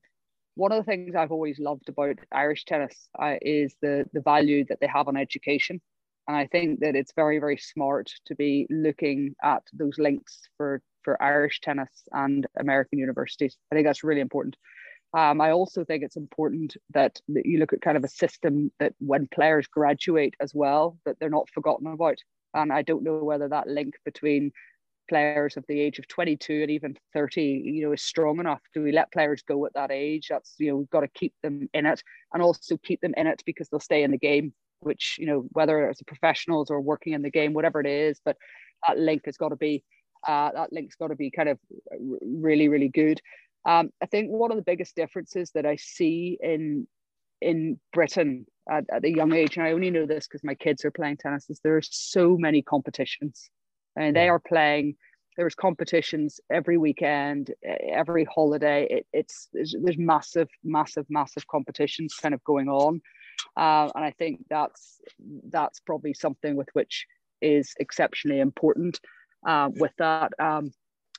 one 0.57 0.73
of 0.73 0.79
the 0.79 0.85
things 0.85 1.15
I've 1.15 1.33
always 1.33 1.59
loved 1.59 1.89
about 1.89 2.17
Irish 2.33 2.65
tennis 2.65 3.09
uh, 3.21 3.35
is 3.43 3.75
the 3.83 4.05
the 4.13 4.21
value 4.21 4.65
that 4.69 4.79
they 4.81 4.87
have 4.87 5.09
on 5.09 5.17
education, 5.17 5.81
and 6.29 6.37
I 6.37 6.47
think 6.47 6.81
that 6.81 6.97
it's 6.97 7.13
very 7.15 7.39
very 7.39 7.59
smart 7.59 8.11
to 8.27 8.35
be 8.35 8.67
looking 8.71 9.35
at 9.43 9.63
those 9.73 9.99
links 9.99 10.43
for 10.57 10.81
for 11.03 11.23
Irish 11.23 11.61
tennis 11.61 11.91
and 12.13 12.47
American 12.59 12.99
universities. 12.99 13.57
I 13.71 13.75
think 13.75 13.87
that's 13.87 14.05
really 14.05 14.23
important. 14.23 14.57
Um, 15.17 15.41
I 15.41 15.53
also 15.53 15.85
think 15.85 16.03
it's 16.03 16.17
important 16.17 16.77
that, 16.93 17.21
that 17.29 17.47
you 17.47 17.59
look 17.59 17.73
at 17.73 17.81
kind 17.81 17.97
of 17.97 18.03
a 18.03 18.09
system 18.09 18.73
that 18.81 18.95
when 18.99 19.29
players 19.33 19.67
graduate 19.69 20.35
as 20.41 20.53
well, 20.55 20.99
that 21.05 21.17
they're 21.21 21.31
not 21.31 21.49
forgotten 21.51 21.87
about. 21.87 22.19
And 22.53 22.73
I 22.73 22.83
don't 22.83 23.05
know 23.05 23.23
whether 23.23 23.49
that 23.49 23.69
link 23.69 23.95
between 24.05 24.51
players 25.09 25.57
of 25.57 25.65
the 25.69 25.79
age 25.79 25.99
of 25.99 26.09
22 26.09 26.63
and 26.63 26.71
even 26.71 26.97
30 27.13 27.43
you 27.43 27.83
know 27.83 27.93
is 27.93 28.03
strong 28.03 28.41
enough. 28.41 28.63
Do 28.73 28.83
we 28.83 28.91
let 28.91 29.13
players 29.13 29.43
go 29.43 29.65
at 29.67 29.75
that 29.75 29.91
age? 29.91 30.29
That's 30.31 30.55
you 30.59 30.71
know 30.71 30.77
we've 30.77 30.91
got 30.91 31.01
to 31.01 31.09
keep 31.09 31.35
them 31.43 31.69
in 31.75 31.87
it 31.87 32.03
and 32.33 32.43
also 32.43 32.77
keep 32.79 33.01
them 33.03 33.15
in 33.17 33.27
it 33.27 33.43
because 33.45 33.69
they'll 33.69 33.81
stay 33.81 34.03
in 34.03 34.11
the 34.11 34.19
game 34.19 34.55
which 34.85 35.17
you 35.19 35.27
know 35.27 35.47
whether 35.53 35.89
it's 35.89 36.03
professionals 36.03 36.71
or 36.71 36.81
working 36.81 37.15
in 37.15 37.23
the 37.23 37.31
game 37.31 37.55
whatever 37.55 37.81
it 37.81 37.87
is 37.87 38.21
but 38.25 38.37
that 38.87 38.99
link 38.99 39.23
has 39.25 39.37
got 39.37 39.49
to 39.49 39.57
be 39.57 39.83
uh, 40.29 40.51
that 40.53 40.73
link's 40.73 40.97
got 40.97 41.09
to 41.09 41.17
be 41.17 41.31
kind 41.31 41.49
of 41.49 41.59
really 42.23 42.69
really 42.69 42.89
good 42.89 43.21
um, 43.67 43.91
I 44.03 44.07
think 44.07 44.31
one 44.31 44.51
of 44.51 44.57
the 44.57 44.63
biggest 44.63 44.95
differences 44.95 45.51
that 45.55 45.67
I 45.67 45.77
see 45.77 46.39
in 46.41 46.87
in 47.41 47.79
Britain 47.93 48.47
at, 48.71 48.85
at 48.93 49.05
a 49.05 49.11
young 49.11 49.35
age, 49.35 49.57
and 49.57 49.67
I 49.67 49.73
only 49.73 49.91
know 49.91 50.07
this 50.07 50.27
because 50.27 50.45
my 50.45 50.55
kids 50.55 50.85
are 50.85 50.91
playing 50.91 51.19
tennis, 51.19 51.51
is 51.51 51.61
there 51.63 51.77
are 51.77 51.83
so 51.83 52.37
many 52.37 52.63
competitions, 52.63 53.51
and 53.97 54.17
they 54.17 54.29
are 54.29 54.41
playing. 54.41 54.97
There's 55.37 55.57
competitions 55.57 56.39
every 56.49 56.79
weekend, 56.79 57.53
every 57.65 58.25
holiday. 58.25 58.87
It, 58.89 59.07
it's 59.13 59.49
there's, 59.53 59.75
massive, 59.99 60.49
massive, 60.63 61.07
massive 61.09 61.45
competitions 61.49 62.15
kind 62.15 62.35
of 62.35 62.45
going 62.45 62.69
on, 62.69 63.01
uh, 63.57 63.91
and 63.95 64.05
I 64.05 64.13
think 64.13 64.45
that's 64.49 65.01
that's 65.51 65.81
probably 65.81 66.15
something 66.15 66.55
with 66.55 66.69
which 66.75 67.07
is 67.41 67.75
exceptionally 67.81 68.41
important. 68.41 69.01
Uh, 69.47 69.69
with 69.75 69.93
that, 69.99 70.33
um, 70.39 70.73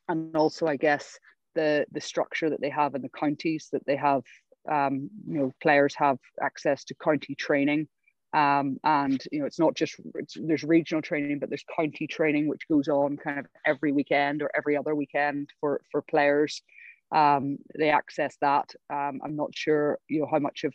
and 0.07 0.35
also 0.35 0.65
I 0.65 0.77
guess 0.77 1.19
the 1.55 1.85
the 1.91 2.01
structure 2.01 2.49
that 2.49 2.61
they 2.61 2.69
have 2.69 2.95
in 2.95 3.01
the 3.01 3.09
counties 3.09 3.69
that 3.71 3.85
they 3.85 3.95
have 3.95 4.23
um, 4.71 5.09
you 5.27 5.39
know 5.39 5.51
players 5.61 5.95
have 5.95 6.17
access 6.41 6.83
to 6.85 6.95
county 6.95 7.35
training. 7.35 7.87
Um, 8.33 8.77
and 8.83 9.23
you 9.31 9.39
know 9.39 9.45
it's 9.45 9.59
not 9.59 9.75
just 9.75 9.95
it's, 10.15 10.35
there's 10.37 10.65
regional 10.65 11.01
training 11.01 11.39
but 11.39 11.49
there's 11.49 11.63
county 11.73 12.05
training 12.05 12.49
which 12.49 12.67
goes 12.67 12.89
on 12.89 13.15
kind 13.15 13.39
of 13.39 13.45
every 13.65 13.93
weekend 13.93 14.41
or 14.41 14.51
every 14.53 14.75
other 14.75 14.93
weekend 14.93 15.49
for 15.59 15.81
for 15.91 16.01
players. 16.01 16.61
Um, 17.15 17.57
they 17.77 17.91
access 17.91 18.35
that. 18.41 18.73
Um, 18.89 19.21
i'm 19.23 19.35
not 19.35 19.51
sure 19.55 19.99
you 20.09 20.19
know 20.19 20.27
how 20.29 20.39
much 20.39 20.63
of 20.65 20.73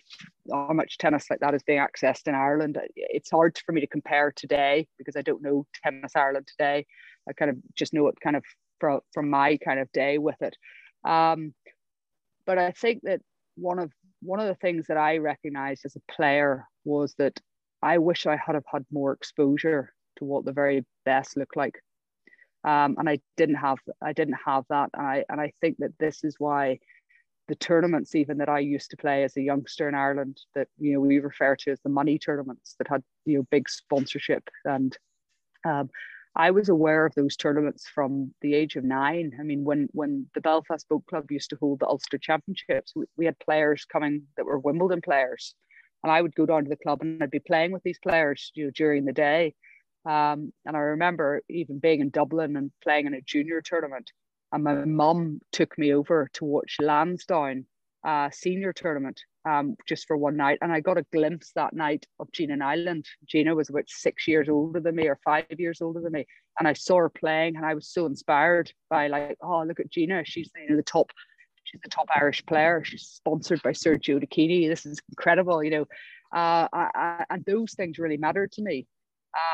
how 0.51 0.73
much 0.73 0.97
tennis 0.97 1.29
like 1.29 1.41
that 1.41 1.55
is 1.55 1.63
being 1.65 1.81
accessed 1.81 2.29
in 2.29 2.35
ireland. 2.35 2.79
It's 2.97 3.31
hard 3.31 3.59
for 3.67 3.73
me 3.73 3.81
to 3.83 3.87
compare 3.87 4.33
today 4.35 4.87
because 4.97 5.17
i 5.17 5.23
don't 5.23 5.43
know 5.43 5.67
tennis 5.83 6.13
ireland 6.17 6.47
today. 6.47 6.87
I 7.29 7.33
kind 7.35 7.51
of 7.51 7.59
just 7.75 7.93
know 7.93 8.09
it 8.09 8.19
kind 8.23 8.37
of 8.37 8.45
from 8.81 9.01
from 9.13 9.31
my 9.31 9.57
kind 9.59 9.79
of 9.81 9.93
day 9.93 10.19
with 10.19 10.41
it. 10.41 10.57
Um, 11.05 11.55
but 12.47 12.59
I 12.59 12.73
think 12.73 13.03
that 13.05 13.21
one 13.57 13.79
of 13.79 13.93
one 14.23 14.41
of 14.41 14.47
the 14.47 14.55
things 14.55 14.87
that 14.89 14.97
I 14.97 15.19
recognized 15.19 15.85
as 15.85 15.97
a 15.97 16.13
player 16.13 16.67
was 16.85 17.15
that 17.19 17.39
I 17.83 17.99
wish 17.99 18.27
I 18.27 18.37
had 18.37 18.55
have 18.55 18.65
had 18.71 18.85
more 18.91 19.13
exposure 19.13 19.93
to 20.17 20.25
what 20.25 20.45
the 20.45 20.53
very 20.53 20.85
best 21.05 21.37
look 21.37 21.57
like. 21.57 21.79
Um, 22.63 22.97
and 22.99 23.09
I 23.09 23.21
didn't 23.37 23.57
have 23.57 23.79
I 24.03 24.13
didn't 24.13 24.39
have 24.45 24.65
that. 24.69 24.91
And 24.95 25.07
I 25.07 25.25
and 25.29 25.41
I 25.41 25.53
think 25.61 25.79
that 25.79 25.99
this 25.99 26.25
is 26.25 26.37
why 26.39 26.79
the 27.49 27.55
tournaments 27.57 28.15
even 28.15 28.39
that 28.39 28.49
I 28.49 28.61
used 28.61 28.91
to 28.91 28.97
play 28.97 29.25
as 29.25 29.37
a 29.37 29.43
youngster 29.43 29.89
in 29.89 29.95
Ireland 29.95 30.39
that 30.55 30.69
you 30.79 30.93
know 30.93 31.01
we 31.01 31.19
refer 31.19 31.57
to 31.57 31.73
as 31.73 31.81
the 31.83 31.89
money 31.89 32.19
tournaments 32.19 32.77
that 32.79 32.89
had 32.89 33.03
you 33.25 33.39
know 33.39 33.47
big 33.51 33.69
sponsorship 33.69 34.49
and 34.65 34.97
um, 35.65 35.91
I 36.37 36.53
was 36.53 36.69
aware 36.69 37.07
of 37.07 37.15
those 37.15 37.37
tournaments 37.37 37.89
from 37.89 38.33
the 38.41 38.55
age 38.55 38.77
of 38.77 38.85
nine. 38.85 39.33
I 39.39 39.43
mean, 39.43 39.65
when 39.65 39.89
when 39.93 40.27
the 40.35 40.41
Belfast 40.41 40.89
Boat 40.89 41.05
Club 41.07 41.31
used 41.31 41.51
to 41.51 41.57
hold 41.57 41.81
the 41.81 41.87
Ulster 41.87 42.19
Championships, 42.19 42.93
we, 42.95 43.07
we 43.17 43.25
had 43.25 43.39
players 43.41 43.85
coming 43.85 44.23
that 44.37 44.47
were 44.47 44.59
Wimbledon 44.59 45.01
players, 45.01 45.55
and 46.03 46.13
I 46.13 46.23
would 46.23 46.35
go 46.35 46.47
down 46.47 46.65
to 46.65 46.71
the 46.71 46.77
club 46.77 47.03
and 47.03 47.23
I'd 47.23 47.31
be 47.31 47.41
playing 47.41 47.73
with 47.73 47.83
these 47.83 47.99
players 47.99 48.53
you 48.55 48.67
know, 48.67 48.71
during 48.75 49.05
the 49.05 49.13
day. 49.13 49.55
Um, 50.07 50.53
and 50.65 50.77
I 50.77 50.81
remember 50.81 51.43
even 51.51 51.79
being 51.79 52.01
in 52.01 52.11
Dublin 52.11 52.57
and 52.57 52.71
playing 52.83 53.07
in 53.07 53.15
a 53.15 53.21
junior 53.21 53.61
tournament, 53.61 54.11
and 54.53 54.65
my 54.65 54.85
mum 54.85 55.41
took 55.53 55.77
me 55.77 55.93
over 55.93 56.29
to 56.35 56.45
watch 56.45 56.77
Lansdowne 56.81 57.67
uh, 58.05 58.31
senior 58.31 58.73
tournament 58.73 59.21
um, 59.49 59.77
just 59.87 60.07
for 60.07 60.17
one 60.17 60.37
night. 60.37 60.59
And 60.61 60.73
I 60.73 60.81
got 60.81 60.99
a 60.99 61.07
glimpse 61.13 61.53
that 61.55 61.73
night 61.73 62.07
of 62.19 62.31
Gina 62.33 62.57
Niland. 62.57 63.05
Gina 63.27 63.55
was 63.55 63.71
about 63.71 63.89
six 63.89 64.27
years 64.29 64.49
older 64.49 64.81
than 64.81 64.97
me 64.97 65.09
or 65.09 65.19
five 65.25 65.47
years 65.59 65.81
older 65.81 66.01
than 66.01 66.13
me. 66.13 66.27
And 66.59 66.69
I 66.69 66.73
saw 66.73 66.97
her 66.97 67.09
playing 67.09 67.57
and 67.57 67.65
I 67.65 67.75
was 67.75 67.89
so 67.89 68.07
inspired 68.07 68.73
by 68.89 69.09
like, 69.09 69.37
oh, 69.43 69.65
look 69.65 69.81
at 69.81 69.91
Gina. 69.91 70.23
She's 70.25 70.51
you 70.57 70.71
know, 70.71 70.77
the 70.77 70.83
top, 70.83 71.11
she's 71.65 71.81
the 71.83 71.91
top 71.91 72.09
Irish 72.15 72.45
player. 72.47 72.83
She's 72.85 73.07
sponsored 73.07 73.63
by 73.63 73.73
Sir 73.73 73.97
Sergio 73.97 74.23
Tacchini. 74.23 74.69
This 74.69 74.87
is 74.87 75.01
incredible, 75.09 75.63
you 75.63 75.71
know. 75.71 75.87
Uh, 76.33 76.69
I, 76.73 76.89
I, 76.95 77.25
and 77.31 77.45
those 77.45 77.75
things 77.75 77.99
really 77.99 78.17
mattered 78.17 78.53
to 78.53 78.63
me. 78.63 78.87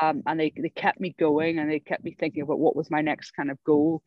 Um, 0.01 0.23
and 0.25 0.39
they, 0.39 0.51
they 0.57 0.69
kept 0.69 0.99
me 0.99 1.15
going 1.19 1.59
and 1.59 1.69
they 1.69 1.79
kept 1.79 2.03
me 2.03 2.15
thinking 2.19 2.41
about 2.41 2.59
what 2.59 2.75
was 2.75 2.89
my 2.89 3.01
next 3.01 3.31
kind 3.31 3.51
of 3.51 3.63
goal 3.63 4.01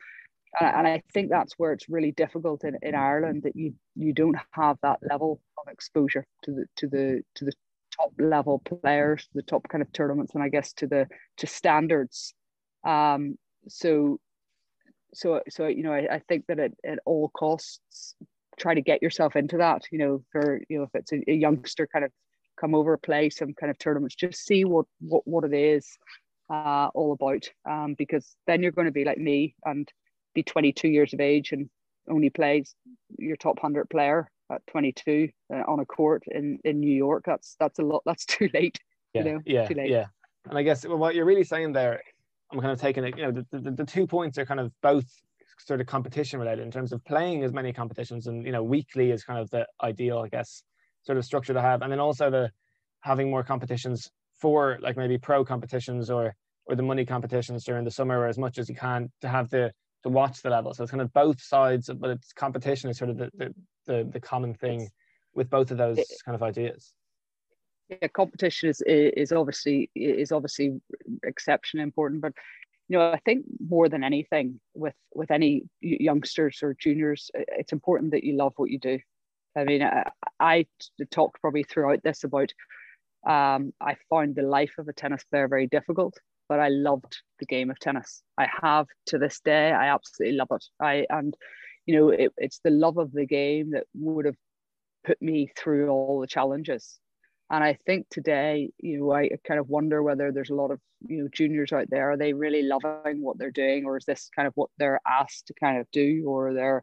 and 0.58 0.86
I 0.86 1.02
think 1.12 1.30
that's 1.30 1.54
where 1.58 1.72
it's 1.72 1.88
really 1.88 2.12
difficult 2.12 2.64
in, 2.64 2.76
in 2.82 2.94
Ireland 2.94 3.42
that 3.44 3.54
you 3.54 3.74
you 3.94 4.12
don't 4.12 4.36
have 4.52 4.78
that 4.82 4.98
level 5.08 5.40
of 5.58 5.72
exposure 5.72 6.26
to 6.44 6.50
the 6.52 6.64
to 6.76 6.88
the 6.88 7.22
to 7.36 7.44
the 7.44 7.52
top 7.96 8.12
level 8.18 8.60
players, 8.60 9.28
the 9.34 9.42
top 9.42 9.68
kind 9.68 9.82
of 9.82 9.92
tournaments, 9.92 10.34
and 10.34 10.42
I 10.42 10.48
guess 10.48 10.72
to 10.74 10.86
the 10.86 11.06
to 11.38 11.46
standards. 11.46 12.34
Um, 12.84 13.36
so 13.68 14.18
so 15.14 15.40
so 15.48 15.66
you 15.66 15.82
know 15.82 15.92
I, 15.92 16.14
I 16.14 16.22
think 16.28 16.46
that 16.48 16.58
at, 16.58 16.72
at 16.84 16.98
all 17.04 17.30
costs 17.30 18.14
try 18.58 18.74
to 18.74 18.82
get 18.82 19.02
yourself 19.02 19.36
into 19.36 19.56
that 19.58 19.82
you 19.90 19.98
know 19.98 20.22
for 20.32 20.60
you 20.68 20.78
know 20.78 20.84
if 20.84 20.90
it's 20.94 21.12
a, 21.12 21.18
a 21.28 21.34
youngster 21.34 21.86
kind 21.86 22.04
of 22.04 22.12
come 22.60 22.74
over 22.74 22.96
play 22.96 23.30
some 23.30 23.54
kind 23.54 23.70
of 23.70 23.78
tournaments 23.78 24.14
just 24.14 24.44
see 24.44 24.64
what 24.64 24.86
what, 25.00 25.26
what 25.26 25.44
it 25.44 25.54
is 25.54 25.98
uh, 26.50 26.88
all 26.94 27.12
about 27.12 27.48
um, 27.68 27.94
because 27.96 28.36
then 28.46 28.62
you're 28.62 28.72
going 28.72 28.86
to 28.86 28.92
be 28.92 29.04
like 29.04 29.18
me 29.18 29.54
and 29.64 29.90
be 30.34 30.42
22 30.42 30.88
years 30.88 31.12
of 31.12 31.20
age 31.20 31.52
and 31.52 31.68
only 32.08 32.30
plays 32.30 32.74
your 33.18 33.36
top 33.36 33.56
100 33.56 33.88
player 33.90 34.30
at 34.50 34.66
22 34.68 35.28
uh, 35.52 35.62
on 35.68 35.80
a 35.80 35.86
court 35.86 36.22
in 36.26 36.58
in 36.64 36.80
New 36.80 36.92
York. 36.92 37.24
That's 37.26 37.56
that's 37.60 37.78
a 37.78 37.82
lot. 37.82 38.02
That's 38.04 38.24
too 38.26 38.48
late 38.52 38.78
yeah 39.14 39.24
you 39.24 39.32
know, 39.32 39.40
yeah 39.46 39.68
yeah. 39.70 40.06
And 40.48 40.56
I 40.56 40.62
guess 40.62 40.84
what 40.84 41.14
you're 41.14 41.24
really 41.24 41.44
saying 41.44 41.72
there 41.72 42.00
I'm 42.52 42.60
kind 42.60 42.72
of 42.72 42.80
taking 42.80 43.04
it 43.04 43.16
you 43.16 43.24
know 43.24 43.32
the, 43.32 43.58
the, 43.58 43.70
the 43.70 43.84
two 43.84 44.06
points 44.06 44.38
are 44.38 44.46
kind 44.46 44.60
of 44.60 44.72
both 44.82 45.06
sort 45.58 45.80
of 45.80 45.86
competition 45.86 46.40
related 46.40 46.62
in 46.62 46.70
terms 46.70 46.92
of 46.92 47.04
playing 47.04 47.44
as 47.44 47.52
many 47.52 47.72
competitions 47.72 48.26
and 48.26 48.44
you 48.44 48.52
know 48.52 48.62
weekly 48.62 49.10
is 49.10 49.24
kind 49.24 49.38
of 49.38 49.50
the 49.50 49.66
ideal 49.82 50.18
I 50.18 50.28
guess 50.28 50.62
sort 51.02 51.18
of 51.18 51.24
structure 51.24 51.54
to 51.54 51.60
have. 51.60 51.82
And 51.82 51.90
then 51.90 52.00
also 52.00 52.30
the 52.30 52.50
having 53.02 53.30
more 53.30 53.42
competitions 53.42 54.10
for 54.38 54.78
like 54.80 54.96
maybe 54.96 55.18
pro 55.18 55.44
competitions 55.44 56.10
or 56.10 56.34
or 56.66 56.76
the 56.76 56.82
money 56.82 57.04
competitions 57.04 57.64
during 57.64 57.84
the 57.84 57.90
summer 57.90 58.20
or 58.20 58.26
as 58.26 58.38
much 58.38 58.58
as 58.58 58.68
you 58.68 58.74
can 58.74 59.10
to 59.20 59.28
have 59.28 59.48
the 59.50 59.72
to 60.02 60.08
watch 60.08 60.42
the 60.42 60.50
level. 60.50 60.72
So 60.74 60.82
it's 60.82 60.90
kind 60.90 61.02
of 61.02 61.12
both 61.12 61.40
sides, 61.40 61.90
but 61.94 62.10
it's 62.10 62.32
competition 62.32 62.90
is 62.90 62.98
sort 62.98 63.10
of 63.10 63.18
the 63.18 63.30
the, 63.34 63.54
the, 63.86 64.10
the 64.12 64.20
common 64.20 64.54
thing 64.54 64.88
with 65.34 65.50
both 65.50 65.70
of 65.70 65.78
those 65.78 65.98
it, 65.98 66.06
kind 66.24 66.34
of 66.34 66.42
ideas. 66.42 66.92
Yeah, 67.88 68.08
competition 68.08 68.68
is 68.68 68.82
is 68.86 69.32
obviously 69.32 69.90
is 69.94 70.32
obviously 70.32 70.80
exceptionally 71.24 71.82
important, 71.82 72.22
but 72.22 72.32
you 72.88 72.98
know 72.98 73.10
I 73.10 73.20
think 73.24 73.44
more 73.58 73.88
than 73.88 74.04
anything 74.04 74.60
with 74.74 74.94
with 75.14 75.30
any 75.30 75.62
youngsters 75.80 76.60
or 76.62 76.74
juniors, 76.78 77.30
it's 77.34 77.72
important 77.72 78.12
that 78.12 78.24
you 78.24 78.36
love 78.36 78.52
what 78.56 78.70
you 78.70 78.78
do. 78.78 78.98
I 79.56 79.64
mean, 79.64 79.82
I, 79.82 80.04
I 80.38 80.66
talked 81.10 81.40
probably 81.40 81.64
throughout 81.64 82.04
this 82.04 82.22
about 82.22 82.52
um, 83.28 83.72
I 83.80 83.96
found 84.08 84.36
the 84.36 84.42
life 84.42 84.74
of 84.78 84.88
a 84.88 84.92
tennis 84.92 85.24
player 85.24 85.48
very 85.48 85.66
difficult 85.66 86.16
but 86.50 86.58
I 86.58 86.68
loved 86.68 87.22
the 87.38 87.46
game 87.46 87.70
of 87.70 87.78
tennis. 87.78 88.22
I 88.36 88.48
have 88.60 88.88
to 89.06 89.18
this 89.18 89.40
day. 89.40 89.70
I 89.70 89.94
absolutely 89.94 90.36
love 90.36 90.48
it. 90.50 90.64
I 90.80 91.06
and 91.08 91.32
you 91.86 91.96
know 91.96 92.08
it, 92.10 92.32
it's 92.36 92.58
the 92.64 92.70
love 92.70 92.98
of 92.98 93.12
the 93.12 93.24
game 93.24 93.70
that 93.70 93.86
would 93.94 94.26
have 94.26 94.34
put 95.04 95.22
me 95.22 95.50
through 95.56 95.88
all 95.88 96.20
the 96.20 96.26
challenges. 96.26 96.98
And 97.52 97.62
I 97.64 97.78
think 97.86 98.06
today, 98.10 98.70
you 98.78 98.98
know, 98.98 99.12
I 99.12 99.30
kind 99.46 99.60
of 99.60 99.68
wonder 99.68 100.02
whether 100.02 100.32
there's 100.32 100.50
a 100.50 100.54
lot 100.54 100.72
of 100.72 100.80
you 101.06 101.22
know 101.22 101.28
juniors 101.32 101.72
out 101.72 101.88
there. 101.88 102.10
Are 102.10 102.16
they 102.16 102.32
really 102.32 102.64
loving 102.64 103.22
what 103.22 103.38
they're 103.38 103.52
doing, 103.52 103.86
or 103.86 103.96
is 103.96 104.04
this 104.04 104.28
kind 104.34 104.48
of 104.48 104.52
what 104.56 104.70
they're 104.76 105.00
asked 105.06 105.46
to 105.46 105.54
kind 105.54 105.78
of 105.78 105.86
do, 105.92 106.24
or 106.26 106.52
they're 106.52 106.82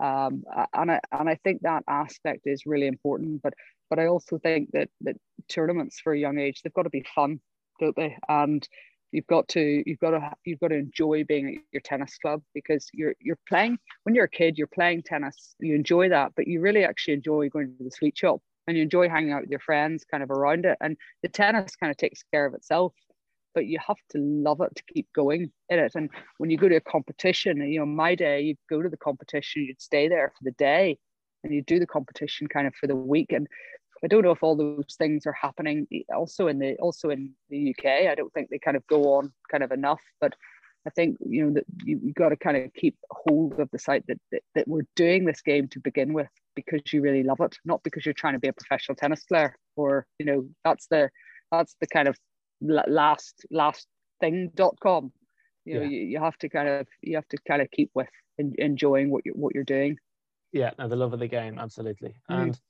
um, 0.00 0.42
and 0.72 0.90
I 0.90 1.00
and 1.12 1.28
I 1.28 1.38
think 1.44 1.60
that 1.62 1.84
aspect 1.86 2.46
is 2.46 2.64
really 2.64 2.86
important. 2.86 3.42
But 3.42 3.52
but 3.90 3.98
I 3.98 4.06
also 4.06 4.38
think 4.38 4.70
that 4.72 4.88
that 5.02 5.16
tournaments 5.50 6.00
for 6.00 6.14
a 6.14 6.18
young 6.18 6.38
age 6.38 6.62
they've 6.62 6.72
got 6.72 6.84
to 6.84 6.90
be 6.90 7.04
fun, 7.14 7.40
don't 7.78 7.96
they? 7.96 8.16
And 8.26 8.66
you've 9.12 9.26
got 9.26 9.46
to 9.48 9.82
you've 9.86 10.00
got 10.00 10.10
to 10.10 10.30
you've 10.44 10.58
got 10.58 10.68
to 10.68 10.74
enjoy 10.74 11.22
being 11.24 11.48
at 11.48 11.62
your 11.72 11.80
tennis 11.80 12.18
club 12.18 12.42
because 12.54 12.88
you're 12.92 13.14
you're 13.20 13.38
playing 13.48 13.78
when 14.02 14.14
you're 14.14 14.24
a 14.24 14.30
kid 14.30 14.58
you're 14.58 14.66
playing 14.66 15.02
tennis 15.02 15.54
you 15.60 15.74
enjoy 15.74 16.08
that 16.08 16.32
but 16.34 16.48
you 16.48 16.60
really 16.60 16.84
actually 16.84 17.14
enjoy 17.14 17.48
going 17.48 17.74
to 17.78 17.84
the 17.84 17.90
sweet 17.90 18.16
shop 18.16 18.40
and 18.66 18.76
you 18.76 18.82
enjoy 18.82 19.08
hanging 19.08 19.32
out 19.32 19.42
with 19.42 19.50
your 19.50 19.60
friends 19.60 20.04
kind 20.10 20.22
of 20.22 20.30
around 20.30 20.64
it 20.64 20.76
and 20.80 20.96
the 21.22 21.28
tennis 21.28 21.76
kind 21.76 21.90
of 21.90 21.96
takes 21.96 22.22
care 22.32 22.46
of 22.46 22.54
itself 22.54 22.92
but 23.54 23.66
you 23.66 23.78
have 23.86 23.98
to 24.08 24.18
love 24.18 24.60
it 24.62 24.74
to 24.74 24.82
keep 24.92 25.06
going 25.14 25.52
in 25.68 25.78
it 25.78 25.92
and 25.94 26.08
when 26.38 26.50
you 26.50 26.56
go 26.56 26.68
to 26.68 26.76
a 26.76 26.80
competition 26.80 27.60
you 27.70 27.78
know 27.78 27.86
my 27.86 28.14
day 28.14 28.40
you'd 28.40 28.58
go 28.68 28.82
to 28.82 28.88
the 28.88 28.96
competition 28.96 29.62
you'd 29.62 29.80
stay 29.80 30.08
there 30.08 30.32
for 30.36 30.44
the 30.44 30.52
day 30.52 30.98
and 31.44 31.52
you 31.52 31.62
do 31.62 31.78
the 31.78 31.86
competition 31.86 32.46
kind 32.46 32.66
of 32.66 32.74
for 32.76 32.86
the 32.86 32.96
week 32.96 33.32
and 33.32 33.46
I 34.04 34.08
don't 34.08 34.22
know 34.22 34.32
if 34.32 34.42
all 34.42 34.56
those 34.56 34.96
things 34.98 35.26
are 35.26 35.32
happening 35.32 35.86
also 36.14 36.48
in 36.48 36.58
the 36.58 36.74
also 36.76 37.10
in 37.10 37.30
the 37.50 37.70
UK. 37.70 38.10
I 38.10 38.14
don't 38.14 38.32
think 38.32 38.50
they 38.50 38.58
kind 38.58 38.76
of 38.76 38.86
go 38.86 39.14
on 39.14 39.32
kind 39.50 39.62
of 39.62 39.70
enough, 39.70 40.02
but 40.20 40.34
I 40.86 40.90
think 40.90 41.16
you 41.20 41.46
know 41.46 41.52
that 41.52 41.64
you, 41.84 42.00
you 42.02 42.12
got 42.12 42.30
to 42.30 42.36
kind 42.36 42.56
of 42.56 42.72
keep 42.74 42.96
hold 43.10 43.58
of 43.60 43.70
the 43.70 43.78
site 43.78 44.04
that, 44.08 44.20
that 44.32 44.42
that 44.54 44.68
we're 44.68 44.86
doing 44.96 45.24
this 45.24 45.40
game 45.40 45.68
to 45.68 45.80
begin 45.80 46.12
with 46.12 46.28
because 46.56 46.80
you 46.92 47.00
really 47.00 47.22
love 47.22 47.40
it, 47.40 47.56
not 47.64 47.82
because 47.84 48.04
you're 48.04 48.12
trying 48.12 48.34
to 48.34 48.40
be 48.40 48.48
a 48.48 48.52
professional 48.52 48.96
tennis 48.96 49.24
player 49.24 49.56
or 49.76 50.06
you 50.18 50.26
know 50.26 50.46
that's 50.64 50.86
the 50.88 51.08
that's 51.52 51.76
the 51.80 51.86
kind 51.86 52.08
of 52.08 52.16
last 52.60 53.46
last 53.50 53.86
thing 54.20 54.50
dot 54.54 54.76
com. 54.82 55.12
You 55.64 55.74
know, 55.74 55.82
yeah. 55.82 55.88
you, 55.88 56.00
you 56.00 56.20
have 56.20 56.36
to 56.38 56.48
kind 56.48 56.68
of 56.68 56.88
you 57.02 57.14
have 57.16 57.28
to 57.28 57.36
kind 57.46 57.62
of 57.62 57.70
keep 57.70 57.90
with 57.94 58.08
enjoying 58.38 59.10
what 59.10 59.24
you're 59.24 59.36
what 59.36 59.54
you're 59.54 59.64
doing. 59.64 59.96
Yeah, 60.52 60.70
no, 60.78 60.88
the 60.88 60.96
love 60.96 61.12
of 61.12 61.20
the 61.20 61.28
game, 61.28 61.58
absolutely. 61.58 62.14
Mm. 62.30 62.42
And 62.42 62.60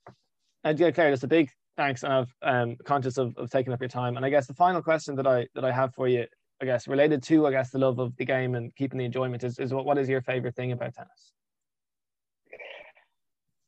and 0.63 0.79
yeah, 0.79 0.91
Claire, 0.91 1.11
just 1.11 1.23
a 1.23 1.27
big 1.27 1.49
thanks. 1.77 2.03
And 2.03 2.13
I'm 2.13 2.27
um, 2.41 2.75
conscious 2.85 3.17
of, 3.17 3.35
of 3.37 3.49
taking 3.49 3.73
up 3.73 3.81
your 3.81 3.89
time. 3.89 4.17
And 4.17 4.25
I 4.25 4.29
guess 4.29 4.47
the 4.47 4.53
final 4.53 4.81
question 4.81 5.15
that 5.15 5.27
I 5.27 5.47
that 5.55 5.65
I 5.65 5.71
have 5.71 5.93
for 5.93 6.07
you, 6.07 6.25
I 6.61 6.65
guess, 6.65 6.87
related 6.87 7.23
to 7.23 7.47
I 7.47 7.51
guess 7.51 7.71
the 7.71 7.79
love 7.79 7.99
of 7.99 8.15
the 8.17 8.25
game 8.25 8.55
and 8.55 8.73
keeping 8.75 8.99
the 8.99 9.05
enjoyment 9.05 9.43
is, 9.43 9.59
is 9.59 9.73
what, 9.73 9.85
what 9.85 9.97
is 9.97 10.07
your 10.07 10.21
favorite 10.21 10.55
thing 10.55 10.71
about 10.71 10.93
tennis? 10.93 11.33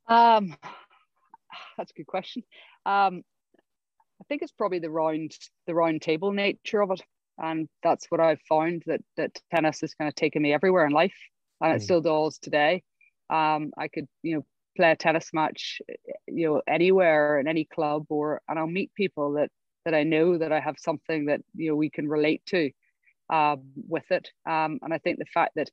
Um, 0.07 0.55
that's 1.77 1.91
a 1.91 1.93
good 1.93 2.07
question. 2.07 2.43
Um, 2.85 3.23
I 4.21 4.23
think 4.29 4.41
it's 4.41 4.51
probably 4.51 4.79
the 4.79 4.89
round 4.89 5.31
the 5.67 5.75
round 5.75 6.01
table 6.01 6.31
nature 6.31 6.81
of 6.81 6.91
it, 6.91 7.01
and 7.37 7.67
that's 7.83 8.05
what 8.09 8.21
I've 8.21 8.41
found 8.47 8.83
that 8.85 9.01
that 9.17 9.39
tennis 9.53 9.81
has 9.81 9.93
kind 9.93 10.07
of 10.07 10.15
taken 10.15 10.41
me 10.41 10.53
everywhere 10.53 10.85
in 10.85 10.93
life, 10.93 11.15
and 11.61 11.73
mm. 11.73 11.75
it 11.75 11.81
still 11.81 12.01
does 12.01 12.37
today. 12.37 12.83
Um, 13.29 13.71
I 13.77 13.87
could 13.87 14.05
you 14.23 14.35
know 14.35 14.45
play 14.76 14.91
a 14.91 14.95
tennis 14.95 15.30
match, 15.34 15.82
you 16.28 16.47
know, 16.47 16.61
anywhere 16.67 17.39
in 17.39 17.47
any 17.47 17.65
club, 17.65 18.05
or 18.09 18.41
and 18.47 18.59
I'll 18.59 18.67
meet 18.67 18.93
people 18.95 19.34
that 19.34 19.49
that 19.86 19.93
I 19.93 20.03
know 20.03 20.38
that 20.38 20.51
I 20.51 20.59
have 20.59 20.76
something 20.78 21.26
that 21.26 21.41
you 21.55 21.69
know 21.69 21.76
we 21.76 21.89
can 21.89 22.07
relate 22.07 22.41
to 22.47 22.71
um, 23.32 23.63
with 23.88 24.09
it. 24.11 24.30
Um, 24.47 24.80
and 24.82 24.93
I 24.93 24.97
think 24.97 25.19
the 25.19 25.26
fact 25.26 25.53
that 25.55 25.69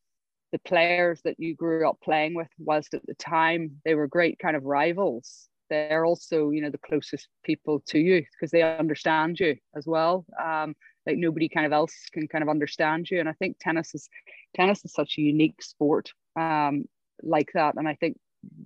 the 0.53 0.59
players 0.61 1.21
that 1.25 1.37
you 1.39 1.55
grew 1.55 1.89
up 1.89 1.99
playing 2.03 2.35
with, 2.35 2.49
whilst 2.59 2.95
at 2.95 3.07
the 3.07 3.15
time 3.15 3.81
they 3.85 3.95
were 3.95 4.07
great 4.07 4.39
kind 4.39 4.57
of 4.57 4.65
rivals, 4.65 5.49
they're 5.71 6.05
also 6.05 6.51
you 6.51 6.61
know 6.61 6.71
the 6.71 6.79
closest 6.79 7.29
people 7.45 7.83
to 7.89 7.99
you 7.99 8.23
because 8.33 8.51
they 8.51 8.63
understand 8.63 9.41
you 9.41 9.57
as 9.77 9.87
well. 9.87 10.25
Um, 10.43 10.75
like 11.07 11.17
nobody 11.17 11.49
kind 11.49 11.67
of 11.67 11.73
else 11.73 11.95
can 12.13 12.29
kind 12.29 12.43
of 12.43 12.49
understand 12.49 13.11
you. 13.11 13.21
And 13.21 13.29
I 13.29 13.33
think 13.33 13.57
tennis 13.59 13.95
is 13.95 14.09
tennis 14.55 14.85
is 14.85 14.93
such 14.93 15.19
a 15.19 15.23
unique 15.23 15.63
sport 15.63 16.11
um, 16.37 16.85
like 17.23 17.51
that. 17.55 17.75
And 17.77 17.89
I 17.89 17.95
think 17.95 18.19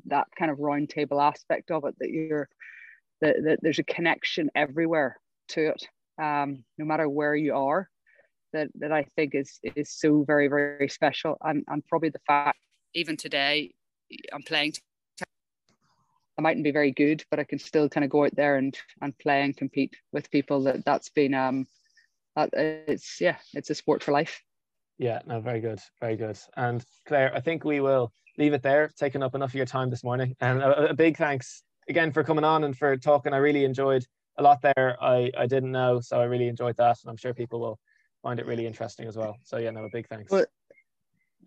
that 0.07 0.27
kind 0.39 0.51
of 0.51 0.59
round 0.59 0.89
table 0.89 1.20
aspect 1.20 1.70
of 1.70 1.85
it 1.85 1.95
that 1.99 2.11
you're 2.11 2.49
that, 3.20 3.37
that 3.45 3.59
there's 3.62 3.79
a 3.79 3.85
connection 3.85 4.51
everywhere 4.55 5.16
to 5.49 5.68
it 5.68 5.89
um, 6.22 6.64
no 6.79 6.85
matter 6.85 7.09
where 7.09 7.35
you 7.35 7.55
are 7.55 7.89
that 8.53 8.68
that 8.77 8.93
I 8.93 9.05
think 9.16 9.35
is 9.35 9.59
is 9.74 9.91
so 9.91 10.24
very 10.24 10.49
very 10.49 10.89
special 10.89 11.37
and 11.43 11.64
and 11.68 11.87
probably 11.87 12.11
the 12.11 12.20
fact 12.27 12.59
even 12.95 13.16
today 13.16 13.72
I'm 14.33 14.43
playing 14.43 14.74
I 16.39 16.43
mightn't 16.43 16.64
be 16.64 16.70
very 16.70 16.93
good, 16.93 17.24
but 17.31 17.41
I 17.41 17.45
can 17.45 17.59
still 17.59 17.89
kind 17.89 18.05
of 18.05 18.11
go 18.11 18.24
out 18.24 18.37
there 18.37 18.57
and 18.57 18.77
and 19.01 19.16
play 19.18 19.43
and 19.43 19.57
compete 19.57 19.97
with 20.12 20.31
people. 20.31 20.62
That 20.64 20.85
that's 20.85 21.09
been 21.09 21.35
um, 21.35 21.66
that 22.35 22.51
it's 22.53 23.20
yeah, 23.20 23.37
it's 23.55 23.70
a 23.70 23.74
sport 23.74 24.03
for 24.03 24.12
life. 24.12 24.43
Yeah, 24.99 25.20
no, 25.27 25.41
very 25.41 25.61
good, 25.61 25.81
very 26.01 26.16
good. 26.16 26.39
And 26.57 26.85
Claire, 27.07 27.35
I 27.35 27.41
think 27.41 27.64
we 27.64 27.81
will 27.81 28.12
leave 28.39 28.53
it 28.53 28.62
there. 28.62 28.91
Taking 28.97 29.22
up 29.22 29.34
enough 29.34 29.51
of 29.51 29.55
your 29.55 29.66
time 29.66 29.91
this 29.91 30.05
morning, 30.05 30.37
and 30.41 30.61
a, 30.61 30.91
a 30.91 30.95
big 30.95 31.16
thanks 31.16 31.62
again 31.89 32.12
for 32.12 32.24
coming 32.24 32.45
on 32.45 32.64
and 32.64 32.76
for 32.76 32.97
talking. 32.97 33.32
I 33.32 33.39
really 33.39 33.64
enjoyed 33.64 34.05
a 34.39 34.43
lot 34.43 34.61
there. 34.62 34.97
I 35.01 35.30
I 35.37 35.47
didn't 35.47 35.72
know, 35.72 36.01
so 36.01 36.20
I 36.20 36.24
really 36.24 36.49
enjoyed 36.49 36.76
that, 36.76 36.99
and 37.03 37.11
I'm 37.11 37.16
sure 37.16 37.34
people 37.34 37.61
will 37.61 37.78
find 38.22 38.41
it 38.41 38.47
really 38.47 38.66
interesting 38.66 39.07
as 39.07 39.16
well. 39.16 39.37
So 39.45 39.59
yeah, 39.59 39.70
no, 39.70 39.84
a 39.84 39.91
big 39.91 40.09
thanks. 40.09 40.32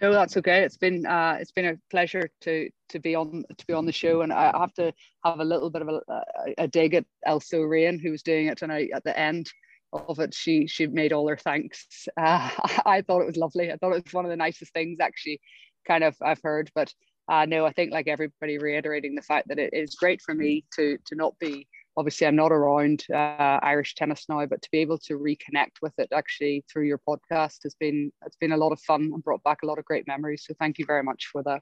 No, 0.02 0.14
that's 0.14 0.38
okay. 0.38 0.64
It's 0.64 0.78
been 0.78 1.06
uh, 1.06 1.38
it's 1.40 1.52
been 1.52 1.66
a 1.66 1.78
pleasure 1.90 2.30
to 2.42 2.70
to 2.90 3.00
be 3.00 3.16
on 3.16 3.44
to 3.58 3.66
be 3.66 3.74
on 3.74 3.86
the 3.86 3.92
show, 3.92 4.22
and 4.22 4.32
I 4.32 4.58
have 4.58 4.74
to 4.76 4.94
have 5.26 5.40
a 5.40 5.46
little 5.46 5.70
bit 5.70 5.82
of 5.82 5.90
a, 5.90 6.24
a 6.58 6.68
dig 6.68 6.94
at 6.94 7.06
Elsa 7.26 7.66
Rain, 7.66 8.00
who 8.00 8.12
was 8.12 8.24
doing 8.24 8.48
it 8.48 8.58
tonight 8.58 8.92
at 8.94 9.04
the 9.04 9.18
end 9.18 9.52
of 9.92 10.20
it. 10.20 10.34
She 10.34 10.68
she 10.68 10.88
made 10.88 11.12
all 11.12 11.28
her 11.28 11.38
thanks. 11.38 12.08
Uh, 12.16 12.50
I 12.86 13.02
thought 13.02 13.22
it 13.22 13.28
was 13.28 13.36
lovely. 13.36 13.72
I 13.72 13.76
thought 13.78 13.92
it 13.92 14.06
was 14.06 14.14
one 14.14 14.26
of 14.26 14.32
the 14.32 14.38
nicest 14.38 14.74
things 14.74 15.00
actually, 15.02 15.42
kind 15.88 16.04
of 16.04 16.16
I've 16.22 16.42
heard. 16.44 16.70
But 16.76 16.94
uh, 17.30 17.46
no, 17.46 17.66
I 17.66 17.72
think 17.72 17.92
like 17.92 18.08
everybody 18.08 18.58
reiterating 18.58 19.16
the 19.16 19.22
fact 19.22 19.48
that 19.50 19.60
it 19.60 19.74
is 19.74 19.96
great 19.96 20.22
for 20.22 20.34
me 20.34 20.66
to 20.76 20.98
to 21.06 21.16
not 21.16 21.38
be 21.40 21.68
obviously 21.98 22.26
I'm 22.26 22.36
not 22.36 22.52
around 22.52 23.04
uh, 23.14 23.60
Irish 23.62 23.94
tennis 23.96 24.26
now, 24.30 24.46
but 24.46 24.62
to 24.62 24.70
be 24.72 24.80
able 24.80 24.98
to 25.00 25.20
reconnect 25.20 25.82
with 25.82 25.94
it 25.98 26.10
actually 26.14 26.64
through 26.72 26.86
your 26.86 27.00
podcast 27.08 27.58
has 27.64 27.76
been 27.80 28.12
it's 28.26 28.38
been 28.38 28.54
a 28.54 28.58
lot 28.58 28.72
of 28.72 28.80
fun 28.82 29.12
and 29.14 29.24
brought 29.24 29.44
back 29.44 29.60
a 29.64 29.66
lot 29.66 29.78
of 29.78 29.86
great 29.86 30.08
memories. 30.08 30.44
So 30.48 30.54
thank 30.60 30.80
you 30.80 30.86
very 30.86 31.04
much 31.04 31.28
for 31.32 31.44
that. 31.44 31.62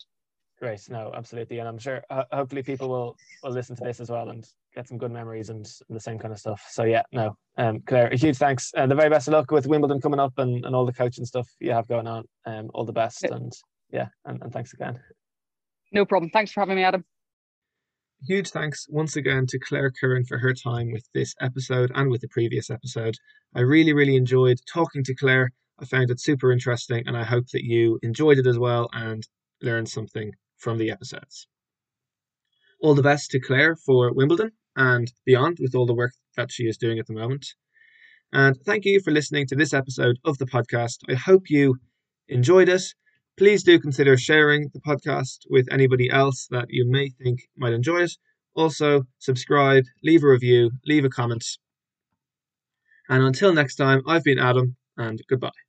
Great, 0.60 0.90
no, 0.90 1.12
absolutely, 1.16 1.60
and 1.60 1.68
I'm 1.68 1.78
sure 1.78 2.04
uh, 2.10 2.24
hopefully 2.32 2.64
people 2.64 2.90
will 2.90 3.16
will 3.44 3.52
listen 3.52 3.76
to 3.76 3.84
this 3.84 4.00
as 4.00 4.10
well 4.10 4.30
and 4.30 4.48
get 4.74 4.88
some 4.88 4.98
good 4.98 5.12
memories 5.12 5.50
and, 5.50 5.70
and 5.88 5.96
the 5.96 6.00
same 6.00 6.18
kind 6.18 6.34
of 6.34 6.40
stuff. 6.40 6.66
So 6.70 6.84
yeah, 6.84 7.04
no, 7.12 7.36
um, 7.58 7.82
Claire, 7.86 8.08
a 8.08 8.18
huge 8.18 8.38
thanks. 8.38 8.72
Uh, 8.76 8.88
the 8.88 8.96
very 8.96 9.10
best 9.10 9.28
of 9.28 9.34
luck 9.34 9.52
with 9.52 9.68
Wimbledon 9.68 10.02
coming 10.02 10.20
up 10.20 10.34
and, 10.38 10.66
and 10.66 10.76
all 10.76 10.86
the 10.86 10.94
coaching 10.94 11.26
stuff 11.26 11.48
you 11.60 11.72
have 11.72 11.88
going 11.88 12.08
on. 12.08 12.24
Um, 12.46 12.72
all 12.74 12.86
the 12.86 12.94
best, 12.94 13.24
and 13.24 13.54
yeah, 13.92 14.08
and, 14.26 14.42
and 14.42 14.52
thanks 14.52 14.74
again. 14.74 15.00
No 15.92 16.06
problem. 16.06 16.30
Thanks 16.32 16.52
for 16.52 16.62
having 16.62 16.76
me, 16.76 16.84
Adam. 16.84 17.06
Huge 18.28 18.50
thanks 18.50 18.88
once 18.90 19.16
again 19.16 19.46
to 19.48 19.60
Claire 19.60 19.92
Curran 19.92 20.26
for 20.26 20.40
her 20.40 20.54
time 20.54 20.92
with 20.92 21.08
this 21.14 21.36
episode 21.40 21.92
and 21.94 22.10
with 22.10 22.22
the 22.22 22.28
previous 22.28 22.70
episode. 22.70 23.16
I 23.56 23.62
really, 23.62 23.94
really 23.94 24.16
enjoyed 24.16 24.58
talking 24.72 25.04
to 25.04 25.16
Claire. 25.16 25.52
I 25.80 25.86
found 25.86 26.10
it 26.10 26.20
super 26.20 26.52
interesting, 26.52 27.04
and 27.06 27.16
I 27.16 27.24
hope 27.24 27.46
that 27.54 27.64
you 27.64 28.00
enjoyed 28.02 28.40
it 28.40 28.48
as 28.48 28.58
well 28.58 28.90
and 28.92 29.28
learned 29.62 29.90
something 29.90 30.32
from 30.58 30.80
the 30.80 30.90
episodes. 30.90 31.48
All 32.82 32.96
the 32.96 33.04
best 33.04 33.30
to 33.32 33.40
Claire 33.40 33.76
for 33.76 34.12
Wimbledon 34.12 34.52
and 34.76 35.12
beyond 35.26 35.58
with 35.60 35.76
all 35.76 35.86
the 35.86 35.94
work 35.94 36.14
that 36.36 36.52
she 36.52 36.64
is 36.64 36.78
doing 36.78 37.00
at 37.00 37.06
the 37.08 37.14
moment. 37.14 37.46
And 38.34 38.58
thank 38.66 38.86
you 38.86 39.00
for 39.00 39.12
listening 39.12 39.48
to 39.48 39.56
this 39.56 39.74
episode 39.74 40.18
of 40.26 40.38
the 40.38 40.46
podcast. 40.46 40.98
I 41.08 41.14
hope 41.14 41.50
you 41.50 41.78
enjoyed 42.28 42.70
it. 42.70 42.84
Please 43.38 43.62
do 43.62 43.80
consider 43.80 44.18
sharing 44.18 44.72
the 44.74 44.80
podcast 44.80 45.46
with 45.48 45.68
anybody 45.72 46.10
else 46.10 46.48
that 46.50 46.66
you 46.70 46.90
may 46.90 47.10
think 47.10 47.42
might 47.56 47.74
enjoy 47.74 48.02
it. 48.02 48.14
Also, 48.56 49.04
subscribe, 49.20 49.84
leave 50.04 50.24
a 50.24 50.28
review, 50.28 50.72
leave 50.88 51.06
a 51.06 51.10
comment. 51.10 51.46
And 53.08 53.24
until 53.24 53.54
next 53.54 53.76
time, 53.76 54.02
I've 54.08 54.24
been 54.24 54.40
Adam, 54.40 54.76
and 54.98 55.22
goodbye. 55.30 55.67